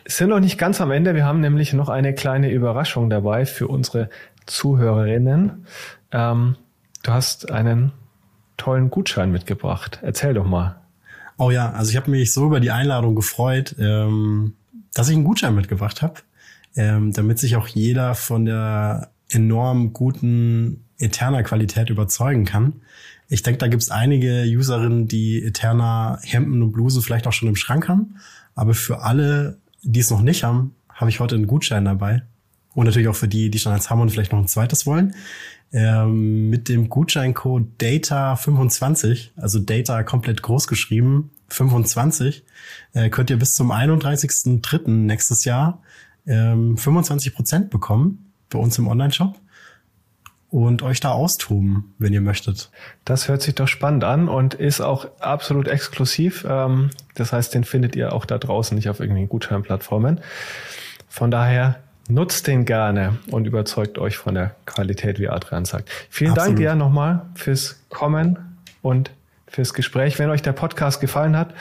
sind 0.06 0.30
noch 0.30 0.40
nicht 0.40 0.58
ganz 0.58 0.80
am 0.80 0.90
Ende. 0.90 1.14
Wir 1.14 1.24
haben 1.24 1.40
nämlich 1.40 1.72
noch 1.72 1.88
eine 1.88 2.14
kleine 2.14 2.50
Überraschung 2.50 3.10
dabei 3.10 3.46
für 3.46 3.68
unsere 3.68 4.08
Zuhörerinnen. 4.46 5.66
Ähm, 6.10 6.56
du 7.02 7.12
hast 7.12 7.50
einen 7.50 7.92
tollen 8.56 8.90
Gutschein 8.90 9.30
mitgebracht. 9.30 10.00
Erzähl 10.02 10.34
doch 10.34 10.46
mal. 10.46 10.76
Oh 11.38 11.50
ja, 11.50 11.70
also 11.72 11.90
ich 11.90 11.96
habe 11.96 12.10
mich 12.10 12.32
so 12.32 12.46
über 12.46 12.60
die 12.60 12.70
Einladung 12.70 13.14
gefreut. 13.14 13.74
Ähm, 13.78 14.54
dass 14.94 15.08
ich 15.08 15.14
einen 15.14 15.24
Gutschein 15.24 15.54
mitgebracht 15.54 16.02
habe, 16.02 16.20
ähm, 16.76 17.12
damit 17.12 17.38
sich 17.38 17.56
auch 17.56 17.66
jeder 17.66 18.14
von 18.14 18.44
der 18.44 19.10
enorm 19.28 19.92
guten 19.92 20.84
Eterna-Qualität 20.98 21.90
überzeugen 21.90 22.44
kann. 22.44 22.82
Ich 23.28 23.42
denke, 23.42 23.58
da 23.58 23.68
gibt 23.68 23.82
es 23.82 23.90
einige 23.90 24.44
Userinnen, 24.46 25.08
die 25.08 25.42
Eterna 25.42 26.18
Hemden 26.22 26.62
und 26.62 26.72
Bluse 26.72 27.00
vielleicht 27.02 27.26
auch 27.26 27.32
schon 27.32 27.48
im 27.48 27.56
Schrank 27.56 27.88
haben. 27.88 28.16
Aber 28.54 28.74
für 28.74 29.00
alle, 29.00 29.58
die 29.82 30.00
es 30.00 30.10
noch 30.10 30.20
nicht 30.20 30.44
haben, 30.44 30.74
habe 30.90 31.10
ich 31.10 31.18
heute 31.18 31.34
einen 31.34 31.46
Gutschein 31.46 31.84
dabei. 31.84 32.22
Und 32.74 32.86
natürlich 32.86 33.08
auch 33.08 33.16
für 33.16 33.28
die, 33.28 33.50
die 33.50 33.58
schon 33.58 33.72
eins 33.72 33.90
haben 33.90 34.00
und 34.00 34.10
vielleicht 34.10 34.32
noch 34.32 34.38
ein 34.38 34.48
zweites 34.48 34.86
wollen. 34.86 35.14
Ähm, 35.72 36.50
mit 36.50 36.68
dem 36.68 36.88
Gutscheincode 36.88 37.66
DATA25, 37.80 39.30
also 39.36 39.58
Data 39.58 40.02
komplett 40.02 40.42
groß 40.42 40.68
geschrieben, 40.68 41.30
25, 41.48 42.44
äh, 42.92 43.08
könnt 43.08 43.30
ihr 43.30 43.38
bis 43.38 43.54
zum 43.54 43.72
31.03. 43.72 44.88
nächstes 44.88 45.44
Jahr 45.44 45.82
ähm, 46.26 46.76
25 46.76 47.34
Prozent 47.34 47.70
bekommen 47.70 48.32
bei 48.50 48.58
uns 48.58 48.78
im 48.78 48.86
Online-Shop 48.86 49.38
und 50.50 50.82
euch 50.82 51.00
da 51.00 51.12
austoben, 51.12 51.94
wenn 51.98 52.12
ihr 52.12 52.20
möchtet. 52.20 52.70
Das 53.06 53.28
hört 53.28 53.40
sich 53.40 53.54
doch 53.54 53.68
spannend 53.68 54.04
an 54.04 54.28
und 54.28 54.52
ist 54.52 54.82
auch 54.82 55.06
absolut 55.20 55.66
exklusiv. 55.68 56.44
Ähm, 56.46 56.90
das 57.14 57.32
heißt, 57.32 57.54
den 57.54 57.64
findet 57.64 57.96
ihr 57.96 58.12
auch 58.12 58.26
da 58.26 58.36
draußen, 58.36 58.76
nicht 58.76 58.90
auf 58.90 59.00
irgendwelchen 59.00 59.30
Gutscheinplattformen. 59.30 60.20
Von 61.08 61.30
daher 61.30 61.81
nutzt 62.08 62.46
den 62.46 62.64
gerne 62.64 63.18
und 63.30 63.46
überzeugt 63.46 63.98
euch 63.98 64.16
von 64.16 64.34
der 64.34 64.54
Qualität, 64.66 65.18
wie 65.18 65.28
Adrian 65.28 65.64
sagt. 65.64 65.90
Vielen 66.10 66.32
absolut. 66.32 66.48
Dank 66.48 66.58
dir 66.58 66.74
nochmal 66.74 67.22
fürs 67.34 67.80
Kommen 67.88 68.38
und 68.82 69.10
fürs 69.46 69.74
Gespräch. 69.74 70.18
Wenn 70.18 70.30
euch 70.30 70.42
der 70.42 70.52
Podcast 70.52 71.00
gefallen 71.00 71.36
hat, 71.36 71.54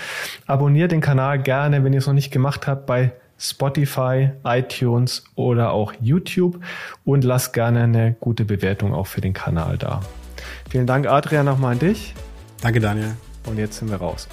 abonniert 0.47 0.91
den 0.91 1.01
Kanal 1.01 1.41
gerne, 1.41 1.83
wenn 1.83 1.93
ihr 1.93 1.99
es 1.99 2.07
noch 2.07 2.13
nicht 2.13 2.31
gemacht 2.31 2.67
habt, 2.67 2.85
bei 2.85 3.11
Spotify, 3.37 4.29
iTunes 4.43 5.23
oder 5.35 5.71
auch 5.71 5.93
YouTube 5.99 6.63
und 7.05 7.23
lasst 7.23 7.53
gerne 7.53 7.83
eine 7.83 8.15
gute 8.19 8.45
Bewertung 8.45 8.93
auch 8.93 9.07
für 9.07 9.21
den 9.21 9.33
Kanal 9.33 9.77
da. 9.77 10.01
Vielen 10.69 10.87
Dank, 10.87 11.07
Adrian, 11.07 11.45
nochmal 11.45 11.73
an 11.73 11.79
dich. 11.79 12.13
Danke, 12.61 12.79
Daniel. 12.79 13.15
Und 13.47 13.57
jetzt 13.57 13.77
sind 13.77 13.89
wir 13.89 13.97
raus. 13.97 14.27